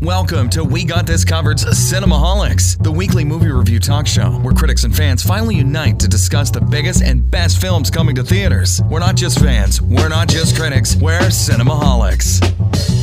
[0.00, 4.84] Welcome to We Got This Covered's Cinemaholics, the weekly movie review talk show where critics
[4.84, 8.80] and fans finally unite to discuss the biggest and best films coming to theaters.
[8.88, 12.97] We're not just fans, we're not just critics, we're Cinemaholics.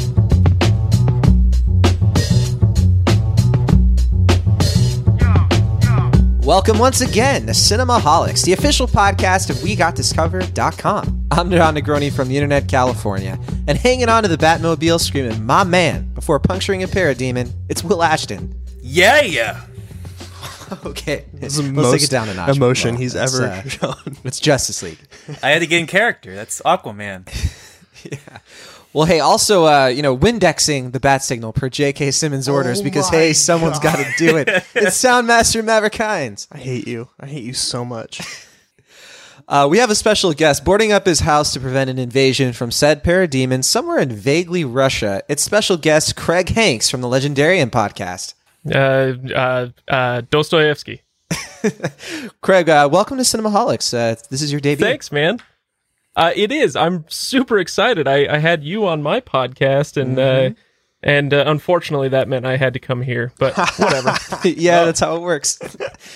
[6.46, 11.28] Welcome once again to Cinemaholics, the official podcast of WeGotThisCovered.com.
[11.32, 15.64] I'm John Negroni from the Internet, California, and hanging on to the Batmobile screaming, my
[15.64, 18.54] man, before puncturing a parademon, it's Will Ashton.
[18.80, 19.62] Yeah, yeah.
[20.86, 22.56] Okay, This let's the most take it down a notch.
[22.56, 24.18] emotion Well, he's that's, ever uh, shown.
[24.24, 25.00] It's Justice League.
[25.44, 26.34] I had to get in character.
[26.34, 27.28] That's Aquaman.
[28.96, 32.12] Well, hey, also, uh, you know, Windexing the bat signal per J.K.
[32.12, 34.48] Simmons orders Oh because, hey, someone's got to do it.
[34.74, 36.48] It's Soundmaster Maverick Hines.
[36.50, 37.10] I hate you.
[37.20, 38.22] I hate you so much.
[39.48, 42.72] Uh, we have a special guest boarding up his house to prevent an invasion from
[42.72, 45.22] said parademon somewhere in vaguely Russia.
[45.30, 48.34] It's special guest Craig Hanks from the Legendarian podcast.
[48.74, 51.04] uh, uh, uh, Dostoevsky.
[52.42, 53.94] Craig, uh, welcome to Cinemaholics.
[53.94, 54.84] Uh, this is your debut.
[54.84, 55.40] Thanks, man.
[56.16, 56.76] Uh, it is.
[56.76, 58.08] I'm super excited.
[58.08, 60.52] I, I had you on my podcast, and uh,
[61.04, 63.34] and uh, unfortunately, that meant I had to come here.
[63.38, 64.14] But whatever.
[64.48, 65.60] yeah, that's how it works.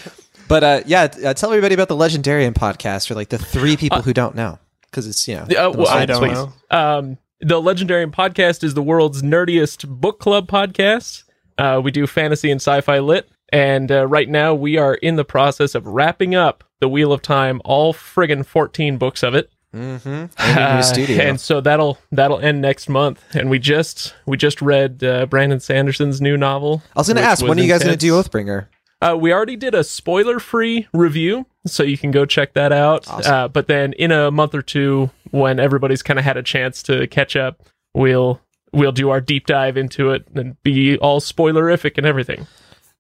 [0.48, 4.02] but uh, yeah, uh, tell everybody about the Legendarian podcast for like the three people
[4.02, 4.58] who don't know,
[4.90, 5.44] because it's you know.
[5.44, 6.34] Uh, well, I don't please.
[6.34, 6.54] know.
[6.72, 11.24] Um, the Legendarian podcast is the world's nerdiest book club podcast.
[11.58, 15.26] Uh, we do fantasy and sci-fi lit, and uh, right now we are in the
[15.26, 19.52] process of wrapping up the Wheel of Time, all friggin' 14 books of it.
[19.74, 20.26] Mm-hmm.
[20.38, 21.22] Uh, studio.
[21.22, 23.24] and so that'll that'll end next month.
[23.36, 26.82] And we just we just read uh, Brandon Sanderson's new novel.
[26.96, 28.32] I was going to ask, when are you guys going to intense.
[28.32, 28.68] do Oathbringer?
[29.02, 33.08] Uh, we already did a spoiler-free review, so you can go check that out.
[33.08, 33.34] Awesome.
[33.34, 36.84] Uh, but then in a month or two, when everybody's kind of had a chance
[36.84, 37.62] to catch up,
[37.94, 38.42] we'll
[38.74, 42.46] we'll do our deep dive into it and be all spoilerific and everything.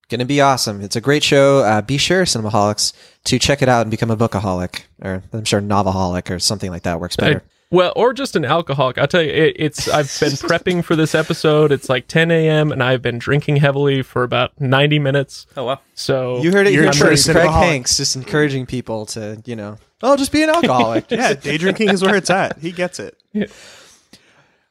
[0.09, 0.81] Going to be awesome.
[0.81, 1.59] It's a great show.
[1.59, 2.93] Uh, be sure, Cinemaholics,
[3.25, 6.83] to check it out and become a bookaholic, or I'm sure novelaholic or something like
[6.83, 7.43] that works better.
[7.71, 8.97] Well, or just an alcoholic.
[8.97, 9.87] I'll tell you, it, it's.
[9.87, 11.71] I've been prepping for this episode.
[11.71, 12.71] It's like 10 a.m.
[12.71, 15.45] and I've been drinking heavily for about 90 minutes.
[15.55, 15.79] Oh wow.
[15.93, 17.29] So you heard it You're here first.
[17.29, 17.47] Craig.
[17.47, 21.05] Hanks just encouraging people to, you know, oh, just be an alcoholic.
[21.11, 22.57] yeah, day drinking is where it's at.
[22.57, 23.15] He gets it.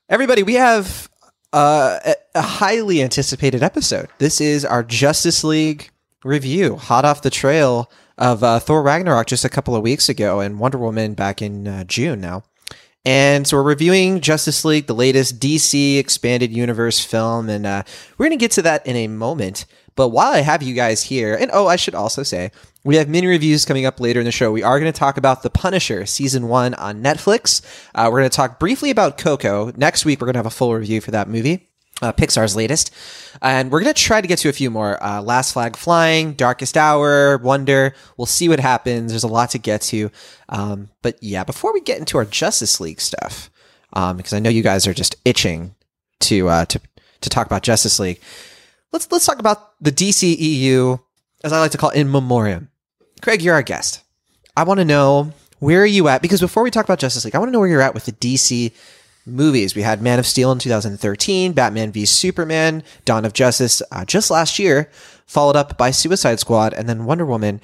[0.08, 1.07] Everybody, we have
[1.52, 4.08] uh, a, a highly anticipated episode.
[4.18, 5.90] This is our Justice League
[6.24, 10.40] review, hot off the trail of uh, Thor Ragnarok just a couple of weeks ago
[10.40, 12.42] and Wonder Woman back in uh, June now.
[13.04, 17.84] And so we're reviewing Justice League, the latest DC expanded universe film, and uh,
[18.18, 19.64] we're going to get to that in a moment.
[19.98, 22.52] But while I have you guys here, and oh, I should also say,
[22.84, 24.52] we have mini reviews coming up later in the show.
[24.52, 27.62] We are going to talk about The Punisher season one on Netflix.
[27.96, 29.72] Uh, we're going to talk briefly about Coco.
[29.76, 31.68] Next week, we're going to have a full review for that movie.
[32.00, 32.94] Uh, Pixar's latest.
[33.42, 35.02] And we're going to try to get to a few more.
[35.02, 37.92] Uh, Last Flag Flying, Darkest Hour, Wonder.
[38.16, 39.10] We'll see what happens.
[39.10, 40.12] There's a lot to get to.
[40.48, 43.50] Um, but yeah, before we get into our Justice League stuff,
[43.94, 45.74] um, because I know you guys are just itching
[46.20, 46.80] to, uh, to,
[47.20, 48.20] to talk about Justice League,
[48.92, 51.00] let's, let's talk about the DCEU,
[51.44, 52.70] as I like to call it, in memoriam.
[53.20, 54.02] Craig, you're our guest.
[54.56, 56.22] I want to know where are you at?
[56.22, 58.04] Because before we talk about Justice League, I want to know where you're at with
[58.06, 58.72] the DC
[59.26, 59.74] movies.
[59.74, 64.30] We had Man of Steel in 2013, Batman v Superman, Dawn of Justice uh, just
[64.30, 64.90] last year,
[65.26, 67.60] followed up by Suicide Squad, and then Wonder Woman.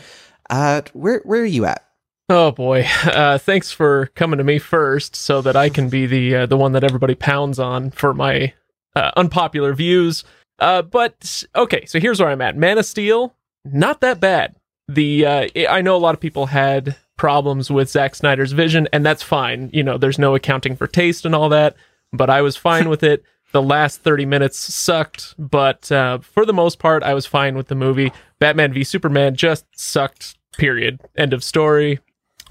[0.50, 1.84] Uh, where where are you at?
[2.28, 2.86] Oh boy!
[3.04, 6.56] Uh, thanks for coming to me first, so that I can be the uh, the
[6.56, 8.52] one that everybody pounds on for my
[8.96, 10.24] uh, unpopular views.
[10.58, 12.56] Uh, but okay, so here's where I'm at.
[12.56, 13.34] Man of Steel,
[13.64, 14.56] not that bad.
[14.88, 19.04] The uh, I know a lot of people had problems with Zack Snyder's vision, and
[19.04, 19.70] that's fine.
[19.72, 21.76] You know, there's no accounting for taste and all that.
[22.12, 23.24] But I was fine with it.
[23.52, 27.68] The last 30 minutes sucked, but uh, for the most part, I was fine with
[27.68, 28.12] the movie.
[28.40, 30.36] Batman v Superman just sucked.
[30.56, 31.00] Period.
[31.16, 32.00] End of story.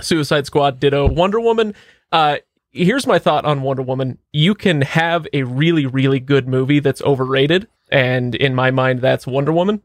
[0.01, 1.07] Suicide Squad, ditto.
[1.07, 1.73] Wonder Woman.
[2.11, 2.37] Uh,
[2.71, 4.17] here's my thought on Wonder Woman.
[4.31, 9.25] You can have a really, really good movie that's overrated, and in my mind, that's
[9.25, 9.81] Wonder Woman.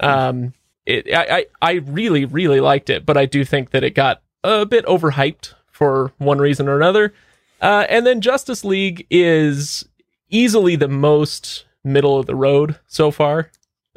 [0.00, 0.52] Um,
[0.84, 4.20] it, I, I, I really, really liked it, but I do think that it got
[4.42, 7.14] a bit overhyped for one reason or another.
[7.60, 9.84] Uh, and then Justice League is
[10.28, 13.50] easily the most middle of the road so far.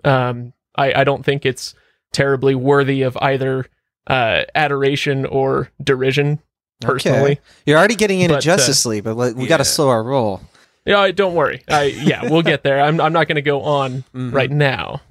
[0.04, 1.74] Um, I, I don't think it's
[2.14, 3.66] terribly worthy of either
[4.08, 6.40] uh, adoration or derision.
[6.82, 7.42] Personally, Okay.
[7.66, 10.04] You're already getting into But, uh, Justice League, but let, we got to slow our
[10.04, 10.42] roll.
[10.86, 11.64] Yeah, don't worry.
[11.68, 12.80] I yeah, we'll get there.
[12.82, 15.02] I'm I'm not going to go on right now,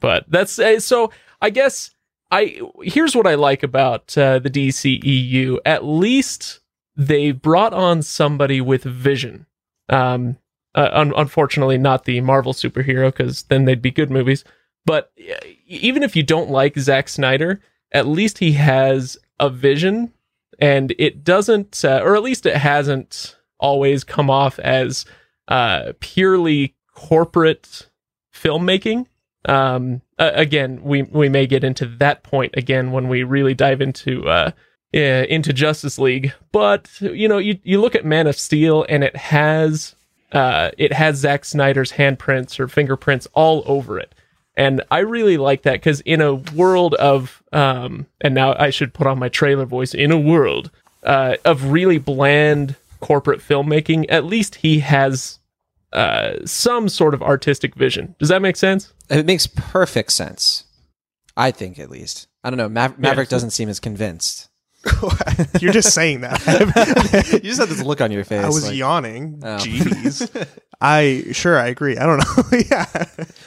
[0.00, 1.10] but that's uh, so.
[1.40, 1.90] I guess
[2.30, 5.58] I here's what I like about uh, the DCEU.
[5.64, 6.60] At least
[6.96, 9.46] they brought on somebody with vision.
[9.88, 10.36] Um,
[10.74, 14.44] Uh, un- unfortunately, not the Marvel superhero because then they'd be good movies.
[14.84, 15.34] But uh,
[15.66, 17.60] even if you don't like Zack Snyder,
[17.92, 20.12] at least he has a vision,
[20.58, 25.04] and it doesn't, uh, or at least it hasn't always come off as
[25.48, 27.88] uh, purely corporate
[28.34, 29.06] filmmaking.
[29.46, 33.80] Um, uh, again, we we may get into that point again when we really dive
[33.80, 34.50] into uh,
[34.92, 36.32] into Justice League.
[36.52, 39.94] But you know, you you look at Man of Steel, and it has
[40.32, 44.14] uh, it has Zack Snyder's handprints or fingerprints all over it.
[44.56, 48.92] And I really like that because in a world of, um, and now I should
[48.92, 50.72] put on my trailer voice, in a world
[51.04, 55.38] uh, of really bland corporate filmmaking, at least he has
[55.92, 58.14] uh, some sort of artistic vision.
[58.18, 58.92] Does that make sense?
[59.10, 60.64] It makes perfect sense.
[61.36, 62.26] I think, at least.
[62.44, 62.68] I don't know.
[62.68, 64.48] Mav- Maverick so- doesn't seem as convinced.
[65.60, 66.40] You're just saying that.
[67.32, 68.44] you just had this look on your face.
[68.44, 69.40] I was like- yawning.
[69.42, 69.56] Oh.
[69.58, 70.48] Jeez.
[70.80, 71.96] I sure I agree.
[71.98, 72.58] I don't know.
[72.70, 72.86] yeah.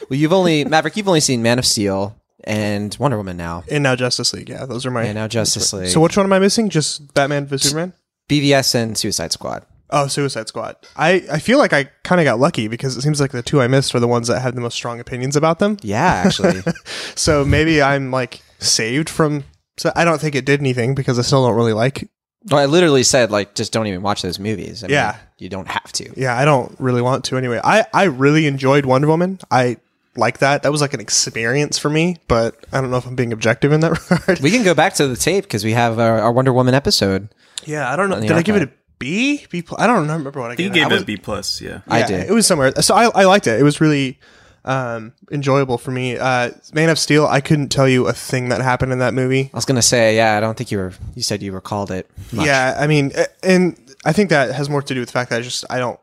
[0.10, 0.98] well, you've only Maverick.
[0.98, 4.50] You've only seen Man of Steel and Wonder Woman now, And now Justice League.
[4.50, 5.04] Yeah, those are my.
[5.04, 5.88] and now Justice League.
[5.88, 6.70] So which one am I missing?
[6.70, 7.94] Just Batman vs Superman?
[8.30, 9.66] BVS and Suicide Squad.
[9.90, 10.78] Oh, Suicide Squad.
[10.96, 13.60] I, I feel like I kind of got lucky because it seems like the two
[13.62, 15.78] I missed are the ones that have the most strong opinions about them.
[15.82, 16.62] Yeah, actually.
[17.16, 19.44] So maybe I'm like saved from.
[19.78, 22.10] So I don't think it did anything because I still don't really like.
[22.50, 24.82] well, I literally said like, just don't even watch those movies.
[24.84, 25.18] I mean, Yeah.
[25.38, 26.10] you don't have to.
[26.16, 27.60] Yeah, I don't really want to anyway.
[27.64, 29.40] I I really enjoyed Wonder Woman.
[29.52, 29.76] I
[30.16, 30.64] like that.
[30.64, 33.72] That was like an experience for me, but I don't know if I'm being objective
[33.74, 34.40] in that regard.
[34.40, 37.28] We can go back to the tape because we have our, our Wonder Woman episode.
[37.66, 38.20] Yeah, I don't know.
[38.20, 38.76] Did I give it archive.
[38.76, 39.46] a B?
[39.50, 39.62] B?
[39.62, 40.66] pl- I don't remember what I gave.
[40.66, 40.84] He gave.
[40.84, 41.62] gave it was- a B plus.
[41.62, 41.82] Yeah.
[41.88, 42.30] I yeah, did.
[42.30, 42.72] It was somewhere.
[42.82, 43.60] So I, I liked it.
[43.60, 44.20] It was really
[44.64, 46.18] um, enjoyable for me.
[46.18, 47.26] Uh, Man of Steel.
[47.26, 49.50] I couldn't tell you a thing that happened in that movie.
[49.54, 50.94] I was gonna say, yeah, I don't think you were.
[51.16, 52.10] You said you recalled it.
[52.32, 52.46] Much.
[52.46, 53.12] Yeah, I mean,
[53.44, 55.80] and I think that has more to do with the fact that I just I
[55.80, 56.00] don't.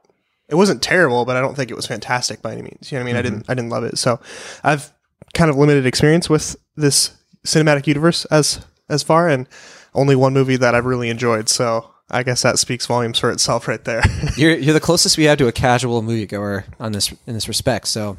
[0.48, 2.90] It wasn't terrible, but I don't think it was fantastic by any means.
[2.90, 3.16] You know what I mean?
[3.18, 3.98] I didn't I didn't love it.
[3.98, 4.18] So
[4.64, 4.90] I've
[5.34, 7.12] kind of limited experience with this
[7.46, 9.46] cinematic universe as as far, and
[9.94, 11.48] only one movie that I've really enjoyed.
[11.48, 14.02] So I guess that speaks volumes for itself right there.
[14.36, 17.86] You're you're the closest we have to a casual moviegoer on this in this respect.
[17.88, 18.16] So,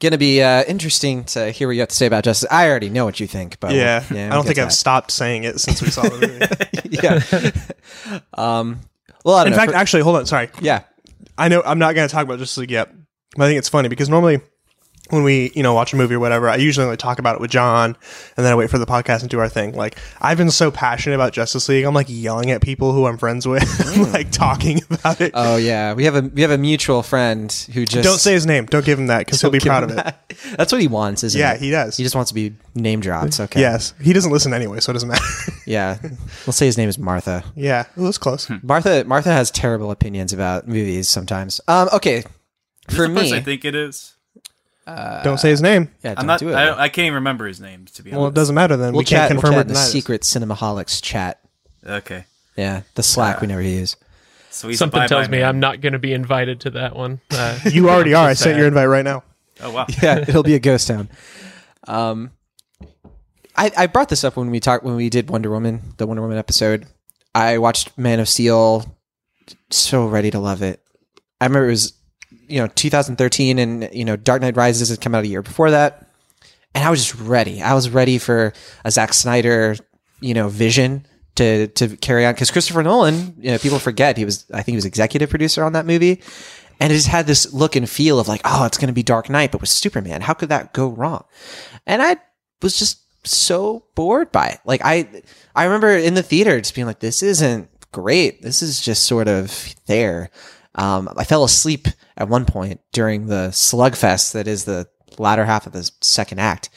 [0.00, 2.48] gonna be uh, interesting to hear what you have to say about Justice.
[2.50, 5.10] I already know what you think, but yeah, we'll- I we'll don't think I've stopped
[5.12, 6.18] saying it since we saw the
[6.90, 7.50] movie.
[8.10, 8.20] yeah.
[8.34, 8.80] um.
[9.24, 9.56] Well, I In know.
[9.56, 10.26] fact, For- actually, hold on.
[10.26, 10.82] Sorry, yeah.
[11.36, 12.92] I know I'm not going to talk about Justice League yet,
[13.36, 14.40] but I think it's funny because normally
[15.10, 17.40] when we you know watch a movie or whatever, I usually only talk about it
[17.40, 17.96] with John,
[18.36, 19.72] and then I wait for the podcast and do our thing.
[19.74, 23.18] Like I've been so passionate about Justice League, I'm like yelling at people who I'm
[23.18, 24.12] friends with, mm.
[24.12, 25.32] like talking about it.
[25.34, 25.94] Oh yeah.
[25.94, 28.66] We have a we have a mutual friend who just Don't say his name.
[28.66, 30.04] Don't give him that because he'll be proud him of it.
[30.04, 30.28] that.
[30.56, 31.60] That's what he wants, isn't Yeah, it?
[31.60, 31.96] he does.
[31.96, 33.32] He just wants to be name dropped.
[33.32, 33.44] Mm.
[33.44, 33.60] Okay.
[33.60, 35.24] Yes, he doesn't listen anyway, so it doesn't matter.
[35.66, 35.98] Yeah.
[36.46, 37.44] We'll say his name is Martha.
[37.54, 38.46] yeah, it was close.
[38.46, 38.56] Hmm.
[38.62, 41.60] Martha Martha has terrible opinions about movies sometimes.
[41.68, 41.90] Um.
[41.92, 42.22] Okay.
[42.88, 44.14] For Is the person me, I think it is.
[45.22, 45.90] Don't say his name.
[46.02, 46.40] yeah, don't I'm not.
[46.40, 46.54] do it.
[46.54, 48.18] I, don't- I can't even remember his name to be honest.
[48.20, 48.92] Well, it doesn't matter then.
[48.92, 49.30] we'll we can't chat.
[49.32, 51.40] We'll confirm chat or in the deny secret Cinemaholics chat.
[51.86, 52.24] Okay.
[52.56, 53.96] Yeah, the Slack we never use.
[54.50, 55.48] So he's a Something bye-bye tells me man.
[55.48, 57.20] I'm not going to be invited to that one.
[57.30, 58.28] Uh, You already are.
[58.28, 59.22] I sent your invite right now.
[59.60, 59.86] Oh wow.
[60.02, 61.08] yeah, it'll be a ghost town.
[61.86, 62.30] Um,
[63.56, 66.22] I I brought this up when we talked when we did Wonder Woman, the Wonder
[66.22, 66.86] Woman episode.
[67.34, 68.96] I watched Man of Steel,
[69.70, 70.82] so ready to love it.
[71.40, 71.92] I remember it was
[72.48, 75.70] you know 2013, and you know Dark Knight Rises had come out a year before
[75.70, 76.10] that,
[76.74, 77.62] and I was just ready.
[77.62, 78.52] I was ready for
[78.84, 79.76] a Zack Snyder,
[80.20, 81.06] you know, vision
[81.36, 84.72] to to carry on because Christopher Nolan, you know, people forget he was I think
[84.72, 86.22] he was executive producer on that movie,
[86.80, 89.02] and it just had this look and feel of like, oh, it's going to be
[89.02, 90.20] Dark Knight, but with Superman.
[90.20, 91.24] How could that go wrong?
[91.86, 92.16] And I
[92.62, 94.60] was just so bored by it.
[94.64, 95.22] Like I,
[95.54, 98.42] I remember in the theater just being like, this isn't great.
[98.42, 100.30] This is just sort of there.
[100.78, 104.86] Um, I fell asleep at one point during the slugfest that is the
[105.18, 106.70] latter half of the second act.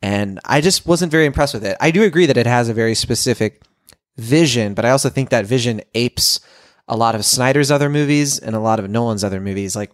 [0.00, 1.76] And I just wasn't very impressed with it.
[1.78, 3.62] I do agree that it has a very specific
[4.16, 6.40] vision, but I also think that vision apes
[6.88, 9.76] a lot of Snyder's other movies and a lot of Nolan's other movies.
[9.76, 9.92] Like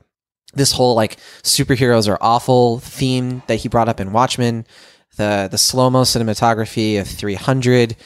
[0.54, 4.64] this whole like superheroes are awful theme that he brought up in Watchmen,
[5.16, 7.96] the the slow mo cinematography of 300,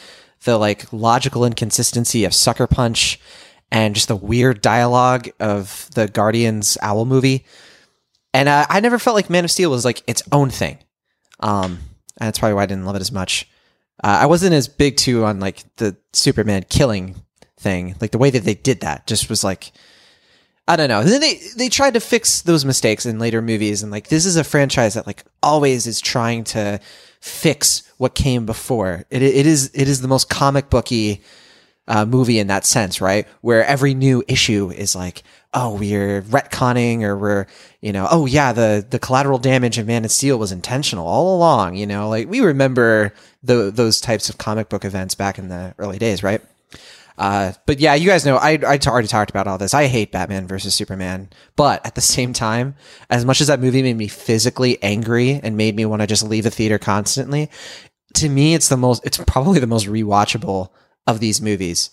[0.45, 3.21] the like logical inconsistency of Sucker Punch,
[3.71, 7.45] and just the weird dialogue of the Guardians Owl movie.
[8.33, 10.79] And uh, I never felt like Man of Steel was like its own thing.
[11.41, 11.79] Um,
[12.19, 13.49] and that's probably why I didn't love it as much.
[14.03, 17.17] Uh, I wasn't as big too on like the Superman killing
[17.59, 17.95] thing.
[18.01, 19.73] Like the way that they did that just was like,
[20.67, 21.01] I don't know.
[21.01, 24.25] And then they they tried to fix those mistakes in later movies, and like this
[24.25, 26.81] is a franchise that like always is trying to
[27.21, 29.05] fix what came before.
[29.11, 31.23] It it is it is the most comic booky
[31.87, 33.27] uh, movie in that sense, right?
[33.41, 35.23] Where every new issue is like,
[35.53, 37.47] oh, we're retconning, or we're,
[37.81, 41.37] you know, oh yeah, the the collateral damage of Man of Steel was intentional all
[41.37, 41.77] along.
[41.77, 43.13] You know, like we remember
[43.43, 46.41] the, those types of comic book events back in the early days, right?
[47.17, 49.75] Uh, but yeah, you guys know I I t- already talked about all this.
[49.75, 52.75] I hate Batman versus Superman, but at the same time,
[53.09, 56.25] as much as that movie made me physically angry and made me want to just
[56.25, 57.51] leave the theater constantly,
[58.15, 59.05] to me, it's the most.
[59.05, 60.71] It's probably the most rewatchable
[61.07, 61.91] of these movies.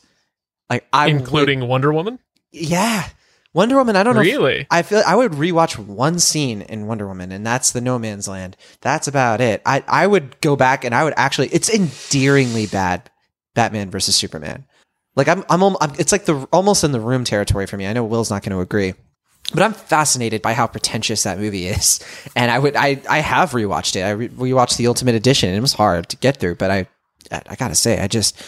[0.70, 2.20] Like I would- including Wonder Woman.
[2.52, 3.10] yeah,
[3.54, 3.96] Wonder Woman.
[3.98, 4.22] I don't know.
[4.22, 4.68] if- Really?
[4.72, 8.28] I feel I would rewatch one scene in Wonder Woman, and that's the No Man's
[8.28, 8.56] Land.
[8.82, 9.62] That's about it.
[9.66, 11.50] I I would go back and I would actually.
[11.50, 13.10] It's endearingly bad.
[13.54, 14.64] Batman versus Superman.
[15.18, 17.86] Like I'm, I'm, I'm it's like the almost in the room territory for me.
[17.86, 18.94] I know Will's not going to agree,
[19.54, 22.00] but I'm fascinated by how pretentious that movie is.
[22.38, 24.04] And I would, I, I have rewatched it.
[24.04, 25.50] I re- rewatched the Ultimate Edition.
[25.50, 26.88] and It was hard to get through, but I,
[27.30, 28.42] I, I gotta say, I just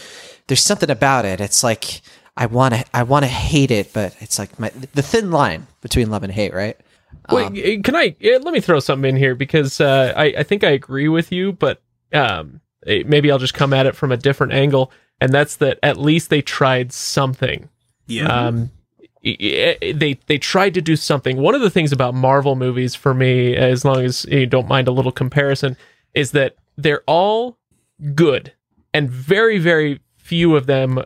[0.54, 1.42] there's something about it.
[1.42, 2.02] It's like
[2.38, 5.66] I want to, I want to hate it, but it's like my the thin line
[5.82, 6.78] between love and hate, right?
[7.32, 10.44] Wait, eh, can I eh, let me throw something in here because uh, I I
[10.44, 11.82] think I agree with you, but
[12.14, 15.80] um, eh, maybe I'll just come at it from a different angle, and that's that
[15.82, 17.68] at least they tried something.
[18.06, 18.28] Yeah.
[18.28, 18.70] Um,
[19.26, 21.38] i- i- they they tried to do something.
[21.38, 24.88] One of the things about Marvel movies for me, as long as you don't mind
[24.88, 25.78] a little comparison,
[26.14, 27.58] is that they're all
[28.14, 28.54] good,
[28.94, 31.04] and very very few of them uh,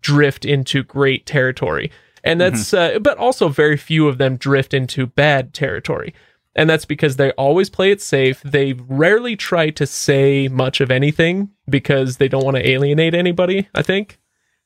[0.00, 1.90] drift into great territory.
[2.24, 6.12] And that's, uh, but also very few of them drift into bad territory.
[6.56, 8.42] And that's because they always play it safe.
[8.42, 13.68] They rarely try to say much of anything because they don't want to alienate anybody,
[13.74, 14.18] I think.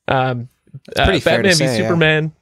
[0.07, 0.49] Um,
[0.95, 1.87] uh, pretty fair to Batman v say, yeah.
[1.87, 2.33] Superman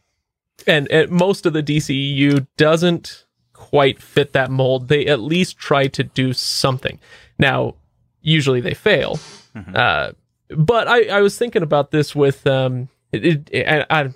[0.68, 4.88] and, and most of the DCEU doesn't quite fit that mold.
[4.88, 7.00] They at least try to do something.
[7.38, 7.76] Now,
[8.22, 9.20] usually they fail.
[9.76, 10.12] Uh,
[10.56, 14.14] but I, I was thinking about this with um, it, it, I, I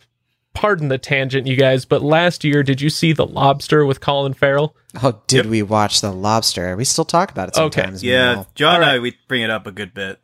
[0.53, 4.33] pardon the tangent, you guys, but last year did you see the Lobster with Colin
[4.33, 4.75] Farrell?
[5.01, 6.75] Oh, did we watch The Lobster?
[6.75, 7.81] We still talk about it sometimes Okay.
[7.81, 8.03] sometimes.
[8.03, 8.33] yeah.
[8.35, 8.47] Mel.
[8.55, 10.19] John and I, we bring it up a good bit.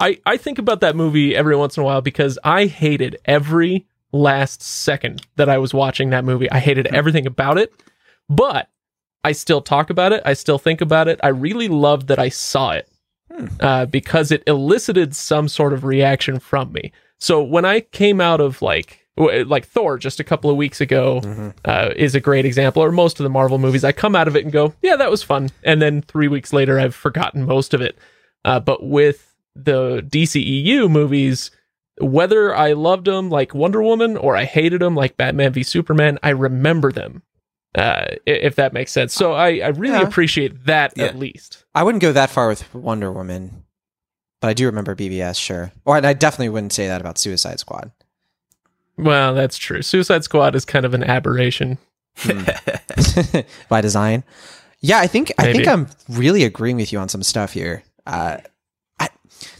[0.00, 3.86] I, I think about that movie every once in a while because I hated every
[4.12, 6.50] last second that I was watching that movie.
[6.50, 7.72] I hated everything about it,
[8.28, 8.68] but
[9.22, 10.20] I still talk about it.
[10.26, 11.18] I still think about it.
[11.22, 12.88] I really loved that I saw it
[13.60, 16.92] uh, because it elicited some sort of reaction from me.
[17.18, 21.52] So when I came out of like like Thor just a couple of weeks ago
[21.64, 24.34] uh, is a great example, or most of the Marvel movies, I come out of
[24.34, 27.74] it and go, yeah, that was fun, and then three weeks later, I've forgotten most
[27.74, 27.96] of it.
[28.44, 31.50] Uh, but with the DCEU movies,
[32.00, 36.18] whether I loved them like Wonder Woman or I hated them like Batman v Superman,
[36.22, 37.22] I remember them.
[37.74, 39.12] Uh, if that makes sense.
[39.12, 40.02] So I, I really Yeah.
[40.06, 41.06] appreciate that Yeah.
[41.06, 41.64] at least.
[41.74, 43.64] I wouldn't go that far with Wonder Woman,
[44.40, 45.72] but I do remember BVS, sure.
[45.84, 47.90] Or and I definitely wouldn't say that about Suicide Squad.
[48.96, 49.82] Well, that's true.
[49.82, 51.78] Suicide Squad is kind of an aberration.
[53.68, 54.22] by design.
[54.80, 57.82] Yeah, I think I think I'm really agreeing with you on some stuff here.
[58.06, 58.36] Uh,
[59.00, 59.08] I,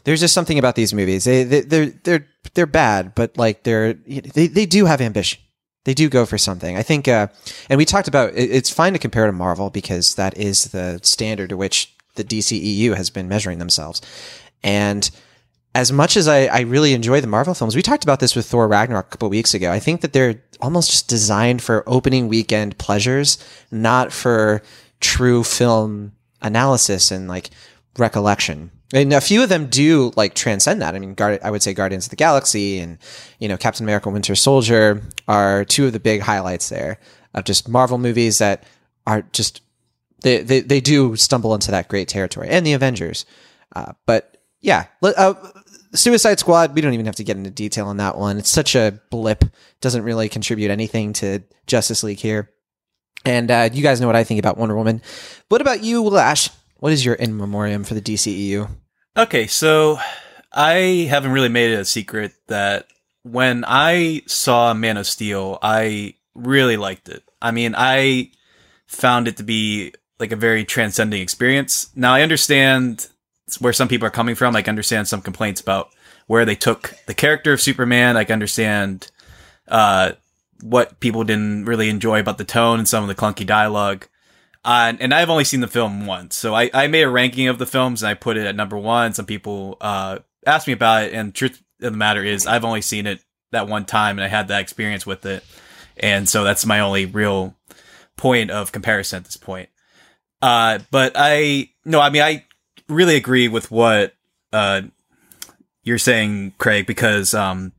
[0.04, 1.25] there's just something about these movies.
[1.25, 5.40] They, they they're they're they're bad, but like they're they they do have ambition.
[5.85, 6.76] They do go for something.
[6.76, 7.29] I think, uh,
[7.69, 10.99] and we talked about it, it's fine to compare to Marvel because that is the
[11.03, 14.00] standard to which the DCEU has been measuring themselves.
[14.62, 15.11] And
[15.75, 18.47] as much as I, I really enjoy the Marvel films, we talked about this with
[18.47, 19.73] Thor Ragnarok a couple weeks ago.
[19.73, 23.38] I think that they're almost just designed for opening weekend pleasures,
[23.71, 24.62] not for
[25.00, 27.50] true film analysis and like
[27.99, 28.71] recollection.
[28.95, 30.95] And a few of them do like transcend that.
[30.95, 32.99] I mean, Guard- I would say Guardians of the Galaxy and
[33.41, 36.99] you know Captain America: Winter Soldier are two of the big highlights there
[37.35, 38.63] of just Marvel movies that
[39.05, 39.63] are just
[40.23, 43.27] they they, they do stumble into that great territory, and the Avengers.
[43.75, 45.35] Uh, but yeah, uh,
[45.93, 46.73] Suicide Squad.
[46.73, 48.39] We don't even have to get into detail on that one.
[48.39, 49.45] It's such a blip.
[49.81, 52.51] Doesn't really contribute anything to Justice League here.
[53.25, 55.03] And uh, you guys know what I think about Wonder Woman.
[55.49, 56.51] What about you, Lash?
[56.79, 58.69] What is your in memoriam for the DCEU?
[59.16, 59.99] Okay, so
[60.52, 62.88] I haven't really made it a secret that
[63.23, 67.23] when I saw Man of Steel, I really liked it.
[67.40, 68.33] I mean, I
[68.88, 71.90] found it to be like a very transcending experience.
[71.94, 73.09] Now, I understand
[73.61, 74.54] where some people are coming from.
[74.54, 75.90] Can understand some complaints about
[76.26, 78.16] where they took the character of Superman.
[78.16, 79.12] I can understand
[79.68, 80.12] uh,
[80.61, 84.09] what people didn't really enjoy about the tone and some of the clunky dialogue.
[84.64, 87.59] Uh, and I've only seen the film once, so I, I made a ranking of
[87.59, 89.12] the films and I put it at number one.
[89.12, 92.80] Some people uh, asked me about it, and truth of the matter is, I've only
[92.80, 95.44] seen it that one time, and I had that experience with it,
[95.99, 97.54] and so that's my only real
[98.16, 99.68] point of comparison at this point.
[100.40, 102.44] Uh, but I no, I mean I
[102.88, 104.14] really agree with what
[104.52, 104.83] uh,
[105.83, 107.73] you're saying, Craig, because um,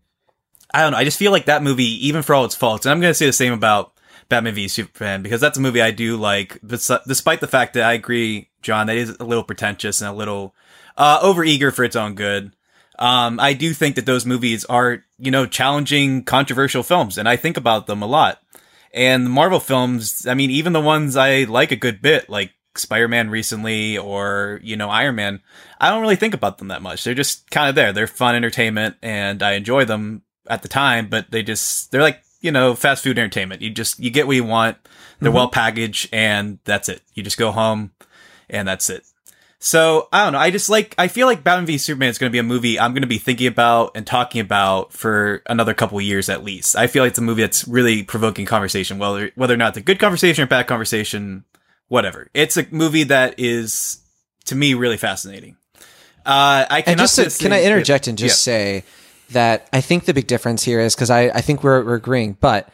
[0.73, 0.97] I don't know.
[0.97, 3.15] I just feel like that movie, even for all its faults, and I'm going to
[3.15, 3.93] say the same about
[4.29, 7.93] Batman v Superman because that's a movie I do like, despite the fact that I
[7.93, 10.55] agree, John, that is a little pretentious and a little
[10.97, 12.53] uh, overeager for its own good.
[12.97, 17.35] Um, I do think that those movies are, you know, challenging, controversial films, and I
[17.35, 18.41] think about them a lot.
[18.93, 22.53] And the Marvel films, I mean, even the ones I like a good bit, like
[22.77, 25.41] Spider-Man recently or, you know, Iron Man,
[25.79, 27.03] I don't really think about them that much.
[27.03, 27.91] They're just kind of there.
[27.91, 32.21] They're fun entertainment and I enjoy them at the time, but they just, they're like,
[32.45, 33.61] you know, fast food entertainment.
[33.61, 34.77] You just, you get what you want.
[35.19, 35.35] They're mm-hmm.
[35.35, 37.01] well packaged and that's it.
[37.13, 37.91] You just go home
[38.49, 39.03] and that's it.
[39.59, 40.39] So I don't know.
[40.39, 42.79] I just like I feel like Batman v Superman is going to be a movie
[42.79, 46.75] I'm going to be thinking about and talking about for another couple years at least.
[46.75, 49.77] I feel like it's a movie that's really provoking conversation, whether whether or not it's
[49.77, 51.45] a good conversation or bad conversation,
[51.87, 52.29] whatever.
[52.35, 54.03] It's a movie that is
[54.45, 55.57] to me really fascinating.
[56.25, 58.53] Uh, I and just to, can I interject and just yeah.
[58.53, 58.83] say
[59.31, 62.37] that I think the big difference here is because I I think we're, we're agreeing,
[62.39, 62.69] but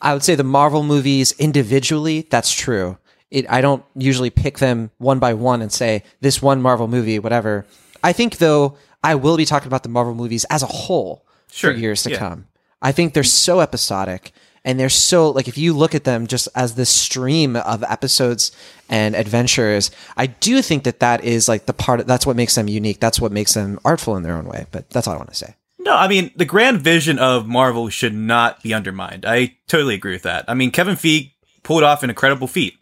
[0.00, 2.98] I would say the Marvel movies individually that's true
[3.30, 7.18] it, I don't usually pick them one by one and say this one Marvel movie,
[7.18, 7.66] whatever.
[8.02, 11.72] I think though I will be talking about the Marvel movies as a whole sure.
[11.72, 12.18] for years to yeah.
[12.18, 12.46] come.
[12.80, 14.32] I think they're so episodic
[14.64, 18.52] and they're so like if you look at them just as this stream of episodes
[18.88, 22.54] and adventures, I do think that that is like the part of, that's what makes
[22.54, 23.00] them unique.
[23.00, 24.66] That's what makes them artful in their own way.
[24.70, 25.54] But that's all I want to say.
[25.86, 29.24] No, I mean the grand vision of Marvel should not be undermined.
[29.24, 30.44] I totally agree with that.
[30.48, 32.74] I mean Kevin Feige pulled off an incredible feat.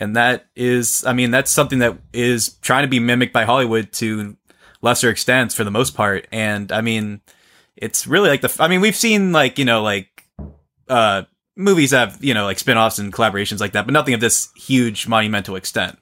[0.00, 3.92] And that is, I mean, that's something that is trying to be mimicked by Hollywood
[3.94, 4.36] to
[4.80, 6.28] lesser extents for the most part.
[6.30, 7.20] And I mean,
[7.76, 10.24] it's really like the, I mean, we've seen like, you know, like,
[10.88, 11.24] uh,
[11.56, 15.08] movies have, you know, like spin-offs and collaborations like that, but nothing of this huge
[15.08, 15.98] monumental extent.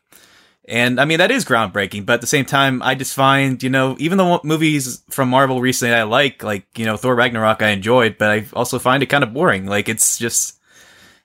[0.68, 3.70] And I mean, that is groundbreaking, but at the same time, I just find, you
[3.70, 7.68] know, even the movies from Marvel recently I like, like, you know, Thor Ragnarok I
[7.68, 9.66] enjoyed, but I also find it kind of boring.
[9.66, 10.58] Like, it's just,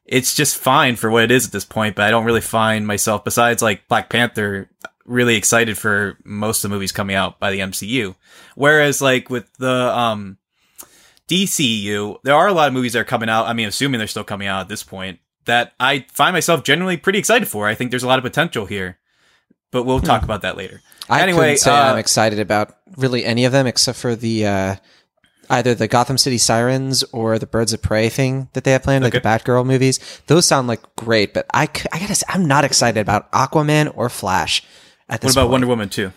[0.06, 2.86] it's just fine for what it is at this point, but I don't really find
[2.86, 4.70] myself, besides like Black Panther,
[5.06, 8.16] really excited for most of the movies coming out by the MCU.
[8.56, 10.38] Whereas like with the, um,
[11.28, 13.48] DCU, there are a lot of movies that are coming out.
[13.48, 16.98] I mean, assuming they're still coming out at this point, that I find myself generally
[16.98, 17.68] pretty excited for.
[17.68, 19.00] I think there's a lot of potential here,
[19.72, 20.26] but we'll talk hmm.
[20.26, 20.82] about that later.
[21.10, 24.76] I anyway, say uh, I'm excited about really any of them except for the uh,
[25.50, 29.04] either the Gotham City Sirens or the Birds of Prey thing that they have planned,
[29.04, 29.18] okay.
[29.18, 30.22] like the Batgirl movies.
[30.28, 34.10] Those sound like great, but I, I gotta say, I'm not excited about Aquaman or
[34.10, 34.64] Flash.
[35.10, 35.52] At this what about point.
[35.52, 36.14] Wonder Woman too?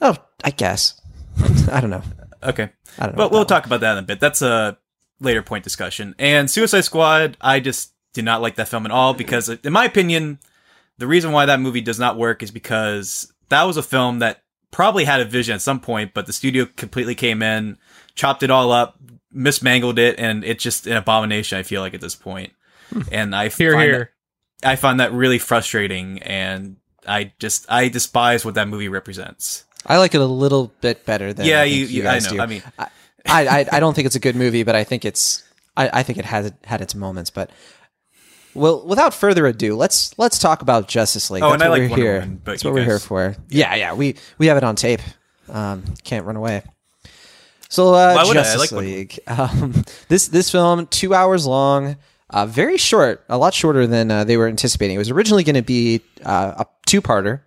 [0.00, 1.00] Oh, I guess.
[1.70, 2.02] I don't know.
[2.42, 3.22] Okay, I don't know.
[3.22, 4.18] But we'll talk about that in a bit.
[4.18, 4.78] That's a
[5.20, 6.14] later point discussion.
[6.18, 9.84] And Suicide Squad, I just did not like that film at all because, in my
[9.84, 10.40] opinion,
[11.00, 14.42] the reason why that movie does not work is because that was a film that
[14.70, 17.76] probably had a vision at some point, but the studio completely came in
[18.20, 18.98] chopped it all up,
[19.32, 21.58] mismangled it, and it's just an abomination.
[21.58, 22.52] I feel like at this point,
[22.90, 23.02] hmm.
[23.10, 24.12] and I here, find here.
[24.60, 29.64] That, I find that really frustrating, and I just I despise what that movie represents.
[29.86, 32.30] I like it a little bit better than yeah, I you, you I know.
[32.30, 32.40] Do.
[32.40, 32.88] I mean, I,
[33.26, 35.42] I I don't think it's a good movie, but I think it's
[35.76, 37.50] I, I think it has had its moments, but.
[38.54, 41.42] Well, without further ado, let's let's talk about Justice League.
[41.42, 42.20] Oh, That's and I like we're Wonder here.
[42.20, 43.36] Woman, That's what we're here for.
[43.48, 45.00] Yeah, yeah, we we have it on tape.
[45.48, 46.62] Um, can't run away.
[47.68, 49.18] So uh, Justice like League.
[49.28, 51.96] Um, this this film two hours long,
[52.28, 54.96] uh, very short, a lot shorter than uh, they were anticipating.
[54.96, 57.40] It was originally going to be uh, a two parter.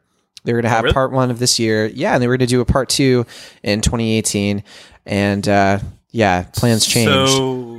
[0.46, 0.94] They were going to oh, have oh, really?
[0.94, 3.26] part one of this year, yeah, and they were going to do a part two
[3.64, 4.64] in 2018,
[5.06, 5.80] and uh,
[6.12, 7.32] yeah, plans changed.
[7.32, 7.73] So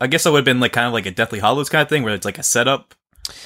[0.00, 1.88] I guess that would have been like kind of like a Deathly Hallows kind of
[1.88, 2.94] thing, where it's like a setup,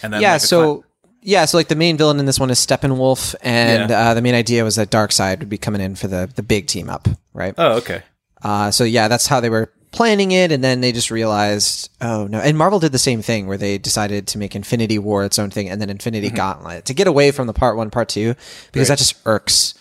[0.02, 0.84] and then yeah, like so.
[1.22, 4.10] yeah, so like the main villain in this one is Steppenwolf, and yeah.
[4.10, 6.66] uh, the main idea was that Darkseid would be coming in for the the big
[6.66, 7.54] team up, right?
[7.56, 8.02] Oh, okay.
[8.42, 12.26] Uh, so yeah, that's how they were planning it, and then they just realized, oh
[12.26, 12.38] no.
[12.38, 15.50] And Marvel did the same thing where they decided to make Infinity War its own
[15.50, 16.36] thing, and then Infinity mm-hmm.
[16.36, 18.34] Gauntlet to get away from the part one, part two,
[18.72, 18.96] because right.
[18.96, 19.74] that just irks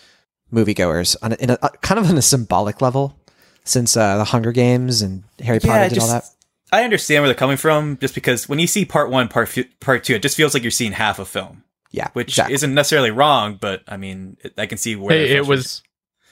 [0.52, 3.16] moviegoers on a, in a, kind of on a symbolic level.
[3.62, 6.24] Since uh, the Hunger Games and Harry Potter did just, all that.
[6.72, 9.66] I understand where they're coming from, just because when you see part one, part f-
[9.80, 11.64] part two, it just feels like you're seeing half a film.
[11.90, 12.54] Yeah, which exactly.
[12.54, 15.82] isn't necessarily wrong, but I mean, it, I can see where hey, it was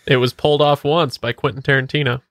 [0.06, 2.22] it was pulled off once by Quentin Tarantino.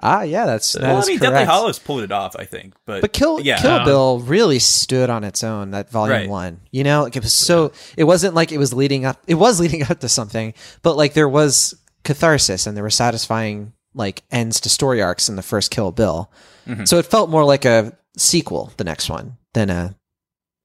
[0.00, 1.02] Ah, yeah, that's that well.
[1.02, 1.32] I mean, correct.
[1.32, 3.60] Deathly Hallows pulled it off, I think, but but Kill yeah.
[3.60, 5.72] Kill Bill really stood on its own.
[5.72, 6.28] That volume right.
[6.28, 7.72] one, you know, like it was so.
[7.96, 9.20] It wasn't like it was leading up.
[9.26, 13.72] It was leading up to something, but like there was catharsis and there were satisfying
[13.92, 16.30] like ends to story arcs in the first Kill Bill.
[16.68, 16.84] Mm-hmm.
[16.84, 19.94] So it felt more like a sequel, the next one, than a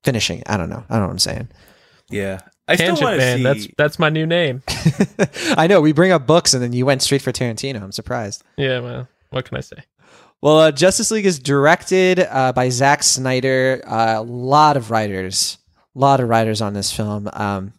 [0.03, 0.43] finishing.
[0.45, 0.83] I don't know.
[0.89, 1.47] I don't know what I'm saying.
[2.09, 2.41] Yeah.
[2.67, 3.37] I still Tangent want to Man.
[3.37, 3.43] see.
[3.43, 4.63] That's that's my new name.
[5.57, 7.81] I know we bring up books and then you went straight for Tarantino.
[7.81, 8.43] I'm surprised.
[8.57, 9.77] Yeah, well, what can I say?
[10.41, 13.81] Well, uh, Justice League is directed uh, by Zack Snyder.
[13.85, 15.57] A lot of writers,
[15.95, 17.29] a lot of writers on this film.
[17.31, 17.73] Um,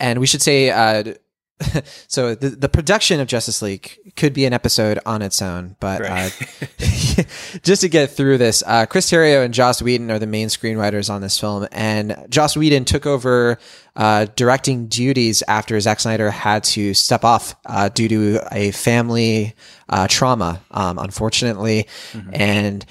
[0.00, 1.14] and we should say, uh,
[2.06, 6.00] so the the production of Justice League could be an episode on its own, but
[6.00, 6.32] Right.
[6.62, 6.66] uh,
[7.62, 11.10] just to get through this, uh, Chris Terrio and Joss Whedon are the main screenwriters
[11.10, 13.58] on this film, and Joss Whedon took over
[13.96, 19.54] uh, directing duties after Zack Snyder had to step off uh, due to a family
[19.88, 21.86] uh, trauma, um, unfortunately,
[22.32, 22.84] and.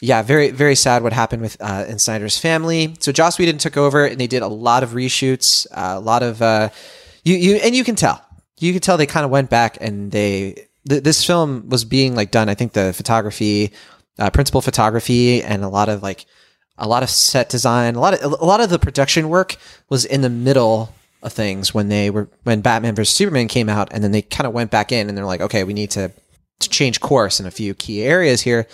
[0.00, 2.94] Yeah, very very sad what happened with uh, in Snyder's family.
[2.98, 6.22] So Joss Whedon took over, and they did a lot of reshoots, uh, a lot
[6.22, 6.68] of uh,
[7.24, 8.24] you you and you can tell
[8.58, 12.14] you can tell they kind of went back and they th- this film was being
[12.14, 12.48] like done.
[12.48, 13.72] I think the photography,
[14.18, 16.26] uh, principal photography, and a lot of like
[16.78, 19.56] a lot of set design, a lot of a lot of the production work
[19.88, 23.88] was in the middle of things when they were when Batman vs Superman came out,
[23.92, 26.12] and then they kind of went back in and they're like, okay, we need to,
[26.60, 28.66] to change course in a few key areas here,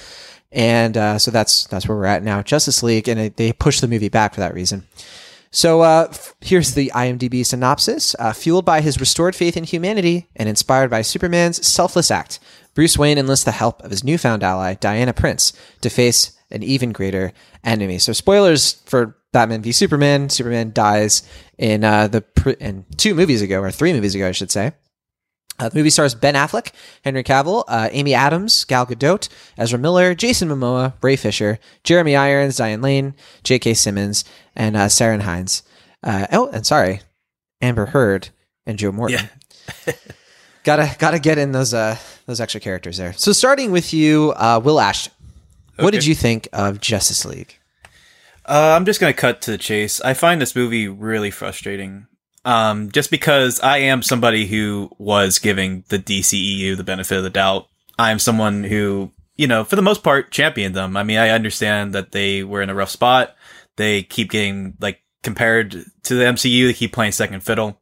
[0.53, 2.43] and uh, so that's that's where we're at now.
[2.43, 4.87] Justice League, and it, they pushed the movie back for that reason.
[5.53, 8.15] So uh, f- here's the IMDb synopsis.
[8.19, 12.39] Uh, fueled by his restored faith in humanity and inspired by Superman's selfless act,
[12.75, 16.93] Bruce Wayne enlists the help of his newfound ally, Diana Prince, to face an even
[16.93, 17.33] greater
[17.65, 17.99] enemy.
[17.99, 20.29] So spoilers for Batman v Superman.
[20.29, 21.23] Superman dies
[21.59, 24.73] in uh, the pr- in two movies ago, or three movies ago, I should say.
[25.61, 26.73] Uh, the movie stars Ben Affleck,
[27.05, 32.57] Henry Cavill, uh, Amy Adams, Gal Gadot, Ezra Miller, Jason Momoa, Ray Fisher, Jeremy Irons,
[32.57, 33.75] Diane Lane, J.K.
[33.75, 34.25] Simmons,
[34.57, 35.63] and uh, Ciarán Hinds.
[36.03, 37.03] Uh, oh, and sorry,
[37.61, 38.31] Amber Heard
[38.65, 39.29] and Joe Morton.
[39.87, 39.93] Yeah.
[40.65, 43.13] gotta gotta get in those uh those extra characters there.
[43.13, 45.13] So starting with you, uh, Will Ashton,
[45.79, 47.59] what did you think of Justice League?
[48.47, 50.01] Uh, I'm just gonna cut to the chase.
[50.01, 52.07] I find this movie really frustrating.
[52.45, 57.31] Um, just because I am somebody who was giving the DCEU the benefit of the
[57.31, 57.67] doubt.
[57.99, 60.97] I'm someone who, you know, for the most part, championed them.
[60.97, 63.37] I mean, I understand that they were in a rough spot.
[63.77, 65.73] They keep getting like compared
[66.05, 66.67] to the MCU.
[66.67, 67.79] They keep playing second fiddle.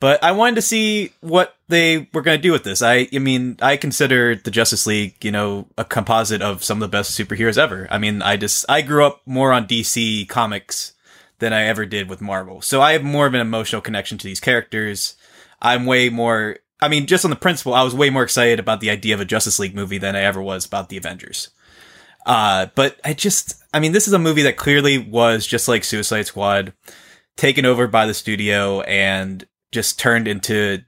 [0.00, 2.80] But I wanted to see what they were going to do with this.
[2.80, 6.90] I, I mean, I consider the Justice League, you know, a composite of some of
[6.90, 7.86] the best superheroes ever.
[7.90, 10.94] I mean, I just, I grew up more on DC comics
[11.40, 12.62] than I ever did with Marvel.
[12.62, 15.16] So I have more of an emotional connection to these characters.
[15.60, 18.80] I'm way more, I mean, just on the principle, I was way more excited about
[18.80, 21.50] the idea of a Justice League movie than I ever was about the Avengers.
[22.24, 25.84] Uh, but I just, I mean, this is a movie that clearly was just like
[25.84, 26.72] Suicide Squad,
[27.36, 30.82] taken over by the studio and just turned into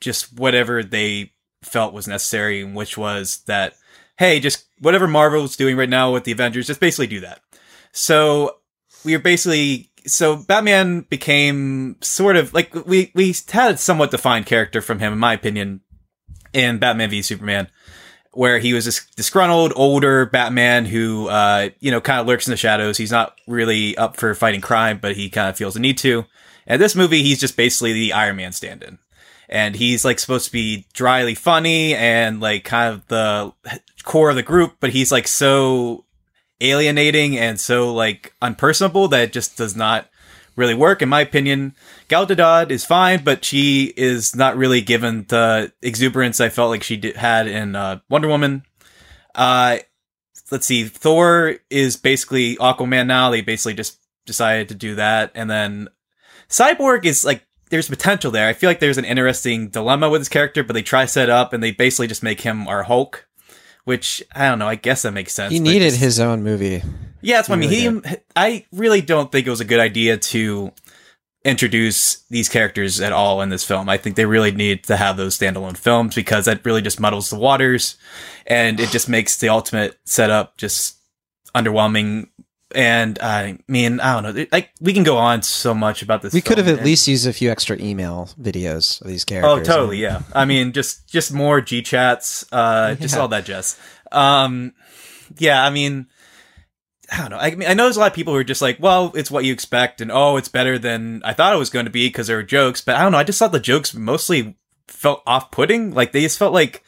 [0.00, 3.74] just whatever they felt was necessary, which was that,
[4.18, 7.40] hey, just whatever Marvel's doing right now with the Avengers, just basically do that.
[7.92, 8.58] So
[9.04, 14.46] we are basically so Batman became sort of like we we had a somewhat defined
[14.46, 15.80] character from him, in my opinion,
[16.52, 17.68] in Batman v Superman,
[18.32, 22.52] where he was this disgruntled older Batman who uh you know kind of lurks in
[22.52, 22.96] the shadows.
[22.96, 26.24] He's not really up for fighting crime, but he kind of feels the need to.
[26.66, 28.98] And this movie, he's just basically the Iron Man stand-in.
[29.48, 33.52] And he's like supposed to be dryly funny and like kind of the
[34.02, 36.05] core of the group, but he's like so
[36.60, 40.08] alienating and so like unpersonable that just does not
[40.56, 41.74] really work in my opinion.
[42.08, 46.82] Gal Gadot is fine, but she is not really given the exuberance I felt like
[46.82, 48.64] she did, had in uh, Wonder Woman.
[49.34, 49.78] Uh,
[50.50, 53.30] let's see, Thor is basically Aquaman now.
[53.30, 55.88] They basically just decided to do that, and then
[56.48, 58.48] Cyborg is like there's potential there.
[58.48, 61.52] I feel like there's an interesting dilemma with his character, but they try set up
[61.52, 63.26] and they basically just make him our Hulk,
[63.86, 64.68] which I don't know.
[64.68, 65.52] I guess that makes sense.
[65.52, 66.82] He needed just- his own movie.
[67.22, 67.94] yeah, that's what He I mean.
[68.02, 70.72] really He, I really don't think it was a good idea to
[71.44, 73.88] introduce these characters at all in this film.
[73.88, 77.30] I think they really need to have those standalone films because that really just muddles
[77.30, 77.96] the waters
[78.48, 80.96] and it just makes the ultimate setup just
[81.54, 82.28] underwhelming.
[82.76, 84.46] And I mean, I don't know.
[84.52, 86.34] Like we can go on so much about this.
[86.34, 89.50] We could have at least used a few extra email videos of these characters.
[89.50, 89.74] Oh, characters.
[89.74, 89.96] totally.
[89.96, 90.22] Yeah.
[90.34, 92.44] I mean, just just more G chats.
[92.52, 93.80] Uh, just all that jazz.
[94.12, 94.74] Um,
[95.38, 95.64] yeah.
[95.64, 96.06] I mean,
[97.10, 97.38] I don't know.
[97.38, 99.30] I mean, I know there's a lot of people who are just like, well, it's
[99.30, 102.08] what you expect, and oh, it's better than I thought it was going to be
[102.08, 102.82] because there were jokes.
[102.82, 103.18] But I don't know.
[103.18, 104.54] I just thought the jokes mostly
[104.86, 105.94] felt off putting.
[105.94, 106.84] Like they just felt like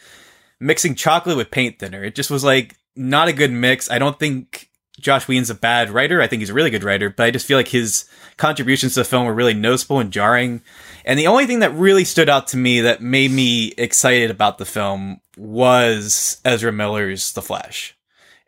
[0.60, 2.04] mixing chocolate with paint thinner.
[2.04, 3.90] It just was like not a good mix.
[3.90, 4.67] I don't think
[5.00, 6.20] Joss Whedon's a bad writer.
[6.20, 8.04] I think he's a really good writer, but I just feel like his
[8.36, 10.62] contributions to the film were really noticeable and jarring.
[11.04, 14.58] And the only thing that really stood out to me that made me excited about
[14.58, 17.96] the film was Ezra Miller's The Flash.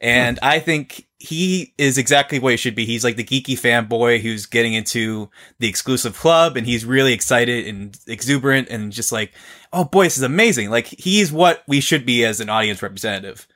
[0.01, 0.45] And hmm.
[0.45, 2.87] I think he is exactly what he should be.
[2.87, 7.67] He's like the geeky fanboy who's getting into the exclusive club and he's really excited
[7.67, 9.33] and exuberant and just like,
[9.73, 10.71] oh boy, this is amazing.
[10.71, 13.47] Like he's what we should be as an audience representative.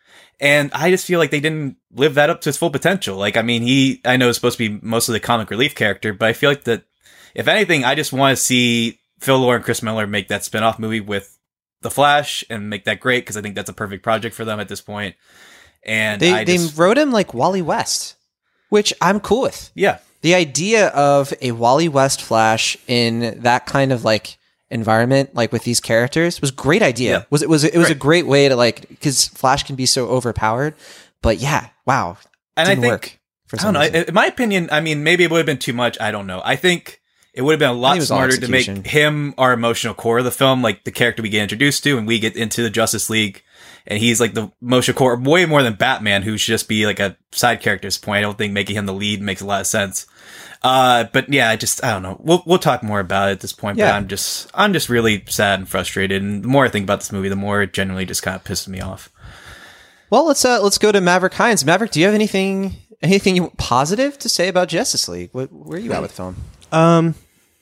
[0.41, 3.17] And I just feel like they didn't live that up to his full potential.
[3.17, 6.13] Like, I mean, he, I know is supposed to be mostly the comic relief character,
[6.13, 6.85] but I feel like that,
[7.35, 10.79] if anything, I just want to see Phil Lord and Chris Miller make that spin-off
[10.79, 11.39] movie with
[11.83, 14.59] The Flash and make that great because I think that's a perfect project for them
[14.61, 15.15] at this point.
[15.85, 18.17] And They I they just, wrote him like Wally West,
[18.71, 19.71] which I'm cool with.
[19.75, 24.37] yeah, The idea of a Wally West Flash in that kind of like
[24.71, 27.11] environment, like with these characters, was great idea.
[27.11, 27.25] Yeah.
[27.31, 30.09] Was it was it was a great way to like because Flash can be so
[30.09, 30.75] overpowered.
[31.23, 32.19] But yeah, wow,
[32.57, 33.81] and I think work for I don't know.
[33.81, 34.05] reason.
[34.09, 36.01] In my opinion, I mean, maybe it would have been too much.
[36.01, 36.43] I don't know.
[36.45, 37.01] I think
[37.33, 39.95] it would have been a lot it was all smarter to make him our emotional
[39.95, 42.63] core of the film, like the character we get introduced to, and we get into
[42.63, 43.43] the Justice League,
[43.87, 47.01] and he's like the emotional core, way more than Batman, who should just be like
[47.01, 48.19] a side character at this point.
[48.19, 50.07] I don't think making him the lead makes a lot of sense.
[50.63, 52.19] Uh, but yeah, I just I don't know.
[52.21, 53.77] We'll we'll talk more about it at this point.
[53.77, 56.23] But I'm just I'm just really sad and frustrated.
[56.23, 58.45] And the more I think about this movie, the more it generally just kind of
[58.45, 59.11] pisses me off.
[60.09, 61.67] Well, let's uh let's go to Maverick Hines.
[61.67, 65.31] Maverick, do you have anything anything you, positive to say about Justice League?
[65.33, 66.37] What, where are you at with the film?
[66.73, 67.15] Um,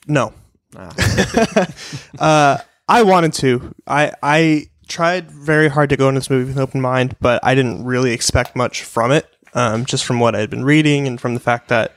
[0.07, 0.33] no.
[2.19, 2.57] uh,
[2.87, 3.75] I wanted to.
[3.85, 7.43] I I tried very hard to go into this movie with an open mind, but
[7.43, 9.27] I didn't really expect much from it.
[9.55, 11.93] Um, just from what I had been reading and from the fact that,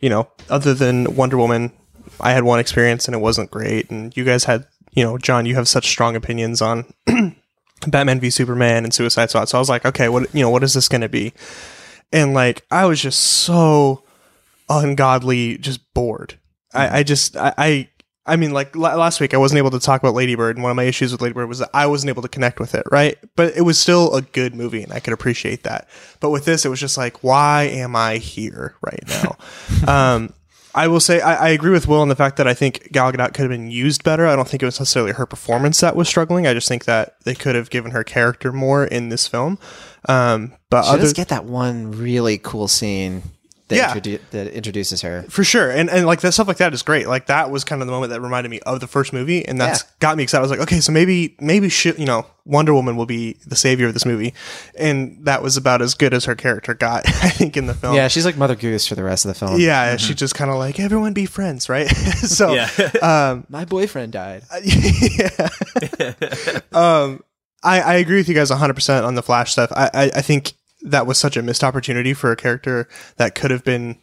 [0.00, 1.72] you know, other than Wonder Woman,
[2.20, 3.90] I had one experience and it wasn't great.
[3.90, 6.92] And you guys had, you know, John, you have such strong opinions on
[7.86, 9.46] Batman v Superman and Suicide Squad.
[9.46, 11.32] So I was like, okay, what you know, what is this going to be?
[12.12, 14.04] And like, I was just so
[14.68, 16.38] ungodly, just bored.
[16.74, 17.88] I, I just, I, I,
[18.24, 20.70] I mean, like la- last week, I wasn't able to talk about Ladybird, and one
[20.70, 23.18] of my issues with Ladybird was that I wasn't able to connect with it, right?
[23.34, 25.88] But it was still a good movie, and I could appreciate that.
[26.20, 29.36] But with this, it was just like, why am I here right now?
[30.14, 30.34] um,
[30.74, 33.12] I will say I, I agree with Will in the fact that I think Gal
[33.12, 34.26] Gadot could have been used better.
[34.26, 36.46] I don't think it was necessarily her performance that was struggling.
[36.46, 39.58] I just think that they could have given her character more in this film.
[40.08, 43.22] Um, but She other does get that one really cool scene
[43.72, 43.94] that, Yeah.
[44.16, 45.24] introdu- that introduces her.
[45.28, 47.08] for sure, and and like that stuff like that is great.
[47.08, 49.60] Like that was kind of the moment that reminded me of the first movie, and
[49.60, 49.88] that's Yeah.
[50.00, 50.40] got me excited.
[50.40, 53.54] I was like, okay, so maybe maybe she, you know Wonder Woman will be the
[53.56, 54.34] savior of this movie,
[54.78, 57.94] and that was about as good as her character got, I think, in the film.
[57.94, 59.60] Yeah, she's like Mother Goose for the rest of the film.
[59.60, 61.88] yeah, she just kind of like everyone be friends, right?
[62.16, 62.68] so Yeah.
[63.02, 64.42] um, My boyfriend died.
[64.64, 65.48] yeah.
[66.72, 67.22] um,
[67.62, 69.70] I, I agree with you guys 100% on the Flash stuff.
[69.72, 73.50] I, I, I think that was such a missed opportunity for a character that could
[73.50, 73.98] have been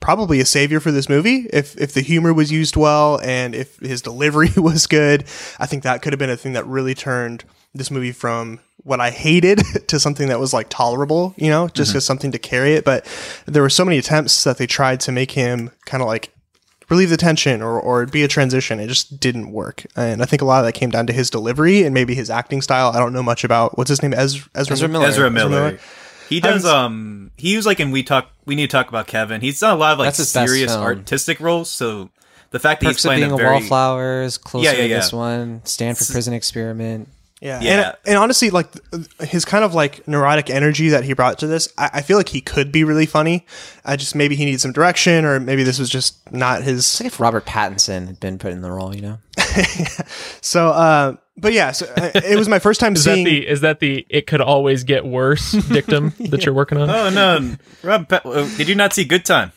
[0.00, 3.78] probably a savior for this movie if if the humor was used well and if
[3.78, 5.22] his delivery was good.
[5.58, 9.00] I think that could have been a thing that really turned this movie from what
[9.00, 11.98] I hated to something that was like tolerable, you know, just mm-hmm.
[11.98, 12.84] as something to carry it.
[12.84, 13.06] But
[13.46, 16.32] there were so many attempts that they tried to make him kind of like
[16.90, 18.78] relieve the tension or, or be a transition.
[18.78, 19.86] It just didn't work.
[19.96, 22.28] And I think a lot of that came down to his delivery and maybe his
[22.28, 22.90] acting style.
[22.90, 24.12] I don't know much about what's his name?
[24.12, 25.06] Ezra, Ezra, Ezra Miller.
[25.06, 25.50] Ezra Miller.
[25.50, 25.78] Miller.
[26.32, 26.64] He does.
[26.64, 28.30] Um, he was like and we talk.
[28.44, 29.40] We need to talk about Kevin.
[29.40, 30.82] He's done a lot of like That's his best serious film.
[30.84, 31.70] artistic roles.
[31.70, 32.10] So
[32.50, 34.82] the fact that Perks he's of playing being a a very wallflowers, closer Yeah, yeah,
[34.82, 34.96] to yeah.
[34.96, 37.08] this one, Stanford Prison Experiment.
[37.42, 37.60] Yeah.
[37.60, 37.70] Yeah.
[37.88, 38.68] And, and honestly, like
[39.20, 42.28] his kind of like neurotic energy that he brought to this, I, I feel like
[42.28, 43.44] he could be really funny.
[43.84, 46.78] I just maybe he needs some direction or maybe this was just not his.
[46.78, 49.18] It's like if Robert Pattinson had been put in the role, you know?
[50.40, 53.24] So, uh, but yeah, so uh, it was my first time Is that seeing.
[53.24, 56.90] the is that the it could always get worse dictum that you're working on?
[56.90, 58.08] Oh no, Rob!
[58.08, 59.52] Pe- uh, Did you not see Good Time?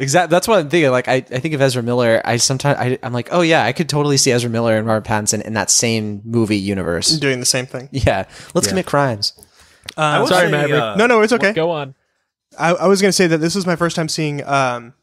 [0.00, 0.30] Exactly.
[0.30, 0.90] That's what I'm thinking.
[0.90, 2.22] Like, I, I think of Ezra Miller.
[2.24, 5.08] I sometimes I, I'm like, oh yeah, I could totally see Ezra Miller and Robert
[5.08, 7.18] Pattinson in that same movie universe.
[7.18, 7.88] doing the same thing.
[7.90, 9.32] Yeah, let's commit crimes.
[9.96, 10.80] I will sorry, say, Maverick.
[10.80, 11.52] uh, No, no, it's okay.
[11.52, 11.94] Go on.
[12.58, 14.94] I, I was going to say that this was my first time seeing um,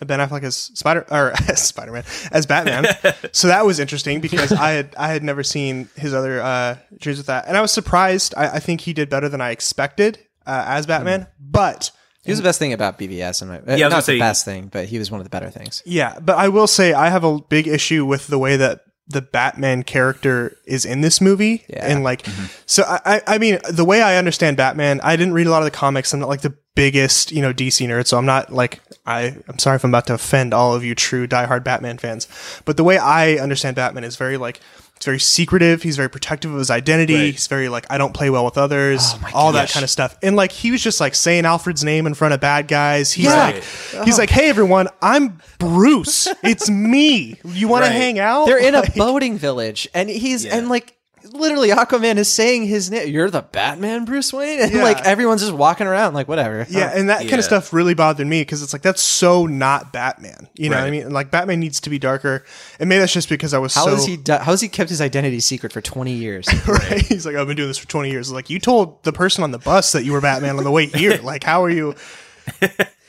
[0.00, 2.86] Ben Affleck as Spider or as Spider Man as Batman.
[3.32, 7.18] so that was interesting because I had I had never seen his other uh, dreams
[7.18, 8.34] with that, and I was surprised.
[8.36, 11.90] I, I think he did better than I expected uh, as Batman, but.
[12.24, 14.44] He was the best thing about BVS, and my, I was not the say- best
[14.44, 15.82] thing, but he was one of the better things.
[15.84, 19.20] Yeah, but I will say I have a big issue with the way that the
[19.20, 21.86] Batman character is in this movie, Yeah.
[21.86, 22.46] and like, mm-hmm.
[22.64, 25.58] so I, I, I mean, the way I understand Batman, I didn't read a lot
[25.58, 26.14] of the comics.
[26.14, 29.36] I'm not like the biggest, you know, DC nerd, so I'm not like I.
[29.46, 32.26] I'm sorry if I'm about to offend all of you true diehard Batman fans,
[32.64, 34.60] but the way I understand Batman is very like.
[35.04, 35.82] It's very secretive.
[35.82, 37.14] He's very protective of his identity.
[37.14, 37.32] Right.
[37.32, 39.02] He's very like, I don't play well with others.
[39.04, 40.16] Oh all that kind of stuff.
[40.22, 43.12] And like, he was just like saying Alfred's name in front of bad guys.
[43.12, 43.34] He's Yeah.
[43.36, 46.26] like, he's like, hey everyone, I'm Bruce.
[46.42, 47.38] It's me.
[47.44, 47.88] You want Right.
[47.88, 48.46] to hang out?
[48.46, 50.56] They're in a boating village, and he's Yeah.
[50.56, 50.96] and like
[51.34, 53.08] literally Aquaman is saying his name.
[53.08, 54.82] You're the Batman, Bruce Wayne, and Yeah.
[54.82, 56.66] like everyone's just walking around like whatever.
[56.70, 57.38] Yeah, and that kind Yeah.
[57.38, 60.48] of stuff really bothered me because it's like that's so not Batman.
[60.54, 61.04] You know what I Right.
[61.04, 61.10] mean?
[61.10, 62.44] Like Batman needs to be darker,
[62.80, 63.90] and maybe that's just because I was How so.
[63.96, 66.46] has he do- how has he kept his identity secret for 20 years?
[66.68, 67.00] right?
[67.02, 68.30] He's like, I've been doing this for twenty years.
[68.32, 70.86] Like you told the person on the bus that you were Batman on the way
[70.86, 71.18] here.
[71.22, 71.94] like, how are you?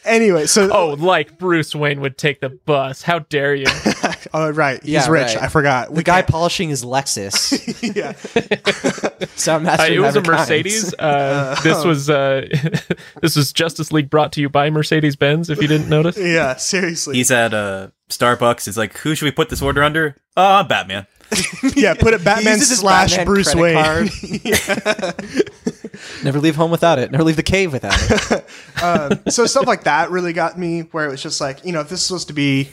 [0.05, 3.01] Anyway, so Oh, like Bruce Wayne would take the bus.
[3.01, 3.65] How dare you?
[4.33, 5.35] oh, right, he's Yeah, rich.
[5.35, 5.43] right.
[5.43, 5.93] I forgot.
[5.93, 7.51] the guy polishing his Lexus.
[7.95, 8.13] yeah,
[9.35, 9.79] Soundmaster.
[9.89, 10.49] Uh, it was a never counts.
[10.49, 10.93] Mercedes.
[10.97, 12.47] Uh, this was uh,
[13.21, 15.49] this was Justice League brought to you by Mercedes Benz.
[15.49, 16.55] If you didn't notice, yeah.
[16.55, 18.65] Seriously, He's at uh, Starbucks.
[18.65, 20.15] He's like, who should we put this order under?
[20.37, 21.07] Uh, Batman.
[21.75, 21.93] yeah.
[21.93, 23.83] Put it Batman uses his slash Batman Bruce credit Wayne.
[23.83, 24.09] card.
[26.23, 27.11] Never leave home without it.
[27.11, 29.31] Never leave the cave without it.
[29.31, 31.89] so stuff like that really got me where it was just like you know if
[31.89, 32.69] this is supposed to be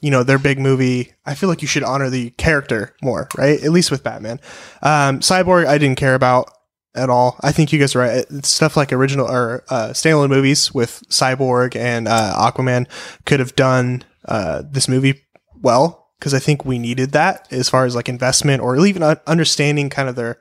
[0.00, 3.62] you know their big movie i feel like you should honor the character more right
[3.62, 4.38] at least with batman
[4.82, 6.50] um, cyborg i didn't care about
[6.94, 10.28] at all i think you guys are right it's stuff like original or uh, standalone
[10.28, 12.86] movies with cyborg and uh, aquaman
[13.24, 15.24] could have done uh, this movie
[15.62, 19.88] well because i think we needed that as far as like investment or even understanding
[19.90, 20.38] kind of their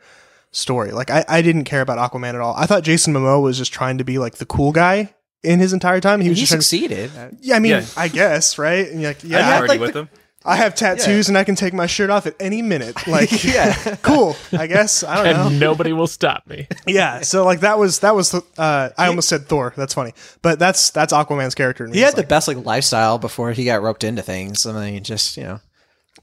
[0.52, 0.92] story.
[0.92, 2.56] Like I, I didn't care about Aquaman at all.
[2.56, 5.74] I thought Jason Momoa was just trying to be like the cool guy in his
[5.74, 6.22] entire time.
[6.22, 7.38] He was He just trying to, succeeded.
[7.42, 7.86] yeah, I mean, Yeah.
[7.98, 8.88] I guess, right?
[8.90, 10.10] And you're like, I'd yeah, I, party like with the- him.
[10.46, 12.96] I have tattoos and I can take my shirt off at any minute.
[13.08, 14.36] Like, yeah, cool.
[14.52, 15.60] I guess I don't know.
[15.60, 16.68] nobody will stop me.
[16.88, 19.74] Yeah, so like that was that was uh, I almost said Thor.
[19.76, 21.88] That's funny, but that's that's Aquaman's character.
[21.88, 24.66] He had It's the best like lifestyle before he got roped into things.
[24.66, 25.60] I mean, just you know,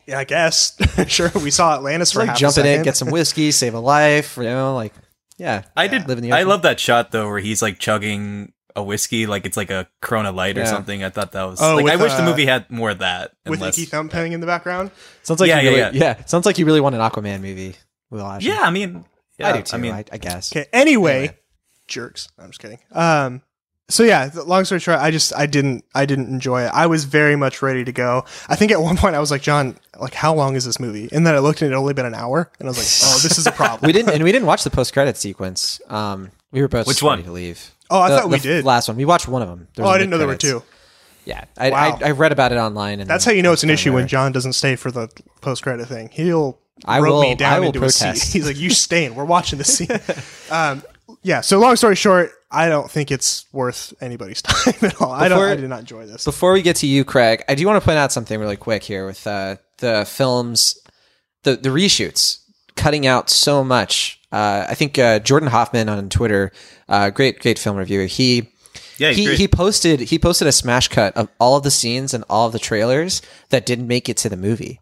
[0.07, 0.77] yeah, I guess
[1.09, 1.31] sure.
[1.35, 2.81] We saw Atlantis for like half jump a in second.
[2.81, 4.37] it, get some whiskey, save a life.
[4.37, 4.93] You know, like
[5.39, 5.63] yeah.
[5.77, 6.09] I did.
[6.09, 9.45] Live in the I love that shot though, where he's like chugging a whiskey, like
[9.47, 11.03] it's like a Corona Light or something.
[11.05, 12.99] I thought that was Oh, like I with, wish the uh, movie had more of
[13.01, 13.33] that.
[13.47, 14.91] with less- Icky Thump playing in the background.
[15.23, 16.17] Sounds like Yeah, you yeah, really, yeah.
[16.19, 16.25] yeah.
[16.25, 17.77] Sounds like you really want an Aquaman movie.
[18.11, 18.53] Will Ashton.
[18.53, 19.05] Yeah, I mean,
[19.39, 19.77] yeah, I do too.
[19.77, 20.53] I, mean, I, guess.
[20.55, 20.67] Okay.
[20.73, 21.39] Anyway, Anyway.
[21.89, 22.29] jerks.
[22.39, 22.79] I'm just kidding.
[22.93, 23.43] Um.
[23.89, 26.71] So yeah, th- long story short, I just I didn't I didn't enjoy it.
[26.73, 28.25] I was very much ready to go.
[28.49, 31.11] I think at one point I was like, John, like how long is this movie?
[31.13, 33.11] And then I looked and it had only been an hour, and I was like,
[33.13, 33.87] oh, this is a problem.
[33.87, 35.79] We didn't, and we didn't watch the post credit sequence.
[35.91, 37.25] Um, we were both Which ready one?
[37.25, 37.71] to leave.
[37.93, 38.65] Oh, I The- thought we the did.
[38.65, 39.69] Last one, we watched one of them.
[39.79, 40.63] oh, I didn't know there were two.
[41.25, 41.99] Yeah, I, Wow.
[42.03, 44.09] I, I read about it online, and That's how you know it's an issue when.
[44.09, 45.09] John doesn't stay for the
[45.41, 46.09] post credit thing.
[46.13, 48.23] He'll I rope will- me down I will into a protest.
[48.23, 48.33] seat.
[48.39, 49.15] He's like, "You staying?
[49.15, 49.89] We're watching the scene."
[50.51, 50.83] um,
[51.23, 51.41] yeah.
[51.43, 55.13] So long story short, I don't think it's worth anybody's time at all.
[55.13, 55.39] I don't.
[55.41, 56.25] I did not enjoy this.
[56.25, 58.83] Before we get to you, Craig, I do want to point out something really quick
[58.83, 60.77] here with uh, the films,
[61.45, 62.39] the the reshoots,
[62.75, 64.19] cutting out so much.
[64.33, 66.53] Uh, I think uh, Jordan Hoffman on Twitter,
[66.89, 68.07] uh, great great film reviewer.
[68.07, 68.49] He
[68.99, 69.39] yeah, he, great.
[69.39, 72.53] he posted he posted a smash cut of all of the scenes and all of
[72.53, 74.81] the trailers that didn't make it to the movie.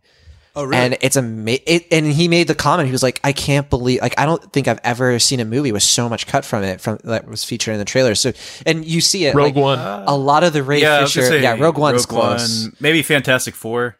[0.54, 0.76] oh, really?
[0.76, 2.86] And it's ama- it, and he made the comment.
[2.86, 5.72] He was like, "I can't believe like I don't think I've ever seen a movie
[5.72, 8.32] with so much cut from it from that was featured in the trailer." So
[8.66, 9.78] and you see it Rogue like, One.
[9.78, 12.64] A lot of the Ray yeah, Fisher, say yeah, Rogue One's close.
[12.64, 13.96] One, maybe Fantastic Four.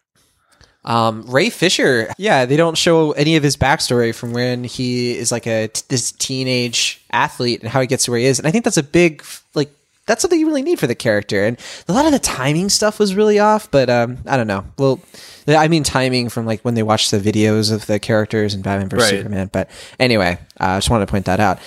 [0.84, 5.30] Um, Ray Fisher, yeah, they don't show any of his backstory from when he is
[5.30, 8.48] like a t- this teenage athlete and how he gets to where he is, and
[8.48, 9.22] I think that's a big
[9.54, 9.70] like
[10.06, 11.44] that's something you really need for the character.
[11.44, 14.64] And a lot of the timing stuff was really off, but um, I don't know.
[14.78, 15.00] Well,
[15.46, 18.88] I mean timing from like when they watch the videos of the characters in Batman
[18.88, 19.18] vs Right.
[19.18, 19.50] Superman.
[19.52, 21.58] But anyway, uh, I just wanted to point that out.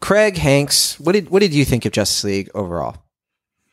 [0.00, 2.96] Craig Hanks, what did what did you think of Justice League overall?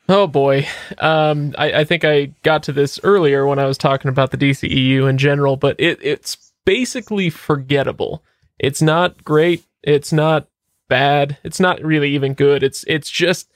[0.08, 0.68] Oh boy.
[1.00, 4.38] Um, I, I think I got to this earlier when I was talking about the
[4.38, 8.24] DCEU in general, but it, it's basically forgettable.
[8.60, 9.64] It's not great.
[9.84, 10.48] It's not
[10.90, 11.38] bad.
[11.44, 12.64] It's not really even good.
[12.64, 13.50] It's it's just.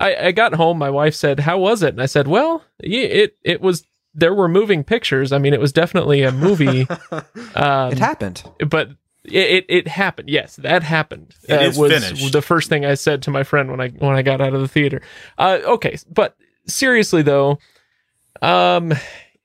[0.00, 0.76] I, I got home.
[0.78, 3.86] My wife said, "How was it?" And I said, "Well, yeah, it it was.
[4.12, 5.32] There were moving pictures.
[5.32, 6.86] I mean, it was definitely a movie.
[7.54, 8.42] um, It happened.
[8.68, 8.90] but
[9.24, 10.28] it, it, it happened.
[10.28, 11.34] Yes, that happened.
[11.44, 12.32] It is was finished.
[12.32, 14.60] the first thing I said to my friend when I when I got out of
[14.60, 15.02] the theater.
[15.38, 17.58] Uh, okay, but seriously though,
[18.42, 18.92] um,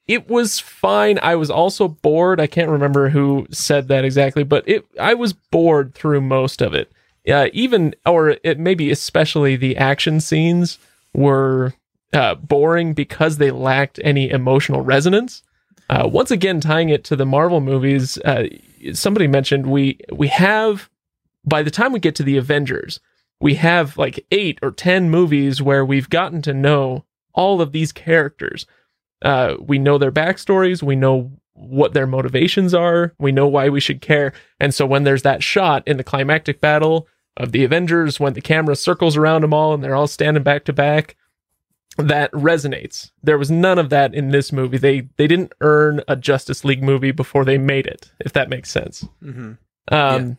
[0.08, 1.20] it was fine.
[1.22, 2.40] I was also bored.
[2.40, 6.74] I can't remember who said that exactly, but it I was bored through most of
[6.74, 6.92] it.
[7.28, 10.80] Uh, even or it maybe especially the action scenes
[11.14, 11.74] were
[12.14, 15.44] uh, boring because they lacked any emotional resonance.
[15.90, 18.46] Uh, once again, tying it to the Marvel movies, uh,
[18.94, 20.90] somebody mentioned we we have
[21.46, 23.00] by the time we get to the Avengers,
[23.40, 27.92] we have like eight or ten movies where we've gotten to know all of these
[27.92, 28.66] characters.
[29.22, 30.84] Uh, we know their backstories.
[30.84, 33.14] We know what their motivations are.
[33.20, 34.34] We know why we should care.
[34.60, 38.42] And so when there's that shot in the climactic battle of the Avengers, when the
[38.42, 41.16] camera circles around them all and they're all standing back to back,
[42.08, 43.12] that resonates.
[43.22, 44.78] There was none of that in this movie.
[44.78, 48.72] They they didn't earn a Justice League movie before they made it, if that makes
[48.72, 49.06] sense.
[49.92, 50.38] Um,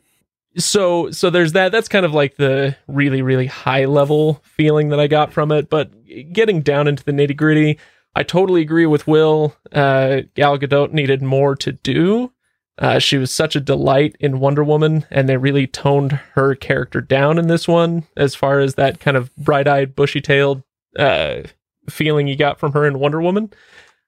[0.57, 1.71] so so there's that.
[1.73, 5.71] That's kind of like the really really high level feeling that I got from it.
[5.71, 5.91] But
[6.33, 7.79] getting down into the nitty gritty,
[8.15, 9.55] I totally agree with Will.
[9.73, 12.33] Uh, Gal Gadot needed more to do.
[12.79, 17.03] Uh, she was such a delight in Wonder Woman, and they really toned her character
[17.03, 20.63] down in this one, as far as that kind of bright-eyed, bushy-tailed
[20.99, 21.43] uh,
[21.89, 23.53] feeling you got from her in Wonder Woman.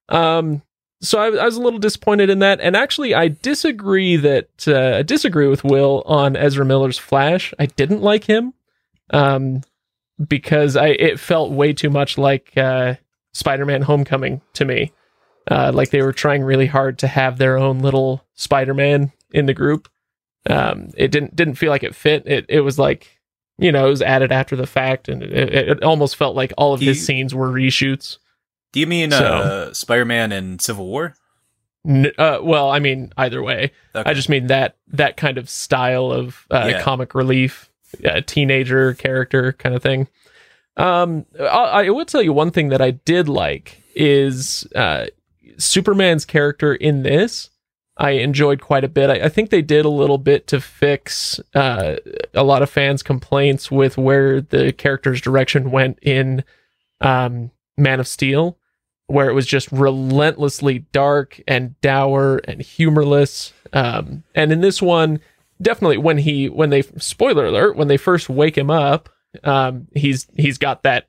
[0.08, 0.62] Um,
[1.00, 4.98] so I, I, was a little disappointed in that, and actually, I disagree that uh,
[4.98, 7.52] I disagree with Will on Ezra Miller's Flash.
[7.58, 8.54] I didn't like him
[9.10, 9.62] um,
[10.24, 12.94] because I it felt way too much like uh,
[13.32, 14.92] Spider-Man: Homecoming to me.
[15.50, 19.54] Uh, like they were trying really hard to have their own little Spider-Man in the
[19.54, 19.88] group.
[20.48, 22.26] Um, it didn't didn't feel like it fit.
[22.26, 23.20] It it was like
[23.62, 26.74] you know it was added after the fact, and it, it almost felt like all
[26.74, 28.18] of Do his you- scenes were reshoots.
[28.72, 31.14] Do you mean So- uh, Spider-Man and Civil War?
[31.86, 33.72] N- uh, well, I mean either way.
[33.94, 34.08] Okay.
[34.08, 36.80] I just mean that that kind of style of uh, Yeah.
[36.82, 37.70] comic relief,
[38.04, 40.08] uh, teenager character kind of thing.
[40.76, 41.44] Um, I,
[41.86, 45.06] I will tell you one thing that I did like is uh,
[45.58, 47.50] Superman's character in this.
[47.96, 49.10] I enjoyed quite a bit.
[49.10, 51.96] I, I think they did a little bit to fix uh,
[52.34, 56.44] a lot of fans' complaints with where the character's direction went in
[57.00, 58.58] um, Man of Steel,
[59.06, 63.52] where it was just relentlessly dark and dour and humorless.
[63.72, 65.20] Um, and in this one,
[65.60, 69.10] definitely when he when they spoiler alert when they first wake him up,
[69.44, 71.06] um, he's he's got that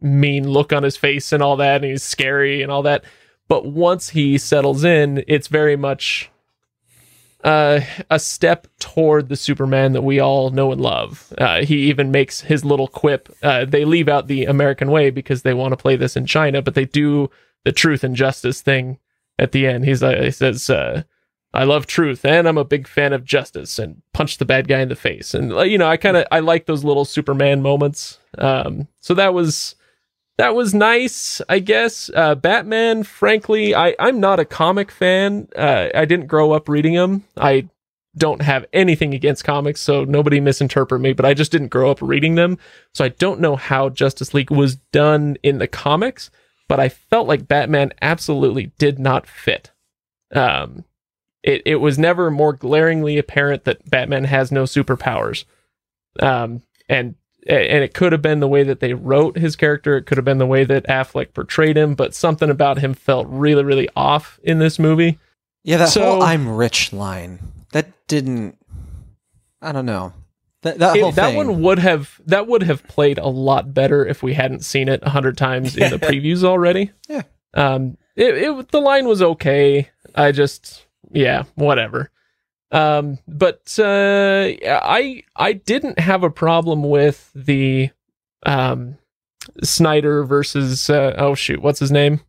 [0.00, 3.04] mean look on his face and all that, and he's scary and all that.
[3.48, 6.30] But once he settles in, it's very much
[7.44, 7.80] uh,
[8.10, 11.32] a step toward the Superman that we all know and love.
[11.38, 13.28] Uh, he even makes his little quip.
[13.42, 16.60] Uh, they leave out the American way because they want to play this in China,
[16.60, 17.30] but they do
[17.64, 18.98] the truth and justice thing
[19.38, 19.84] at the end.
[19.84, 21.04] He's uh, he says, uh,
[21.54, 24.80] "I love truth and I'm a big fan of justice," and punch the bad guy
[24.80, 25.32] in the face.
[25.32, 28.18] And uh, you know, I kind of I like those little Superman moments.
[28.38, 29.76] Um, so that was
[30.38, 32.10] that was nice, I guess.
[32.14, 35.48] Uh, Batman, frankly, I, I'm not a comic fan.
[35.56, 37.24] Uh, I didn't grow up reading them.
[37.36, 37.68] I
[38.16, 42.00] don't have anything against comics, so nobody misinterpret me, but I just didn't grow up
[42.00, 42.58] reading them.
[42.92, 46.30] So I don't know how Justice League was done in the comics,
[46.68, 49.70] but I felt like Batman absolutely did not fit.
[50.34, 50.84] Um,
[51.42, 55.44] it, it was never more glaringly apparent that Batman has no superpowers.
[56.20, 57.14] Um, and
[57.48, 59.96] and it could have been the way that they wrote his character.
[59.96, 63.26] It could have been the way that Affleck portrayed him, but something about him felt
[63.28, 65.18] really, really off in this movie.
[65.64, 67.38] Yeah, that So- whole "I'm rich" line
[67.72, 68.56] that didn't.
[69.62, 70.12] I don't know.
[70.62, 74.22] That that It- that one would have that would have played a lot better if
[74.22, 76.90] we hadn't seen it a hundred times in the previews already.
[77.08, 77.22] Yeah.
[77.54, 77.96] Um.
[78.16, 79.90] It, it the line was okay.
[80.14, 82.10] I just yeah whatever.
[82.72, 83.18] Um.
[83.28, 87.90] But uh, I I didn't have a problem with the
[88.44, 88.98] um
[89.62, 92.20] Snyder versus uh, oh shoot what's his name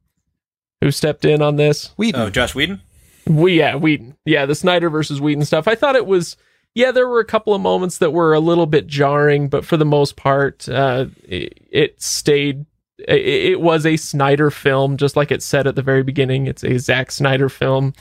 [0.81, 2.21] who stepped in on this Whedon.
[2.21, 2.81] Oh, Joss Whedon.
[3.25, 5.67] we yeah Whedon yeah the Snyder versus Whedon stuff.
[5.67, 6.37] I thought it was
[6.75, 9.77] yeah there were a couple of moments that were a little bit jarring, but for
[9.77, 12.65] the most part, uh, it, it stayed.
[12.99, 16.47] It, it was a Snyder film, just like it said at the very beginning.
[16.47, 17.93] It's a Zack Snyder film.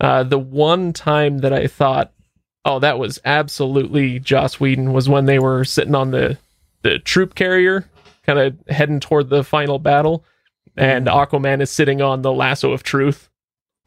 [0.00, 2.12] Uh, the one time that I thought,
[2.64, 6.38] oh, that was absolutely Joss Whedon was when they were sitting on the
[6.82, 7.88] the troop carrier,
[8.24, 10.24] kind of heading toward the final battle,
[10.76, 13.28] and Aquaman is sitting on the lasso of truth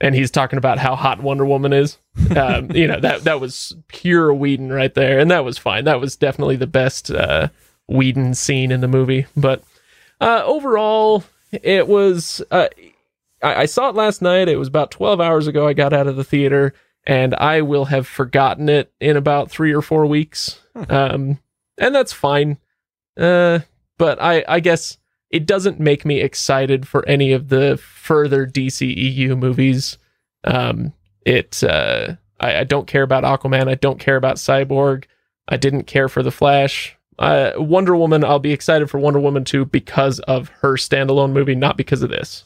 [0.01, 1.97] and he's talking about how hot Wonder Woman is.
[2.35, 5.85] Um, you know that that was pure Whedon right there, and that was fine.
[5.85, 7.47] That was definitely the best uh,
[7.87, 9.25] Whedon scene in the movie.
[9.37, 9.63] But
[10.19, 12.41] uh, overall, it was.
[12.51, 12.67] Uh,
[13.41, 14.47] I, I saw it last night.
[14.47, 15.67] It was about twelve hours ago.
[15.67, 16.73] I got out of the theater,
[17.05, 20.59] and I will have forgotten it in about three or four weeks.
[20.89, 21.39] Um,
[21.77, 22.57] and that's fine.
[23.17, 23.59] Uh,
[23.97, 24.97] but I, I guess
[25.29, 29.97] it doesn't make me excited for any of the further DCEU movies.
[30.43, 30.93] Um,
[31.25, 33.67] it uh, I, I don't care about Aquaman.
[33.67, 35.05] I don't care about Cyborg.
[35.47, 36.95] I didn't care for the Flash.
[37.17, 38.23] Uh, Wonder Woman.
[38.23, 42.09] I'll be excited for Wonder Woman 2 because of her standalone movie, not because of
[42.09, 42.45] this.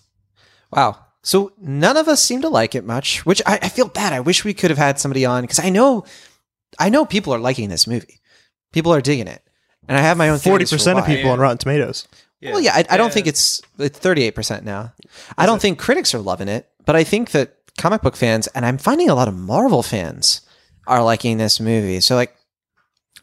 [0.76, 0.98] Wow.
[1.22, 4.12] So none of us seem to like it much, which I, I feel bad.
[4.12, 6.06] I wish we could have had somebody on because I know,
[6.80, 8.20] I know people are liking this movie.
[8.74, 9.42] People are digging it,
[9.88, 12.08] and I have my own Forty percent of people on Rotten Tomatoes.
[12.42, 14.94] Well, yeah, I, I don't think it's it's thirty eight percent now.
[15.38, 18.66] I don't think critics are loving it, but I think that comic book fans and
[18.66, 20.42] I'm finding a lot of Marvel fans
[20.88, 22.02] are liking this movie.
[22.02, 22.36] So like,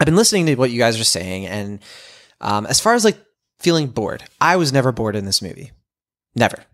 [0.00, 1.80] I've been listening to what you guys are saying, and
[2.40, 3.18] um, as far as like
[3.58, 5.72] feeling bored, I was never bored in this movie.
[6.34, 6.64] Never.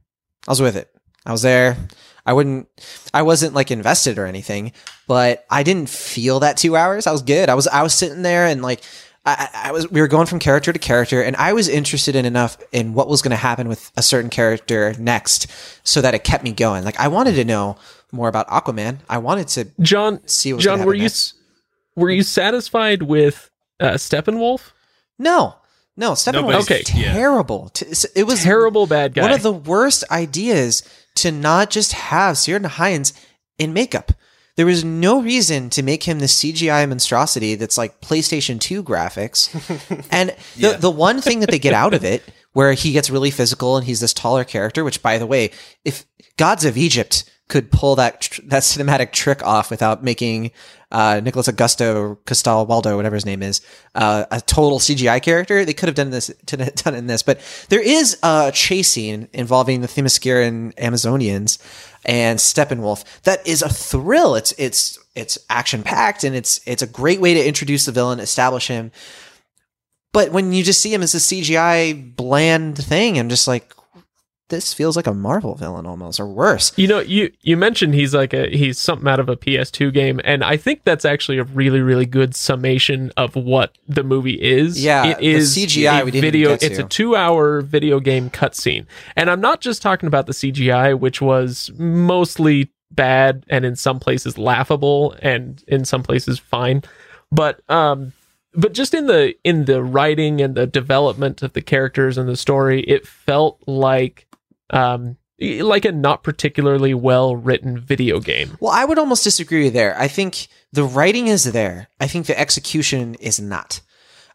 [0.47, 0.91] I was with it.
[1.25, 1.77] I was there.
[2.25, 2.69] I wouldn't.
[3.15, 4.73] I wasn't like invested or anything,
[5.07, 7.07] but I didn't feel that two hours.
[7.07, 7.49] I was good.
[7.49, 7.67] I was.
[7.69, 8.83] I was sitting there and like.
[9.29, 9.91] I, I was.
[9.91, 13.09] We were going from character to character, and I was interested in enough in what
[13.09, 15.49] was going to happen with a certain character next,
[15.83, 16.85] so that it kept me going.
[16.85, 17.77] Like I wanted to know
[18.13, 18.99] more about Aquaman.
[19.09, 21.35] I wanted to John, see what John, were you next.
[21.97, 24.71] were you satisfied with uh, Steppenwolf?
[25.19, 25.57] No,
[25.97, 26.83] no, Steppenwolf was Okay.
[26.83, 27.71] terrible.
[27.71, 29.23] T- It was Terrible bad guy.
[29.23, 30.83] one of the worst ideas
[31.17, 33.13] to not just have Ciarán Hinds
[33.59, 34.13] in makeup.
[34.57, 39.51] There was no reason to make him the CGI monstrosity that's like PlayStation 2 graphics.
[40.11, 40.73] and the, Yeah.
[40.77, 42.23] the one thing that they get out of it,
[42.53, 45.51] where he gets really physical and he's this taller character, which by the way,
[45.85, 46.07] if
[46.39, 50.51] Gods of Egypt could pull that tr- that cinematic trick off without making
[50.97, 53.61] uh, Nicholas Augusto Castalwaldo, whatever his name is,
[53.95, 55.63] uh, a total CGI character.
[55.63, 57.39] They could have done this, done in this, but
[57.69, 61.59] there is a chase scene involving the Themysciran Amazonians
[62.07, 64.37] and Steppenwolf that is a thrill.
[64.37, 68.19] It's it's it's action packed and it's it's a great way to introduce the villain,
[68.19, 68.91] establish him.
[70.15, 73.71] But when you just see him as a CGI bland thing, I'm just like,
[74.49, 76.73] this feels like a Marvel villain almost, or worse.
[76.77, 80.21] You know, you you mentioned he's like a he's something out of a PS2 game,
[80.25, 84.83] and I think that's actually a really really good summation of what the movie is.
[84.83, 86.53] Yeah, it is CGI a we didn't video.
[86.53, 88.87] It's a two-hour video game cutscene,
[89.17, 93.99] and I'm not just talking about the CGI, which was mostly bad and in some
[93.99, 96.83] places laughable, and in some places fine,
[97.31, 98.13] but um.
[98.59, 102.39] But just in the in the writing and the development of the characters and the
[102.39, 104.27] story, it felt like
[104.71, 108.57] um like a not particularly well written video game.
[108.61, 109.99] Well, I would almost disagree with there.
[109.99, 111.89] I think the writing is there.
[112.01, 113.81] I think the execution is not.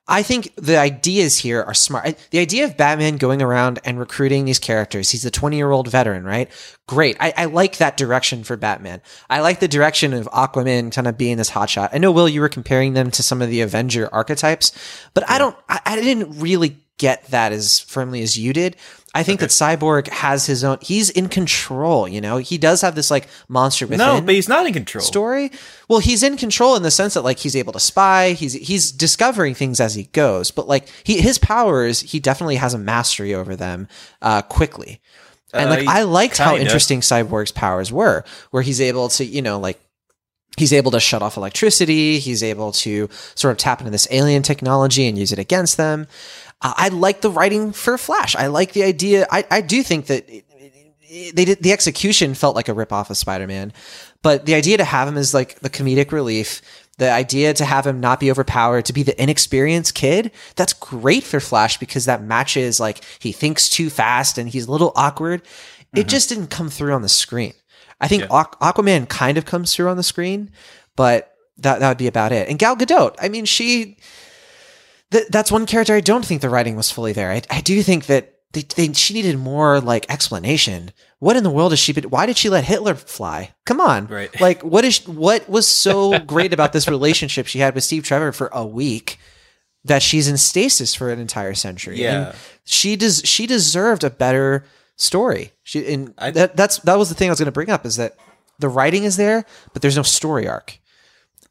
[0.08, 2.18] I think the ideas here are smart.
[2.32, 5.88] The idea of Batman going around and recruiting these characters, he's a 20 year old
[5.88, 6.50] veteran, right?
[6.88, 7.18] Great.
[7.20, 9.02] I, I like that direction for Batman.
[9.30, 11.90] I like the direction of Aquaman kind of being this hotshot.
[11.94, 14.74] I know, Will, you were comparing them to some of the Avenger archetypes,
[15.14, 18.76] but I don't, I, I didn't really get that as firmly as you did.
[19.14, 22.38] I think that Cyborg has his own, he's in control, you know?
[22.38, 25.03] He does have this like monster within No, but he's not in control.
[25.03, 25.51] story.
[25.89, 28.32] Well, he's in control in the sense that like he's able to spy.
[28.32, 30.49] He's he's discovering things as he goes.
[30.51, 33.89] But like he his powers, he definitely has a mastery over them
[34.22, 35.01] uh, quickly.
[35.53, 39.41] And like Uh, I liked how interesting Cyborg's powers were, where he's able to you
[39.41, 39.78] know like.
[40.57, 42.20] He's able to shut off electricity.
[42.20, 46.07] He's able to sort of tap into this alien technology and use it against them.
[46.62, 48.36] Uh, I like the writing for Flash.
[48.36, 49.28] I like the idea.
[49.32, 50.45] I, I do think that it-
[51.09, 53.74] it- they did the execution felt like a ripoff of Spider-Man,
[54.22, 56.62] but the idea to have him as like the comedic relief,
[56.99, 61.24] the idea to have him not be overpowered, to be the inexperienced kid, that's great
[61.24, 65.41] for Flash because that matches like he thinks too fast and he's a little awkward.
[65.95, 67.53] It just didn't come through on the screen.
[67.99, 70.49] I think Aqu- Aquaman kind of comes through on the screen,
[70.95, 72.47] but that that would be about it.
[72.47, 73.97] And Gal Gadot, I mean, she
[75.12, 77.32] th- that's one character I don't think the writing was fully there.
[77.32, 80.91] I, I do think that they, they, she needed more like explanation.
[81.20, 81.93] What in the world is she?
[81.93, 83.53] Been, why did she let Hitler fly?
[83.66, 84.30] Come on, Right.
[84.41, 88.32] Like, what is what was so great about this relationship she had with Steve Trevor
[88.32, 89.18] for a week
[89.86, 92.01] that she's in stasis for an entire century?
[92.01, 92.28] Yeah.
[92.30, 92.36] And
[92.66, 93.22] she does.
[93.24, 94.66] She deserved a better
[94.97, 95.53] story.
[95.64, 97.86] She and I- that that's that was the thing I was going to bring up
[97.86, 98.16] is that
[98.59, 100.78] the writing is there, but there's no story arc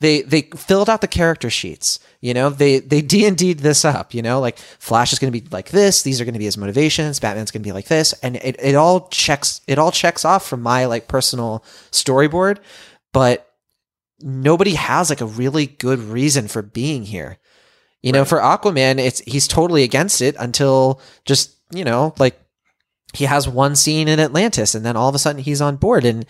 [0.00, 4.22] they they filled out the character sheets you know they they d&d'd this up you
[4.22, 6.58] know like flash is going to be like this these are going to be his
[6.58, 10.24] motivations batman's going to be like this and it, it all checks it all checks
[10.24, 12.58] off from my like personal storyboard
[13.12, 13.52] but
[14.20, 17.38] nobody has like a really good reason for being here
[18.02, 22.38] you know for aquaman it's he's totally against it until just you know like
[23.12, 26.04] he has one scene in Atlantis, and then all of a sudden he's on board,
[26.04, 26.24] and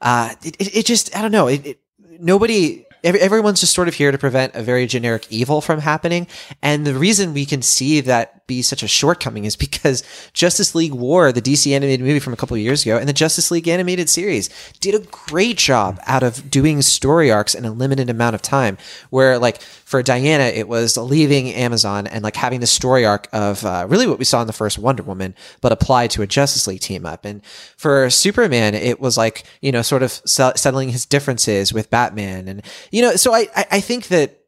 [0.00, 1.48] uh, it, it, it just I don't know.
[1.48, 2.86] It, it nobody.
[3.02, 6.26] Every, everyone's just sort of here to prevent a very generic evil from happening.
[6.62, 10.92] And the reason we can see that be such a shortcoming is because Justice League
[10.92, 14.10] War, the DC animated movie from a couple years ago, and the Justice League animated
[14.10, 18.42] series did a great job out of doing story arcs in a limited amount of
[18.42, 18.76] time.
[19.10, 23.64] Where, like, for Diana, it was leaving Amazon and like having the story arc of
[23.64, 26.66] uh, really what we saw in the first Wonder Woman, but applied to a Justice
[26.66, 27.24] League team up.
[27.24, 27.44] And
[27.76, 32.48] for Superman, it was like, you know, sort of settling his differences with Batman.
[32.48, 34.39] And, you know, so I, I think that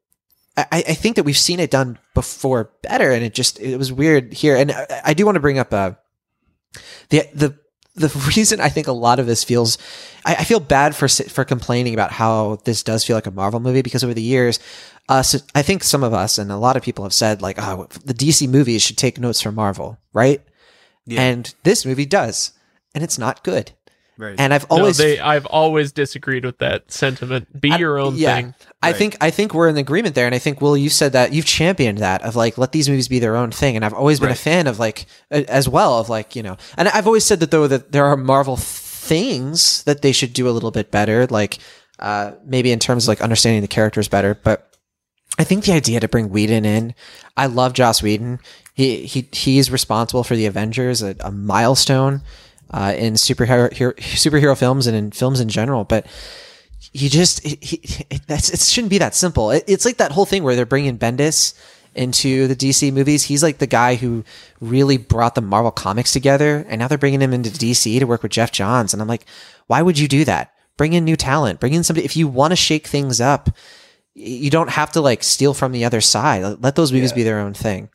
[0.57, 3.93] I, I think that we've seen it done before better, and it just it was
[3.93, 4.57] weird here.
[4.57, 5.93] And I, I do want to bring up uh,
[7.09, 7.59] the the
[7.95, 9.79] the reason I think a lot of this feels
[10.25, 13.61] I, I feel bad for for complaining about how this does feel like a Marvel
[13.61, 14.61] movie because over the years,
[15.09, 17.89] us I think some of us and a lot of people have said like oh
[18.05, 20.43] the DC movies should take notes from Marvel, right?
[21.07, 21.23] Yeah.
[21.23, 22.53] And this movie does,
[22.95, 23.73] and it's not good.
[24.19, 24.35] Right.
[24.39, 27.61] And I've No, always they, I've always disagreed with that sentiment.
[27.61, 28.37] Be I- your own yeah.
[28.37, 28.55] thing.
[28.83, 28.97] I Right.
[28.97, 31.47] think I think we're in agreement there, and I think Will, you said that you've
[31.47, 34.31] championed that of like let these movies be their own thing, and I've always been
[34.31, 37.51] a fan of like as well of like you know, and I've always said that
[37.51, 41.59] though that there are Marvel things that they should do a little bit better, like
[41.99, 44.69] uh, maybe in terms of like understanding the characters better, but.
[45.39, 46.95] I think the idea to bring Whedon in,
[47.39, 48.39] I love Joss Whedon.
[48.75, 52.21] He he he's responsible for the Avengers, a, a milestone
[52.73, 55.85] uh, in superhero hero, superhero films and in films in general.
[55.85, 56.07] But
[56.79, 59.51] he just he, he, it, that's it shouldn't be that simple.
[59.51, 61.55] It, it's like that whole thing where they're bringing Bendis
[61.95, 63.25] into the DC movies.
[63.25, 64.25] He's like the guy who
[64.61, 68.23] really brought the Marvel comics together, and now they're bringing him into DC to work
[68.23, 68.93] with Geoff Johns.
[68.93, 69.27] And I'm like,
[69.67, 70.53] why would you do that?
[70.77, 71.61] Bring in new talent.
[71.61, 72.05] Bring in somebody.
[72.05, 73.51] If you want to shake things up,
[74.15, 76.63] you don't have to like steal from the other side.
[76.63, 77.89] Let those movies be their own thing.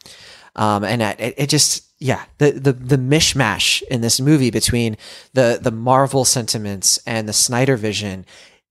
[0.56, 4.98] Um, and I- it, it just, yeah, the, the, the mishmash in this movie between
[5.34, 8.26] the, the Marvel sentiments and the Snyder vision.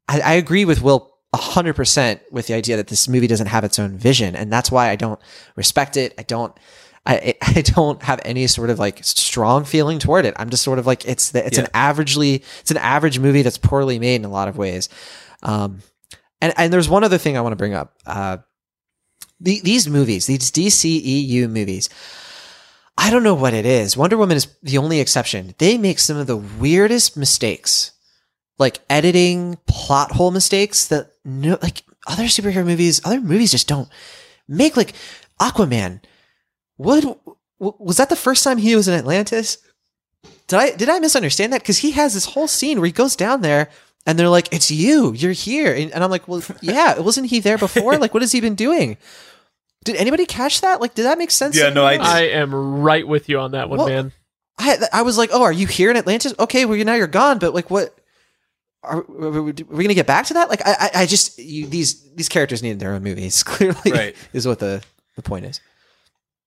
[0.08, 3.64] I, I agree with Will hundred percent with the idea that this movie doesn't have
[3.64, 4.34] its own vision.
[4.34, 5.20] And that's why I don't
[5.54, 6.14] respect it.
[6.18, 6.56] I don't,
[7.04, 10.34] I, I don't have any sort of like strong feeling toward it.
[10.36, 13.58] I'm just sort of like, it's the, it's an averagely, it's an average movie that's
[13.58, 14.88] poorly made in a lot of ways.
[15.42, 15.82] Um,
[16.40, 17.94] and, and there's one other thing I want to bring up.
[18.06, 18.38] Uh,
[19.40, 21.90] the, these movies, these DCEU movies,
[22.98, 23.96] I don't know what it is.
[23.96, 25.54] Wonder Woman is the only exception.
[25.58, 27.92] They make some of the weirdest mistakes,
[28.58, 33.88] like editing plot hole mistakes that no, like other superhero movies, other movies just don't
[34.48, 34.76] make.
[34.76, 34.94] Like
[35.40, 36.00] Aquaman,
[36.76, 37.18] what
[37.58, 39.58] was that the first time he was in Atlantis?
[40.46, 41.62] Did I did I misunderstand that?
[41.62, 43.68] Because he has this whole scene where he goes down there
[44.06, 47.40] and they're like, "It's you, you're here," and, and I'm like, "Well, yeah, wasn't he
[47.40, 47.98] there before?
[47.98, 48.96] Like, what has he been doing?"
[49.86, 50.80] Did anybody catch that?
[50.80, 51.56] Like, did that make sense?
[51.56, 51.94] Yeah, no, I.
[51.94, 54.12] I am right with you on that one, Well, man.
[54.58, 56.34] I I was like, oh, are you here in Atlantis?
[56.38, 57.94] Okay, well now you're gone, but like, what?
[58.82, 60.48] Are, are we gonna get back to that?
[60.48, 63.42] Like, I I, I just you, these these characters needed their own movies.
[63.44, 64.16] Clearly, Right.
[64.32, 64.82] is what the
[65.16, 65.60] the point is.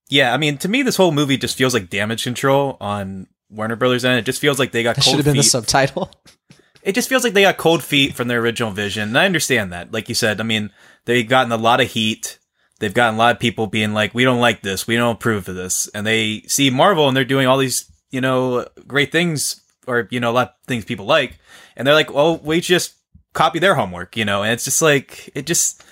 [0.09, 3.75] Yeah, I mean, to me, this whole movie just feels like damage control on Warner
[3.75, 4.17] Brothers end.
[4.17, 5.43] It just feels like they got That should have been feet.
[5.43, 6.09] the subtitle.
[6.81, 9.09] it just feels like they got cold feet from their original vision.
[9.09, 9.91] And I understand that.
[9.93, 10.71] Like you said, I mean,
[11.05, 12.38] they've gotten a lot of heat.
[12.79, 14.87] They've gotten a lot of people being like, we don't like this.
[14.87, 15.87] We don't approve of this.
[15.93, 20.19] And they see Marvel and they're doing all these, you know, great things or, you
[20.19, 21.39] know, a lot of things people like.
[21.75, 22.95] And they're like, well, we just
[23.33, 24.43] copy their homework, you know?
[24.43, 25.83] And it's just like, it just,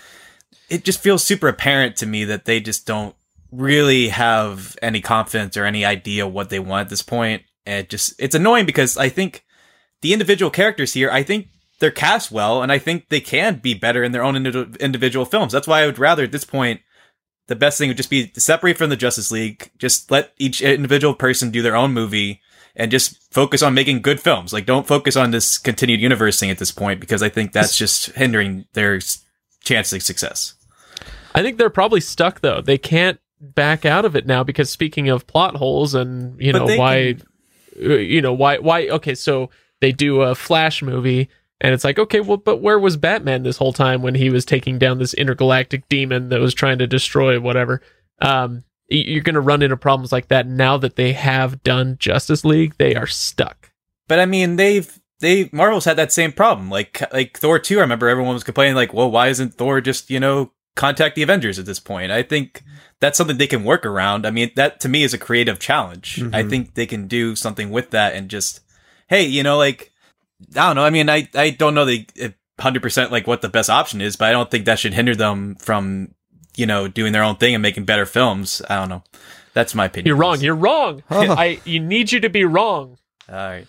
[0.70, 3.16] it just feels super apparent to me that they just don't
[3.52, 7.44] really have any confidence or any idea what they want at this point.
[7.66, 9.46] And it just, it's annoying because I think
[10.02, 11.48] the individual characters here, I think
[11.80, 15.26] they're cast well, and I think they can be better in their own indi- individual
[15.26, 15.54] films.
[15.54, 16.82] That's why I would rather at this point,
[17.48, 20.62] the best thing would just be to separate from the Justice League, just let each
[20.62, 22.42] individual person do their own movie,
[22.76, 24.54] and just focus on making good films.
[24.54, 27.78] Like, don't focus on this continued universe thing at this point, because I think that's
[27.78, 29.00] just hindering their
[29.64, 30.56] chance of success.
[31.36, 32.62] I think they're probably stuck though.
[32.62, 36.66] They can't back out of it now because speaking of plot holes and you know
[36.80, 37.14] why
[37.78, 41.30] can- uh, you know why why okay so they do a flash movie
[41.62, 44.46] and it's like okay well but where was Batman this whole time when he was
[44.46, 47.82] taking down this intergalactic demon that was trying to destroy whatever
[48.22, 52.46] um you're going to run into problems like that now that they have done Justice
[52.46, 53.72] League they are stuck
[54.08, 56.70] But I mean, they've they Marvel's had that same problem.
[56.70, 60.10] Like like Thor two, I remember everyone was complaining like, well, why isn't Thor just
[60.10, 62.12] you know contact the Avengers at this point?
[62.12, 62.64] I think
[63.02, 64.26] that's something they can work around.
[64.26, 66.22] I mean, that to me is a creative challenge.
[66.34, 68.62] I think they can do something with that and just
[69.10, 69.92] hey, you know, like
[70.56, 70.84] I don't know.
[70.84, 72.06] I mean, I I don't know the
[72.60, 75.16] hundred percent like what the best option is, but I don't think that should hinder
[75.16, 76.14] them from
[76.56, 78.62] you know doing their own thing and making better films.
[78.70, 79.04] I don't know.
[79.54, 80.08] That's my opinion.
[80.08, 81.32] you're wrong you're wrong Oh.
[81.32, 83.66] I you need you to be wrong All right.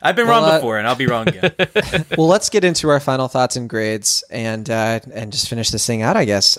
[0.00, 1.54] I've been Well, wrong uh, before, and I'll be wrong again.
[2.18, 5.86] well, let's get into our final thoughts and grades, and uh, and just finish this
[5.86, 6.58] thing out, I guess.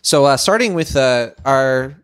[0.00, 1.94] So, uh, starting with uh, our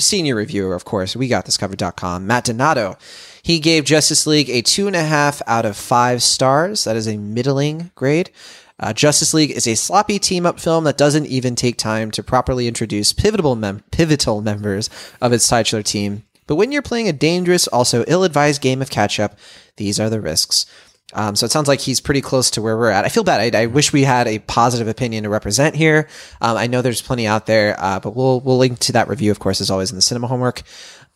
[0.00, 2.96] senior reviewer, of course, WeGotThisCovered.com, Matt Donato.
[3.42, 6.84] He gave Justice League a two and a half out of five stars.
[6.84, 8.30] That is a middling grade.
[8.78, 12.22] Uh, Justice League is a sloppy team up film that doesn't even take time to
[12.22, 14.88] properly introduce pivotal mem- pivotal members
[15.20, 16.24] of its titular team.
[16.46, 19.38] But when you're playing a dangerous, also ill advised game of catch up,
[19.76, 20.66] these are the risks.
[21.12, 23.04] Um, so it sounds like he's pretty close to where we're at.
[23.04, 23.54] I feel bad.
[23.54, 26.08] I, I wish we had a positive opinion to represent here.
[26.40, 29.30] Um, I know there's plenty out there, uh, but we'll we'll link to that review,
[29.30, 30.62] of course, as always in the cinema homework.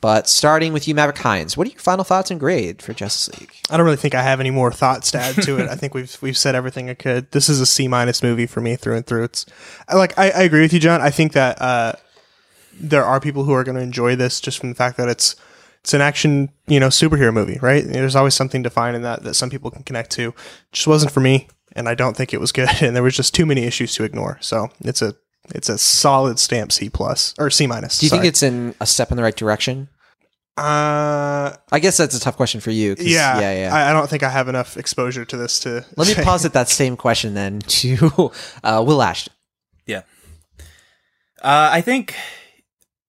[0.00, 3.40] But starting with you, Maverick Hines, what are your final thoughts and grade for Justice
[3.40, 3.54] League?
[3.70, 5.68] I don't really think I have any more thoughts to add to it.
[5.70, 7.30] I think we've we've said everything I could.
[7.30, 9.24] This is a C minus movie for me through and through.
[9.24, 9.46] It's
[9.88, 11.00] I like I, I agree with you, John.
[11.00, 11.92] I think that uh,
[12.78, 15.36] there are people who are going to enjoy this just from the fact that it's
[15.84, 17.84] it's an action, you know, superhero movie, right?
[17.84, 20.32] There's always something to find in that that some people can connect to.
[20.72, 22.70] Just wasn't for me, and I don't think it was good.
[22.80, 24.38] And there was just too many issues to ignore.
[24.40, 25.14] So it's a
[25.54, 27.98] it's a solid stamp C plus or C minus.
[27.98, 29.90] Do you think it's in a step in the right direction?
[30.56, 32.94] Uh, I guess that's a tough question for you.
[32.98, 33.74] yeah, yeah, yeah.
[33.74, 35.84] I, I don't think I have enough exposure to this to.
[35.98, 38.32] Let me posit that same question then to
[38.64, 39.34] uh, Will Ashton.
[39.84, 40.02] Yeah.
[41.42, 42.14] Uh, I think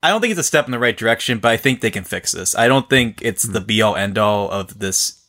[0.05, 2.03] I don't think it's a step in the right direction, but I think they can
[2.03, 2.55] fix this.
[2.55, 5.19] I don't think it's the be all end all of this.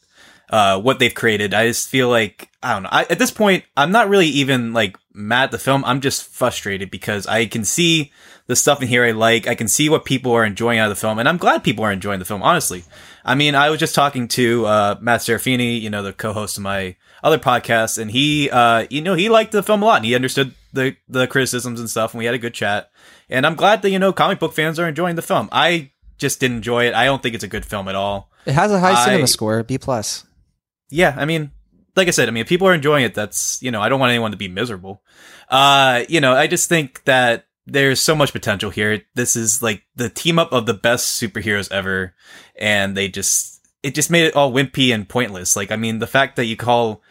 [0.51, 1.55] Uh, what they've created.
[1.55, 2.91] I just feel like I don't know.
[2.93, 5.83] I, at this point, I'm not really even like mad at the film.
[5.85, 8.13] I'm just frustrated because I can see
[8.47, 9.49] the stuff in here I like.
[9.49, 11.85] I can see what people are enjoying out of the film, and I'm glad people
[11.85, 12.43] are enjoying the film.
[12.43, 12.85] Honestly,
[13.25, 16.63] I mean, I was just talking to uh, Matt Serafini, you know, the co-host of
[16.63, 16.97] my
[17.27, 19.97] other podcasts, and he, uh, you know, he liked the film a lot.
[19.97, 22.91] And he understood the the criticisms and stuff, and we had a good chat.
[23.29, 25.49] And I'm glad that you know comic book fans are enjoying the film.
[25.51, 26.95] I just didn't enjoy it.
[26.95, 28.31] I don't think it's a good film at all.
[28.47, 30.25] It has a high I- cinema score, B plus.
[30.89, 31.51] Yeah, I mean,
[31.97, 33.99] like I said, I mean, if people are enjoying it, that's you know, I don't
[33.99, 35.03] want anyone to be miserable.
[35.49, 39.03] Uh, you know, I just think that there's so much potential here.
[39.17, 42.15] This is like the team up of the best superheroes ever,
[42.55, 45.57] and they just it just made it all wimpy and pointless.
[45.57, 47.03] Like, I mean, the fact that you call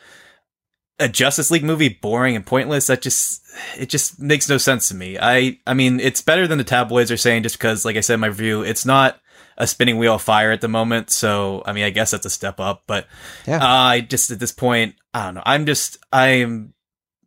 [0.99, 3.41] a Justice League movie boring and pointless, that just
[3.77, 5.17] it just makes no sense to me.
[5.19, 8.15] I I mean, it's better than the tabloids are saying, just because, like I said
[8.15, 9.19] in my review, it's not
[9.57, 11.09] a spinning wheel of fire at the moment.
[11.09, 13.07] So, I mean, I guess that's a step up, but
[13.47, 13.57] Yeah.
[13.63, 15.43] uh, I just at this point, I don't know.
[15.45, 16.73] I'm just I'm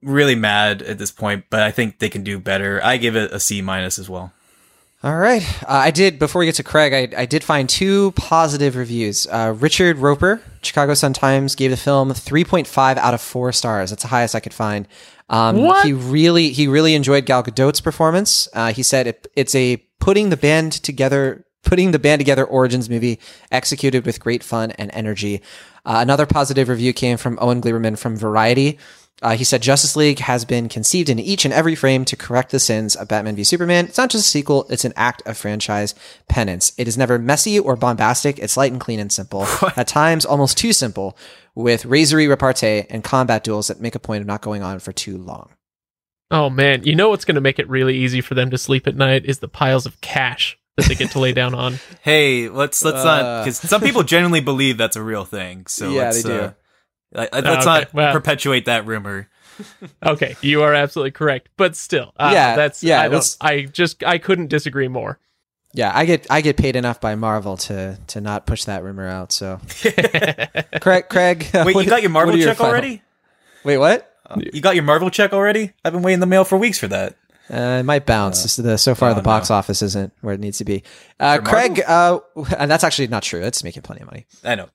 [0.03, 2.81] really mad at this point, but I think they can do better.
[2.85, 4.33] I give it a C minus as well.
[5.03, 5.43] All right.
[5.63, 9.27] Uh, I did, before we get to Craig, I, I did find two positive reviews.
[9.29, 13.91] Uh, Richard Roper, Chicago Sun-Times, gave the film 3.5 out of 4 stars.
[13.91, 14.87] That's the highest I could find.
[15.29, 15.85] Um, What?
[15.87, 18.49] He really, he really enjoyed Gal Gadot's performance.
[18.55, 22.89] Uh, he said it, it's a putting the band together, putting the band together origins
[22.89, 23.19] movie
[23.53, 25.43] executed with great fun and energy.
[25.85, 28.79] Uh, another positive review came from Owen Gleiberman from Variety.
[29.21, 32.51] Uh, he said Justice League has been conceived in each and every frame to correct
[32.51, 33.87] the sins of Batman v Superman.
[33.87, 35.95] It's not just a sequel, it's an act of franchise
[36.29, 36.73] penance.
[36.79, 39.47] It is never messy or bombastic, it's light and clean and simple.
[39.77, 41.17] At times, almost too simple,
[41.55, 44.93] with razory repartee and combat duels that make a point of not going on for
[44.93, 45.51] too long.
[46.31, 48.87] Oh man, you know what's going to make it really easy for them to sleep
[48.87, 51.79] at night is the piles of cash that they get to lay down on.
[52.03, 55.67] Hey, let's let's not because some people genuinely believe that's a real thing.
[55.67, 56.41] So Yeah, let's, they do.
[56.41, 56.53] Uh,
[57.13, 58.13] like, let's okay, not well.
[58.13, 59.29] perpetuate that rumor.
[60.07, 64.05] Okay, you are absolutely correct, but still, uh, Yeah, that's yeah, I, don't, I just
[64.05, 65.19] I couldn't disagree more.
[65.73, 69.09] Yeah, I get I get paid enough by Marvel to to not push that rumor
[69.09, 69.33] out.
[69.33, 69.59] So,
[70.81, 73.03] Craig, Craig, Wait, what- you got your Marvel are check final- already?
[73.65, 74.15] Wait, what?
[74.53, 75.73] You got your Marvel check already?
[75.85, 77.17] I've been waiting in the mail for weeks for that.
[77.51, 78.43] Uh, it might bounce.
[78.43, 80.85] This is the, so far, oh, the box office isn't where it needs to be.
[81.19, 82.21] Uh, Craig, uh,
[82.59, 83.41] and that's actually not true.
[83.43, 84.27] It's making plenty of money.
[84.45, 84.69] I know.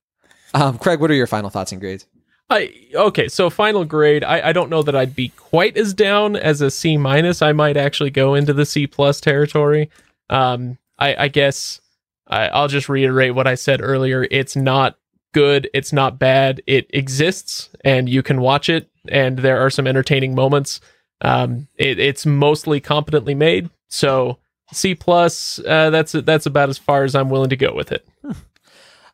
[0.56, 2.06] Um, Craig, what are your final thoughts and grades?
[2.54, 4.24] I okay, so final grade.
[4.24, 7.42] I, I don't know that I'd be quite as down as a C minus.
[7.42, 9.90] I might actually go into the C plus territory.
[10.30, 11.82] Um, I, I guess
[12.28, 14.28] I, I'll just reiterate what I said earlier.
[14.30, 14.98] It's not
[15.34, 15.70] good.
[15.74, 16.62] It's not bad.
[16.68, 18.90] It exists, and you can watch it.
[19.10, 20.80] And there are some entertaining moments.
[21.22, 23.70] Um, it, it's mostly competently made.
[23.90, 24.38] So
[24.72, 25.60] C plus.
[25.60, 28.08] Uh, that's that's about as far as I'm willing to go with it.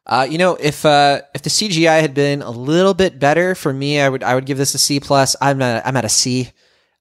[0.10, 3.72] Uh, you know, if uh, if the CGI had been a little bit better for
[3.72, 5.36] me, I would I would give this a C plus.
[5.40, 6.50] I'm at I'm at a C.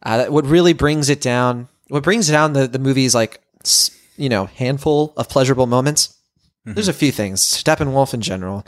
[0.03, 3.41] Uh, what really brings it down, what brings down the the movie's like
[4.17, 6.15] you know handful of pleasurable moments.
[6.67, 7.41] There's a few things.
[7.41, 8.67] Steppenwolf in general,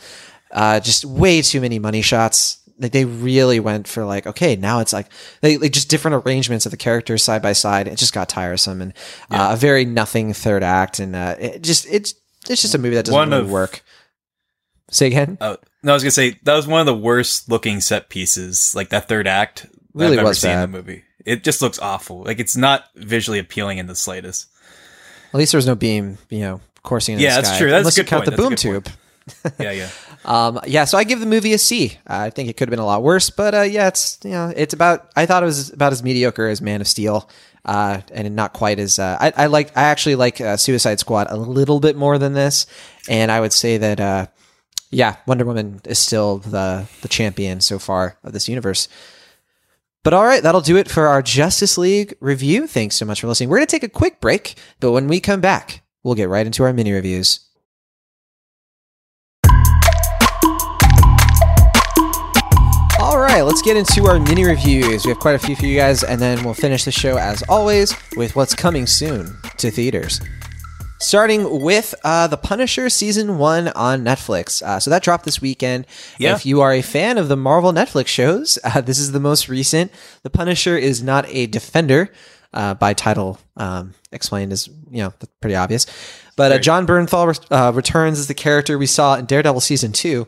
[0.52, 2.56] uh, just way too many money shots.
[2.78, 5.08] Like they really went for like okay now it's like
[5.42, 7.86] they like just different arrangements of the characters side by side.
[7.88, 8.94] It just got tiresome and
[9.30, 12.14] uh, a very nothing third act and uh, it just it's
[12.48, 13.82] it's just a movie that doesn't One really of- work.
[14.90, 15.38] Say again.
[15.40, 18.74] Oh no, I was gonna say that was one of the worst looking set pieces,
[18.74, 21.04] like that third act that Really I've ever seen in the movie.
[21.24, 22.22] It just looks awful.
[22.24, 24.48] Like it's not visually appealing in the slightest.
[25.32, 27.58] At least there was no beam, you know, coursing in Yeah, the that's sky.
[27.58, 27.70] true.
[27.70, 28.36] That's a Unless you count point.
[28.36, 28.88] the boom tube.
[29.58, 29.88] Yeah, yeah.
[30.22, 31.96] Um, yeah, so I give the movie a C.
[32.06, 34.32] Uh, I think it could have been a lot worse, but uh, yeah, it's you
[34.32, 35.10] know, it's about.
[35.16, 37.26] I thought it was about as mediocre as Man of Steel,
[37.64, 38.98] uh, and not quite as.
[38.98, 39.74] Uh, I, I like.
[39.78, 42.66] I actually like uh, Suicide Squad a little bit more than this,
[43.08, 44.30] and I would say that.
[44.90, 48.88] Yeah, Wonder Woman is still the the champion so far of this universe.
[50.02, 52.66] But all right, that'll do it for our Justice League review.
[52.66, 53.50] Thanks so much for listening.
[53.50, 56.46] We're going to take a quick break, but when we come back, we'll get right
[56.46, 57.40] into our mini reviews.
[62.98, 65.04] All right, let's get into our mini reviews.
[65.04, 67.42] We have quite a few for you guys, and then we'll finish the show as
[67.48, 70.20] always with what's coming soon to theaters.
[71.00, 74.62] Starting with uh, The Punisher season one on Netflix.
[74.62, 75.86] Uh, so that dropped this weekend.
[76.18, 76.34] Yeah.
[76.34, 79.48] If you are a fan of the Marvel Netflix shows, uh, this is the most
[79.48, 79.90] recent.
[80.22, 82.12] The Punisher is not a defender.
[82.52, 85.86] Uh, by title um, explained is you know that's pretty obvious,
[86.34, 90.26] but uh, Jon Bernthal uh, returns as the character we saw in Daredevil season two.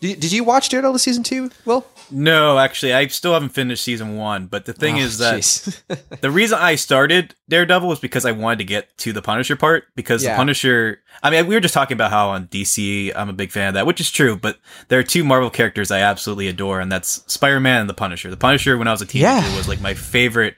[0.00, 1.50] Did, did you watch Daredevil season two?
[1.64, 1.86] Will?
[2.10, 4.46] No, actually, I still haven't finished season one.
[4.46, 5.82] But the thing Oh, is that
[6.20, 9.84] the reason I started Daredevil was because I wanted to get to the Punisher part.
[9.96, 10.32] Because Yeah.
[10.32, 13.50] the Punisher, I mean, we were just talking about how on DC I'm a big
[13.50, 14.36] fan of that, which is true.
[14.36, 17.94] But there are two Marvel characters I absolutely adore, and that's Spider Man and the
[17.94, 18.30] Punisher.
[18.30, 19.56] The Punisher, when I was a teenager, Yeah.
[19.56, 20.56] was like my favorite,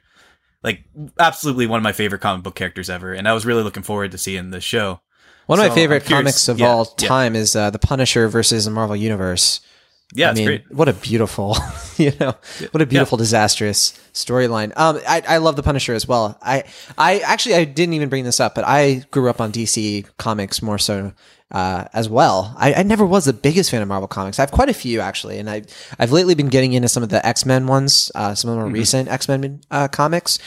[0.64, 0.84] like
[1.20, 3.12] absolutely one of my favorite comic book characters ever.
[3.12, 5.01] And I was really looking forward to seeing this show.
[5.49, 7.09] One of So, my favorite comics of yeah, all yeah.
[7.09, 9.61] time is uh, the Punisher versus the Marvel Universe.
[10.14, 10.70] Yeah, I mean, great.
[10.72, 11.55] what a beautiful,
[11.99, 12.34] you know,
[12.70, 14.72] what a beautiful, disastrous storyline.
[14.76, 16.38] Um, I, I love the Punisher as well.
[16.40, 16.64] I,
[16.96, 20.62] I actually, I didn't even bring this up, but I grew up on DC comics
[20.62, 21.12] more so,
[21.51, 22.55] uh, as well.
[22.57, 24.38] I, I never was the biggest fan of Marvel comics.
[24.38, 25.64] I have quite a few actually, and I,
[25.99, 28.64] I've lately been getting into some of the X Men ones, uh, some of Mm-hmm.
[28.64, 30.38] the more recent X Men uh, comics.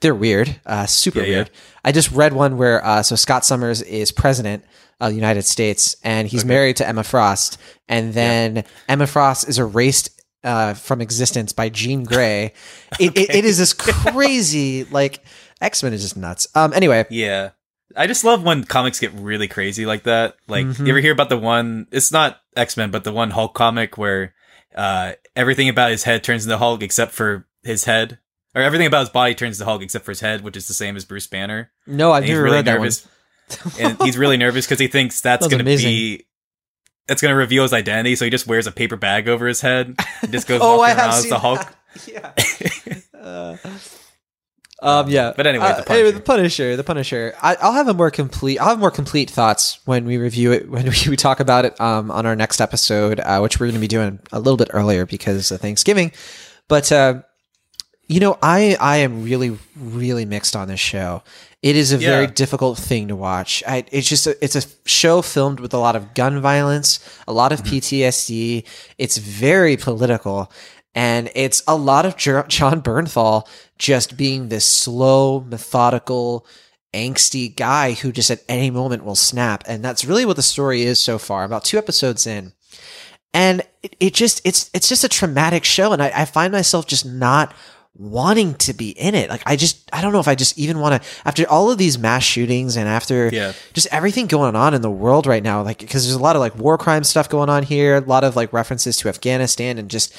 [0.00, 1.34] They're weird, uh, super Yeah, yeah.
[1.36, 1.50] weird.
[1.84, 4.64] I just read one where uh, so Scott Summers is president
[5.00, 9.58] of the United States, and he's married to Emma Frost, and then Emma Frost is
[9.58, 10.10] erased
[10.44, 12.52] uh, from existence by Jean Grey.
[13.00, 15.24] it, it, it is this crazy like
[15.60, 16.46] X Men is just nuts.
[16.54, 17.50] Um, anyway, Yeah.
[17.96, 20.36] I just love when comics get really crazy like that.
[20.46, 20.84] Like, Mm-hmm.
[20.86, 23.96] you ever hear about the one, it's not X Men, but the one Hulk comic
[23.96, 24.34] where
[24.76, 28.18] uh, everything about his head turns into Hulk except for his head?
[28.58, 30.74] Or everything about his body turns to Hulk except for his head, which is the
[30.74, 31.70] same as Bruce Banner.
[31.86, 32.86] no, I've And never really read that one.
[32.86, 33.06] nervous.
[33.80, 36.24] and he's really nervous because he thinks that's Sounds going to be.
[37.06, 39.60] That's going to reveal his identity, so he just wears a paper bag over his
[39.62, 39.94] head.
[40.22, 41.60] and just goes Oh, I walking have around as the Hulk.
[42.06, 43.02] that.
[43.14, 43.18] yeah.
[43.18, 43.56] Uh,
[44.80, 46.12] um, yeah, but anyway, Uh, the anyway, Punisher.
[46.12, 47.34] the Punisher, the Punisher.
[47.42, 48.58] I, I'll have a more complete.
[48.58, 51.80] I'll have more complete thoughts when we review it, when we, we talk about it
[51.80, 54.68] um, on our next episode, uh, which we're going to be doing a little bit
[54.72, 56.12] earlier because of Thanksgiving.
[56.68, 57.22] But uh,
[58.08, 61.22] you know, I I am really really mixed on this show.
[61.62, 63.64] It is a very difficult thing to watch.
[63.66, 67.32] I, it's just a, it's a show filmed with a lot of gun violence, a
[67.32, 67.76] lot of mm-hmm.
[67.76, 68.64] PTSD.
[68.96, 70.52] It's very political,
[70.94, 73.46] and it's a lot of Jer- Jon Bernthal
[73.76, 76.46] just being this slow, methodical,
[76.94, 79.64] angsty guy who just at any moment will snap.
[79.66, 81.42] And that's really what the story is so far.
[81.42, 82.52] About two episodes in,
[83.34, 86.86] and it, it just it's it's just a traumatic show and I, I find myself
[86.86, 87.52] just not
[87.98, 89.28] wanting to be in it.
[89.28, 91.78] Like i just i don't know if i just even want to after all of
[91.78, 93.52] these mass shootings and after Yeah.
[93.72, 96.40] just everything going on in the world right now like because there's a lot of
[96.40, 99.90] like war crime stuff going on here a lot of like references to afghanistan and
[99.90, 100.14] just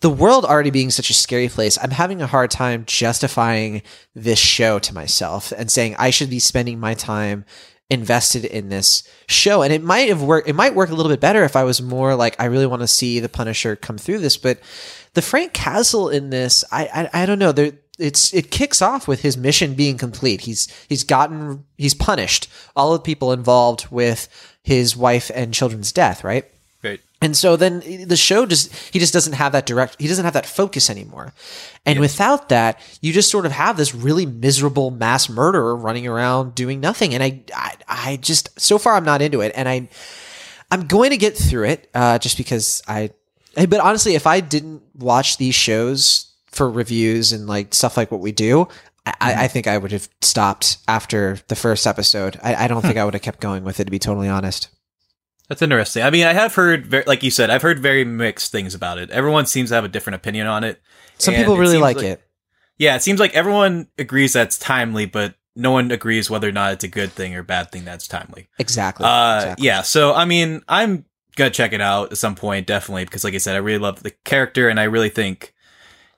[0.00, 1.78] the world already being such a scary place.
[1.80, 3.80] I'm having a hard time justifying
[4.14, 7.44] this show to myself and saying i should be spending my time
[7.90, 9.62] invested in this show.
[9.62, 11.82] And it might have worked it might work a little bit better if i was
[11.82, 14.58] more like i really want to see the punisher come through this but
[15.14, 19.06] the frank castle in this i i, I don't know there it's it kicks off
[19.06, 24.28] with his mission being complete he's he's gotten he's punished all the people involved with
[24.62, 26.44] his wife and children's death right
[26.80, 27.00] Great.
[27.22, 30.34] and so then the show just he just doesn't have that direct he doesn't have
[30.34, 31.32] that focus anymore.
[31.86, 36.54] And without that, you just sort of have this really miserable mass murderer running around
[36.54, 37.14] doing nothing.
[37.14, 39.52] And I I, I just so far I'm not into it.
[39.54, 39.88] And I
[40.70, 43.10] I'm going to get through it uh, just because I
[43.56, 48.10] hey, but honestly, if I didn't watch these shows for reviews and like stuff like
[48.10, 48.68] what we do,
[49.06, 52.38] I, I think I would have stopped after the first episode.
[52.42, 54.68] I, I don't think I would have kept going with it to be totally honest.
[55.48, 56.02] That's interesting.
[56.02, 58.98] I mean, I have heard, very, like you said, I've heard very mixed things about
[58.98, 59.10] it.
[59.10, 60.80] Everyone seems to have a different opinion on it.
[61.18, 62.22] Some people it really like it.
[62.78, 66.72] Yeah, it seems like everyone agrees that's timely, but no one agrees whether or not
[66.72, 68.48] it's a good thing or bad thing that's timely.
[68.58, 69.04] Exactly.
[69.04, 69.66] Uh, exactly.
[69.66, 69.82] yeah.
[69.82, 71.04] So, I mean, I'm
[71.36, 74.02] gonna check it out at some point, definitely, because like I said, I really love
[74.02, 75.54] the character, and I really think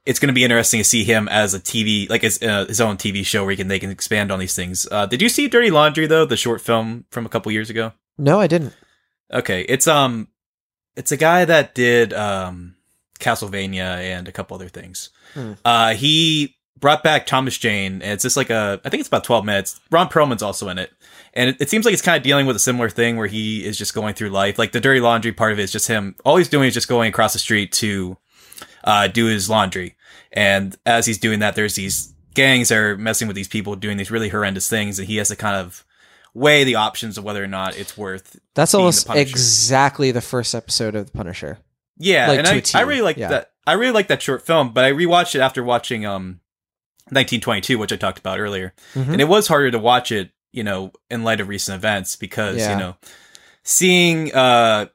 [0.05, 2.97] it's gonna be interesting to see him as a TV, like his uh, his own
[2.97, 4.87] TV show where he can they can expand on these things.
[4.91, 7.93] Uh, did you see Dirty Laundry though, the short film from a couple years ago?
[8.19, 8.75] No, I didn't.
[9.33, 10.29] Okay, it's um,
[10.97, 12.77] it's a guy that did um,
[13.19, 15.11] Castlevania and a couple other things.
[15.35, 15.53] Hmm.
[15.65, 19.25] Uh, he brought back Thomas Jane, and it's just like a, I think it's about
[19.25, 19.81] twelve minutes.
[19.91, 20.93] Ron Perlman's also in it,
[21.37, 23.65] and it, it seems like it's kind of dealing with a similar thing where he
[23.65, 24.59] is just going through life.
[24.59, 26.17] Like the dirty laundry part of it is just him.
[26.25, 28.17] All he's doing is just going across the street to
[28.83, 29.95] uh, do his laundry,
[30.33, 33.97] and as he's doing that, there's these gangs that are messing with these people doing
[33.97, 35.85] these really horrendous things, and he has to kind of
[36.35, 39.31] weigh the options of whether or not it's worth That's the almost Punisher.
[39.31, 41.59] exactly the first episode of The Punisher.
[41.97, 43.29] Yeah, Like, and I, I really like yeah.
[43.29, 43.53] that.
[43.67, 46.41] I really like that short film, but I rewatched it after watching um
[47.11, 49.13] 1922, which I talked about earlier, Mhm.
[49.13, 52.57] and it was harder to watch it you know, in light of recent events, because
[52.59, 52.73] Yeah.
[52.73, 52.97] you know,
[53.63, 54.87] seeing uh,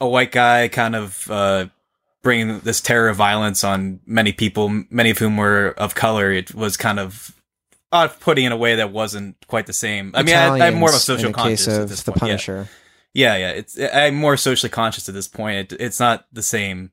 [0.00, 1.66] a white guy kind of uh,
[2.22, 6.54] bringing this terror of violence on many people, many of whom were of color, it
[6.54, 7.32] was kind of
[7.92, 10.10] off-putting in a way that wasn't quite the same.
[10.14, 12.22] I mean, I, I'm more of a social conscious case at this the point.
[12.22, 12.28] Yeah.
[12.28, 12.68] Punisher.
[13.12, 13.50] Yeah, yeah.
[13.50, 15.72] It's I'm more socially conscious at this point.
[15.72, 16.90] It, it's not the same.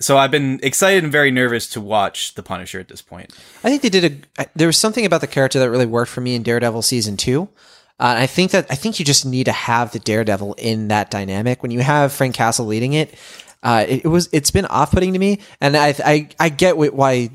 [0.00, 3.32] So I've been excited and very nervous to watch The Punisher at this point.
[3.62, 4.46] I think they did a.
[4.56, 7.48] There was something about the character that really worked for me in Daredevil season two.
[8.00, 11.10] Uh, I think that I think you just need to have the Daredevil in that
[11.10, 11.62] dynamic.
[11.62, 13.14] When you have Frank Castle leading it,
[13.62, 16.76] uh, it, it was it's been off putting to me, and I I, I get
[16.76, 17.30] why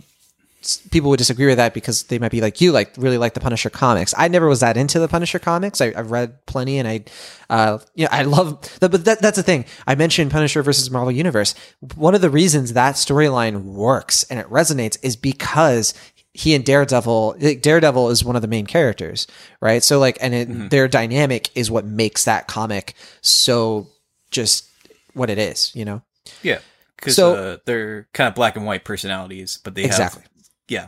[0.75, 3.39] people would disagree with that because they might be like you like really like the
[3.39, 4.13] Punisher comics.
[4.17, 5.79] I never was that into the Punisher comics.
[5.81, 7.05] I, I've read plenty, and I,
[7.49, 8.59] uh, you know, I love.
[8.79, 9.65] The, but that, that's the thing.
[9.87, 11.55] I mentioned Punisher versus Marvel Universe.
[11.95, 15.93] One of the reasons that storyline works and it resonates is because
[16.33, 17.37] he and Daredevil.
[17.39, 19.25] like, Daredevil is one of the main characters,
[19.61, 19.83] right?
[19.83, 23.87] So like, and it, their dynamic is what makes that comic so
[24.29, 24.69] just
[25.13, 25.71] what it is.
[25.75, 26.01] You know.
[26.43, 26.59] Yeah,
[26.97, 30.21] because So- uh, they're kind of black and white personalities, but they Exactly.
[30.21, 30.31] have
[30.67, 30.87] yeah.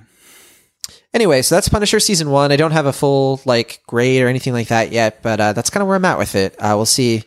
[1.14, 2.52] Anyway, so that's Punisher season one.
[2.52, 5.70] I don't have a full like grade or anything like that yet, but uh, that's
[5.72, 6.56] kind of where I'm at with it.
[6.60, 7.24] Uh, we'll see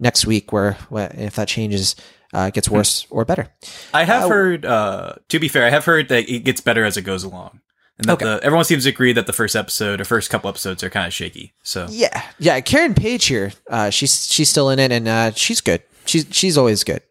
[0.00, 1.94] next week where, where if that changes,
[2.32, 3.48] uh, gets worse or better.
[3.94, 4.64] I have heard.
[4.64, 7.60] Uh, to be fair, I have heard that it gets better as it goes along,
[7.98, 8.24] and that Okay.
[8.24, 11.06] the, everyone seems to agree that the first episode or first couple episodes are kind
[11.06, 11.52] of shaky.
[11.62, 12.60] So Yeah, yeah.
[12.60, 15.82] Karen Page here, uh, she's she's still in it, and uh, she's good.
[16.04, 17.02] She's she's always good.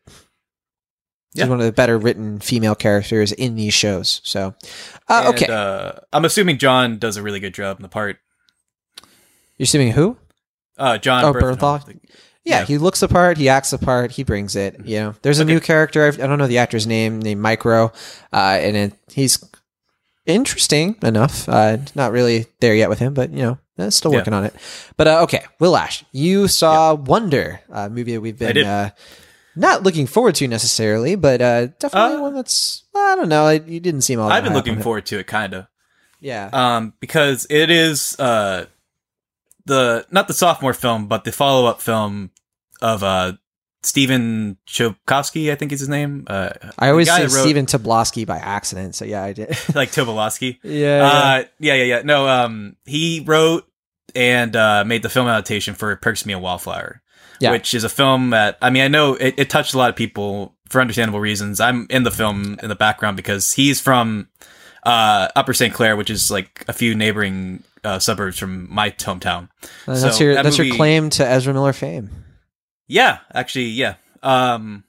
[1.34, 1.48] She's Yeah.
[1.48, 4.20] one of the better written female characters in these shows.
[4.24, 4.56] So,
[5.08, 8.18] uh, And, okay, uh, I'm assuming Jon does a really good job in the part.
[9.58, 10.18] you're assuming who?
[10.78, 11.34] Uh, Jon Oh.
[11.34, 11.84] Bernthal.
[12.46, 12.66] Yeah, Yeah.
[12.66, 13.38] he looks the part.
[13.38, 14.12] He acts the part.
[14.14, 14.80] He brings it.
[14.86, 15.54] You know, there's a Okay.
[15.54, 16.04] new character.
[16.06, 17.92] I I don't know the actor's name, named Micro,
[18.32, 19.44] uh, and it, he's
[20.26, 21.48] interesting enough.
[21.50, 24.20] Uh, not really there yet with him, but you know, uh, still Yeah.
[24.20, 24.54] working on it.
[24.98, 28.92] But uh, okay, Will Ash, you saw Wonder, a movie that we've been uh,
[29.60, 33.50] not looking forward to necessarily, but uh, definitely Uh, one that's I don't know.
[33.50, 34.32] You didn't seem all.
[34.32, 34.84] I've been looking it.
[34.84, 35.68] forward to it, kind of.
[36.22, 38.66] Yeah, um, because it is uh,
[39.66, 42.32] the not the sophomore film, but the follow up film
[42.82, 43.34] of uh,
[43.84, 46.26] Stephen Chbosky, I think is his name.
[46.28, 48.96] Uh, I always say wrote- Stephen Tobolowsky by accident.
[48.96, 49.50] So yeah, I did.
[49.76, 50.60] like Tobolowsky.
[50.64, 52.02] yeah, Uh, yeah, yeah, yeah.
[52.04, 53.66] No, um, he wrote
[54.16, 57.02] and uh, made the film adaptation for "Perks Me a Wallflower,"
[57.40, 57.52] Yeah.
[57.52, 59.96] which is a film that I mean, I know it, it touched a lot of
[59.96, 61.60] people for understandable reasons.
[61.60, 64.28] I'm in the film in the background because he's from
[64.84, 65.74] uh, Upper St.
[65.74, 69.50] Clair, which is like a few neighboring uh, suburbs from my hometown.
[69.88, 72.10] Uh, that's So your that that's your claim to Ezra Miller fame.
[72.88, 73.96] Yeah, actually, yeah.
[74.24, 74.84] Um,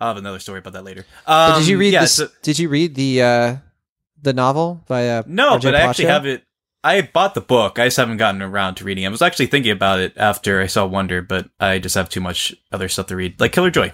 [0.00, 1.04] I'll have another story about that later.
[1.26, 2.14] Um, did you read yeah, this?
[2.16, 3.56] so- did you read the uh,
[4.22, 6.43] the novel by uh, No, RJ but I actually have it.
[6.84, 7.78] I bought the book.
[7.78, 9.04] I just haven't gotten around to reading.
[9.04, 9.06] it.
[9.06, 12.20] I was actually thinking about it after I saw Wonder, but I just have too
[12.20, 13.90] much other stuff to read, like Killer Joy.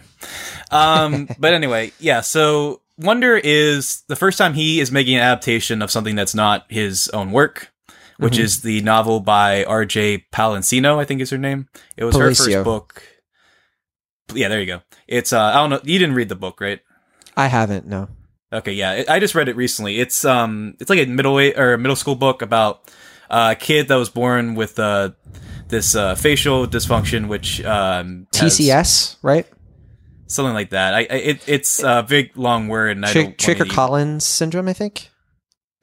[0.73, 2.21] Um, but anyway, yeah.
[2.21, 6.67] So Wonder is the first time he is making an adaptation of something that's not
[6.69, 7.73] his own work,
[8.19, 8.41] which Mhm.
[8.41, 10.27] is the novel by R.J.
[10.33, 10.99] Palacino.
[10.99, 11.69] I think is her name.
[11.97, 13.03] It was her first book.
[14.35, 14.83] Yeah, there you go.
[15.09, 15.81] It's uh, I don't know.
[15.85, 16.81] You didn't read the book, right?
[17.37, 17.87] I haven't.
[17.87, 18.09] No.
[18.53, 20.01] Okay, yeah, I just read it recently.
[20.01, 22.91] It's um, it's like a middle or middle school book about
[23.31, 25.11] uh, a kid that was born with uh,
[25.69, 29.47] this uh, facial dysfunction, which um, TCS, right?
[30.31, 30.95] something like that.
[30.95, 33.37] I, I it, it's a big long word, and I don't
[33.69, 35.11] Collins syndrome, I think.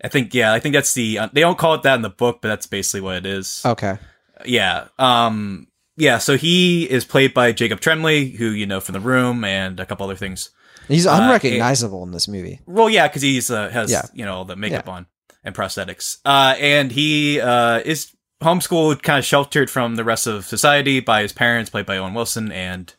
[0.03, 2.09] I think yeah, I think that's the uh, they don't call it that in the
[2.09, 3.61] book, but that's basically what it is.
[3.65, 3.97] Okay.
[4.45, 4.87] Yeah.
[4.97, 5.67] Um.
[5.95, 6.19] Yeah.
[6.19, 9.85] So he is played by Jacob Tremblay, who you know from The Room and a
[9.85, 10.51] couple other things.
[10.87, 12.59] He's Uh, unrecognizable in this movie.
[12.65, 14.03] Well, yeah, because he's uh, has Yeah.
[14.13, 15.05] you know the makeup on
[15.43, 16.17] and prosthetics.
[16.25, 18.11] Uh, and he uh, is
[18.41, 22.13] homeschooled, kind of sheltered from the rest of society by his parents, played by Owen
[22.13, 22.93] Wilson and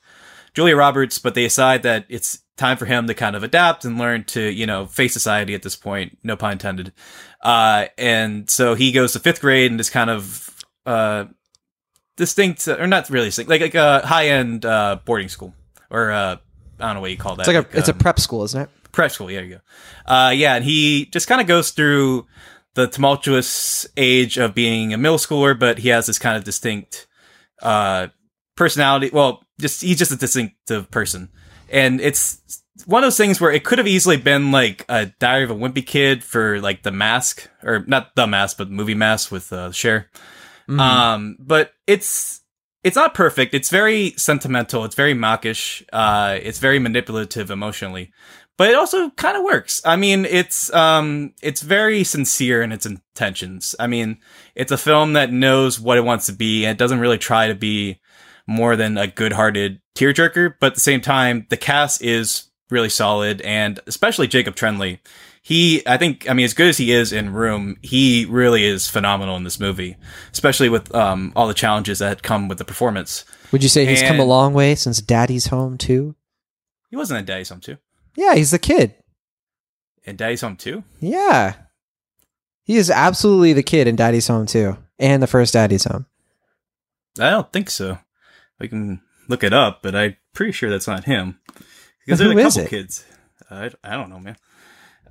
[0.54, 1.18] Julia Roberts.
[1.18, 4.40] But they decide that it's time for him to kind of adapt and learn to
[4.42, 6.18] you know face society at this point.
[6.22, 6.92] No pun intended.
[7.42, 10.54] Uh, and so he goes to fifth grade and is kind of
[10.86, 11.26] uh,
[12.16, 15.54] distinct, or not really distinct, like like a high end uh, boarding school
[15.90, 16.10] or.
[16.10, 16.36] Uh,
[16.78, 17.48] I don't know what you call that.
[17.48, 18.68] It's like a it's a um, prep school, isn't it?
[18.92, 19.30] prep school.
[19.30, 20.12] Yeah, you go.
[20.12, 22.26] Uh, yeah, and he just kind of goes through
[22.74, 27.06] the tumultuous age of being a middle schooler, but he has this kind of distinct
[27.62, 28.08] uh,
[28.56, 29.10] personality.
[29.12, 31.28] Well, just he's just a distinctive person,
[31.70, 35.44] and it's one of those things where it could have easily been like a Diary
[35.44, 39.30] of a Wimpy Kid for like the Mask, or not the Mask, but movie Mask
[39.30, 40.10] with uh, Cher.
[40.68, 40.80] Mhm.
[40.80, 42.40] Um, but it's
[42.84, 43.54] it's not perfect.
[43.54, 44.84] It's very sentimental.
[44.84, 45.82] It's very mawkish.
[45.92, 48.12] Uh, it's very manipulative emotionally.
[48.58, 49.80] but it also kind of works.
[49.84, 53.74] I mean, it's um, it's very sincere in its intentions.
[53.78, 54.18] I mean,
[54.54, 57.46] it's a film that knows what it wants to be, and it doesn't really try
[57.46, 58.00] to be
[58.46, 60.54] more than a good-hearted tearjerker.
[60.60, 65.00] But at the same time, the cast is really solid, and especially Jacob Tremblay.
[65.48, 68.86] He, I think, I mean, as good as he is in Room, he really is
[68.86, 69.96] phenomenal in this movie,
[70.30, 73.24] especially with um, all the challenges that come with the performance.
[73.50, 76.14] Would you say he's come a long way since Daddy's Home too?
[76.90, 77.78] He wasn't in Daddy's Home 2.
[78.14, 78.94] Yeah, he's the kid.
[80.04, 80.84] In Daddy's Home 2?
[81.00, 81.54] Yeah.
[82.64, 84.76] He is absolutely the kid in Daddy's Home too.
[84.98, 86.04] And the first Daddy's Home.
[87.18, 87.96] I don't think so.
[88.60, 91.40] We can look it up, but I'm pretty sure that's not him.
[92.04, 92.68] Because there's a couple it?
[92.68, 93.06] kids.
[93.50, 94.36] I, I don't know, man.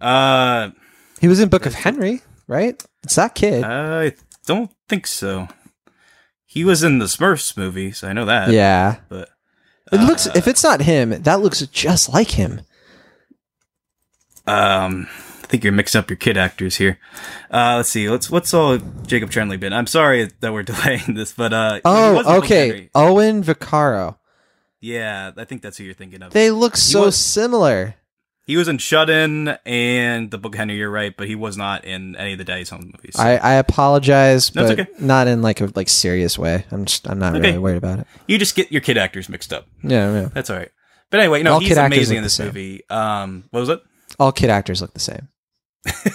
[0.01, 0.71] Uh,
[1.19, 2.83] He was in Book of Henry, right?
[3.03, 3.63] It's that kid.
[3.63, 4.13] I
[4.45, 5.47] don't think so.
[6.45, 8.49] He was in the Smurfs movie, so I know that.
[8.51, 8.97] yeah.
[9.09, 9.29] But
[9.91, 12.61] It looks uh, if it's not him, that looks just like him.
[14.45, 15.07] um,
[15.43, 16.99] I think you're mixing up your kid actors here.
[17.51, 18.09] Uh, let's see.
[18.09, 19.73] Let's what's all Jacob Tremblay been?
[19.73, 22.89] I'm sorry that we're delaying this, but uh, he was in Oh, okay.
[22.95, 24.17] Owen Vaccaro.
[24.79, 26.33] Yeah, I think that's who you're thinking of.
[26.33, 27.95] They look so was- similar.
[28.47, 30.77] He was in Shut In and The Book of Henry.
[30.77, 33.15] You're right, but he was not in any of the Daddy's Home movies.
[33.19, 34.91] I, I apologize, No, but okay.
[34.99, 36.65] not in like a like serious way.
[36.71, 37.47] I'm just I'm not Okay.
[37.47, 38.07] really worried about it.
[38.25, 39.67] you just get your kid actors mixed up.
[39.83, 40.29] Yeah, yeah.
[40.33, 40.71] That's all right.
[41.09, 42.81] But anyway, no, All he's amazing in this movie.
[42.89, 43.81] Um, what was it?
[44.17, 45.27] All kid actors look the same.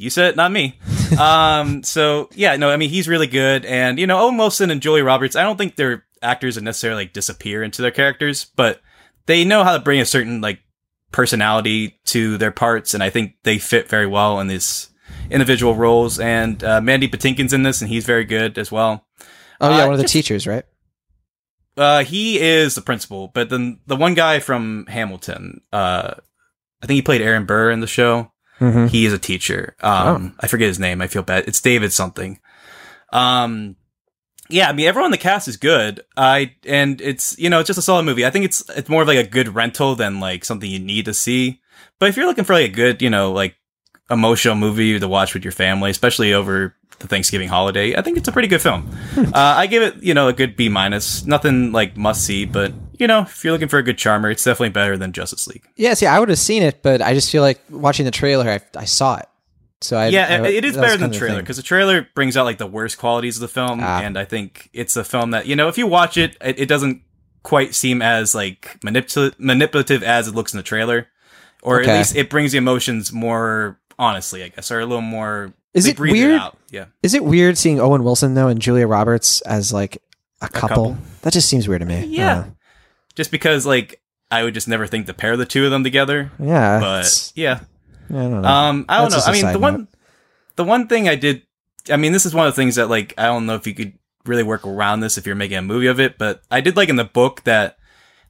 [0.00, 0.78] You said it, not me.
[1.18, 4.80] um, so yeah, no, I mean he's really good, and you know Owen Wilson and
[4.80, 5.34] Julie Roberts.
[5.34, 8.80] I don't think they're actors that necessarily like, disappear into their characters, but
[9.26, 10.60] they know how to bring a certain like
[11.12, 14.90] personality to their parts, and I think they fit very well in these
[15.30, 16.18] individual roles.
[16.18, 19.06] And uh, Mandy Patinkin's in this, and he's very good as well.
[19.60, 20.64] Oh yeah, Uh, one of the just- teachers, right?
[21.76, 26.14] Uh, he is the principal, but then the one guy from Hamilton, uh,
[26.82, 28.32] I think he played Aaron Burr in the show.
[28.58, 28.86] Mm-hmm.
[28.88, 29.76] He is a teacher.
[29.80, 31.00] Um, I forget his name.
[31.00, 31.46] I feel bad.
[31.46, 32.40] It's David something.
[33.12, 33.76] Um,
[34.48, 36.00] yeah, I mean, everyone in the cast is good.
[36.16, 38.24] I and it's you know it's just a solid movie.
[38.24, 41.04] I think it's it's more of like a good rental than like something you need
[41.04, 41.60] to see.
[41.98, 43.56] But if you're looking for like a good you know like
[44.10, 48.26] emotional movie to watch with your family, especially over the Thanksgiving holiday, I think it's
[48.26, 48.90] a pretty good film.
[49.16, 51.26] uh, I give it you know a good B minus.
[51.26, 54.44] Nothing like must see, but you know if you're looking for a good charmer, it's
[54.44, 55.64] definitely better than Justice League.
[55.76, 58.48] Yeah, see, I would have seen it, but I just feel like watching the trailer,
[58.48, 59.27] I, I saw it.
[59.80, 62.44] So I yeah, I- it is better than the trailer because the trailer brings out
[62.44, 64.00] like the worst qualities of the film, Ah.
[64.02, 66.66] and I think it's a film that you know if you watch it, it, it
[66.68, 67.02] doesn't
[67.44, 71.06] quite seem as like manipul- manipulative as it looks in the trailer,
[71.62, 71.90] or Okay.
[71.92, 75.52] at least it brings the emotions more honestly, I guess, or a little more.
[75.74, 76.40] Is it weird?
[76.40, 76.56] out.
[76.70, 79.98] Yeah, Is it weird seeing Owen Wilson though and Julia Roberts as like
[80.40, 80.68] a couple?
[80.68, 80.98] couple.
[81.22, 82.04] That just seems weird to me.
[82.06, 82.44] Yeah.
[83.14, 84.00] just because like
[84.30, 86.80] I would just never think to pair the two of them together, Uh, yeah.
[86.80, 87.32] but it's-
[88.10, 88.48] yeah, I don't know.
[88.48, 89.32] Um, I don't That's know.
[89.32, 89.88] I mean, the one,
[90.56, 91.42] the one thing I did.
[91.90, 93.74] I mean, this is one of the things that like I don't know if you
[93.74, 93.94] could
[94.24, 96.88] really work around this if you're making a movie of it, but I did like
[96.88, 97.78] in the book that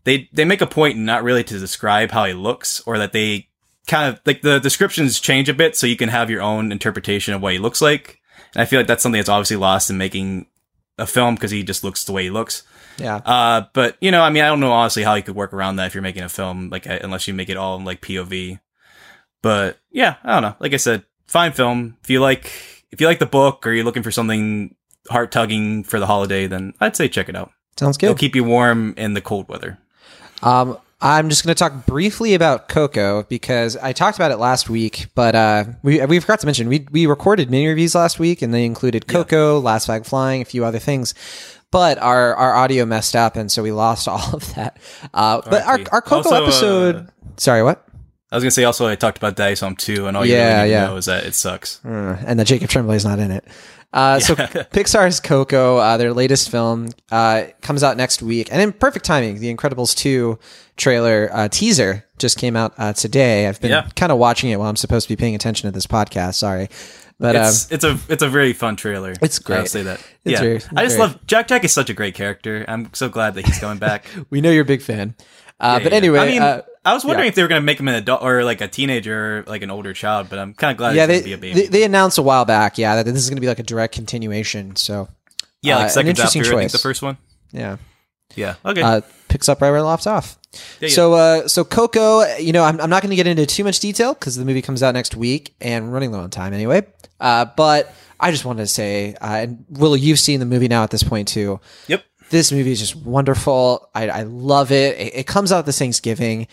[0.05, 3.49] they they make a point not really to describe how he looks or that they
[3.87, 7.35] kind of like the descriptions change a bit so you can have your own interpretation
[7.35, 8.21] of what he looks like.
[8.55, 10.47] And I feel like that's something that's obviously lost in making
[10.99, 12.63] a film because he just looks the way he looks.
[12.99, 13.17] yeah.
[13.17, 15.77] Uh, but you know, I mean, I don't know honestly how you could work around
[15.77, 18.61] that if you're making a film, like unless you make it all in like POV.
[19.43, 20.57] But yeah, I don't know.
[20.61, 21.97] Like I said, fine film.
[22.03, 22.51] If you like,
[22.91, 24.75] if you like the book or you're looking for something
[25.09, 27.51] heart tugging for the holiday, then I'd say check it out.
[27.79, 28.07] Sounds good.
[28.07, 29.79] It'll keep you warm in the cold weather.
[30.43, 34.69] Um, I'm just going to talk briefly about Coco because I talked about it last
[34.69, 38.43] week, but uh, we we forgot to mention we we recorded mini reviews last week,
[38.43, 41.15] and they included Coco, Last Flag Flying, a few other things.
[41.71, 44.79] But our, our audio messed up, and so we lost all of that.
[45.15, 47.09] Uh, but our, our Coco Also, uh, episode.
[47.37, 47.87] sorry, what?
[48.31, 50.59] I was gonna say also I talked about Daddy's Home too, and all you Yeah,
[50.61, 50.87] really yeah.
[50.87, 51.85] know is that it sucks.
[51.85, 53.45] Uh, and that Jacob Tremblay is not in it.
[53.93, 58.73] Uh, So Pixar's Coco, uh, their latest film, uh, comes out next week, and in
[58.73, 60.39] perfect timing, The Incredibles two
[60.77, 63.47] trailer uh, teaser just came out uh, today.
[63.49, 63.89] I've been Yeah.
[63.97, 66.35] kind of watching it while I'm supposed to be paying attention to this podcast.
[66.35, 66.69] Sorry,
[67.19, 69.15] but um, It's it's a it's a very fun trailer.
[69.23, 69.69] It's I'll great.
[69.71, 70.01] say that.
[70.25, 71.49] It's yeah, very- I just very- love Jack.
[71.49, 72.67] Jack is such a great character.
[72.69, 74.05] I'm so glad that he's coming back.
[74.31, 75.15] we know you're a big fan.
[75.59, 75.97] Uh, Yeah, but yeah.
[75.99, 77.29] anyway, I mean, uh, I was wondering yeah.
[77.31, 79.63] if they were going to make him an adult or like a teenager, or like
[79.63, 80.29] an older child.
[80.31, 81.61] But I'm kind of glad yeah, they, going to be a baby.
[81.61, 83.63] they they announced a while back, yeah, that this is going to be like a
[83.65, 84.77] direct continuation.
[84.77, 85.09] So
[85.63, 86.73] yeah, uh, like an interesting after I think choice.
[86.73, 87.19] the first one.
[87.53, 87.77] yeah,
[88.37, 88.55] Yeah.
[88.65, 88.83] Okay.
[88.83, 90.39] uh, picks up right where it left off.
[90.81, 90.89] yeah.
[90.89, 93.81] So, uh, so Coco, you know, I'm, I'm not going to get into too much
[93.81, 96.87] detail because the movie comes out next week and we're running low on time anyway.
[97.21, 100.83] Uh, but I just wanted to say, uh, and Will, you've seen the movie now
[100.83, 101.61] at this point too.
[101.89, 102.05] Yep.
[102.31, 103.89] This movie is just wonderful.
[103.95, 104.99] I, I love it.
[104.99, 105.15] it.
[105.17, 106.47] It comes out this Thanksgiving.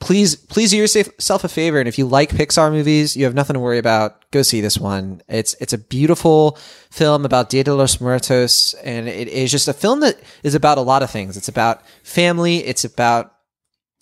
[0.00, 3.54] Please please do yourself a favor and if you like pixar movies you have nothing
[3.54, 4.30] to worry about.
[4.30, 5.22] Go see this one.
[5.28, 6.58] It's it's a beautiful
[6.90, 10.78] film about dia de los muertos and it is just a film that is about
[10.78, 11.36] a lot of things.
[11.36, 12.58] It's about family.
[12.58, 13.34] It's about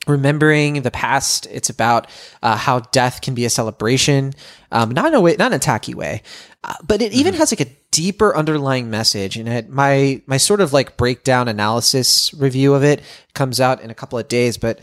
[0.07, 1.47] remembering the past.
[1.51, 2.09] It's about
[2.43, 4.33] uh, how death can be a celebration
[4.73, 6.23] um, not in a way not in a tacky way.
[6.63, 10.61] Uh, but it even has like a deeper underlying message and it, my my sort
[10.61, 13.01] of like breakdown analysis review of it
[13.33, 14.81] comes out in a couple of days but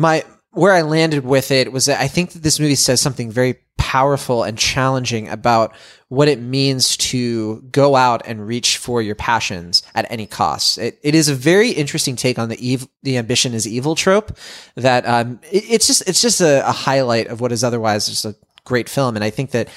[0.00, 3.30] my where I landed with it was that I think that this movie says something
[3.30, 5.74] very powerful and challenging about
[6.08, 10.78] what it means to go out and reach for your passions at any cost.
[10.78, 14.36] It, it is a very interesting take on the evil, the ambition is evil trope
[14.74, 18.24] that, um, it, it's just, it's just a, a, highlight of what is otherwise just
[18.24, 19.16] a great film.
[19.16, 19.68] And I think that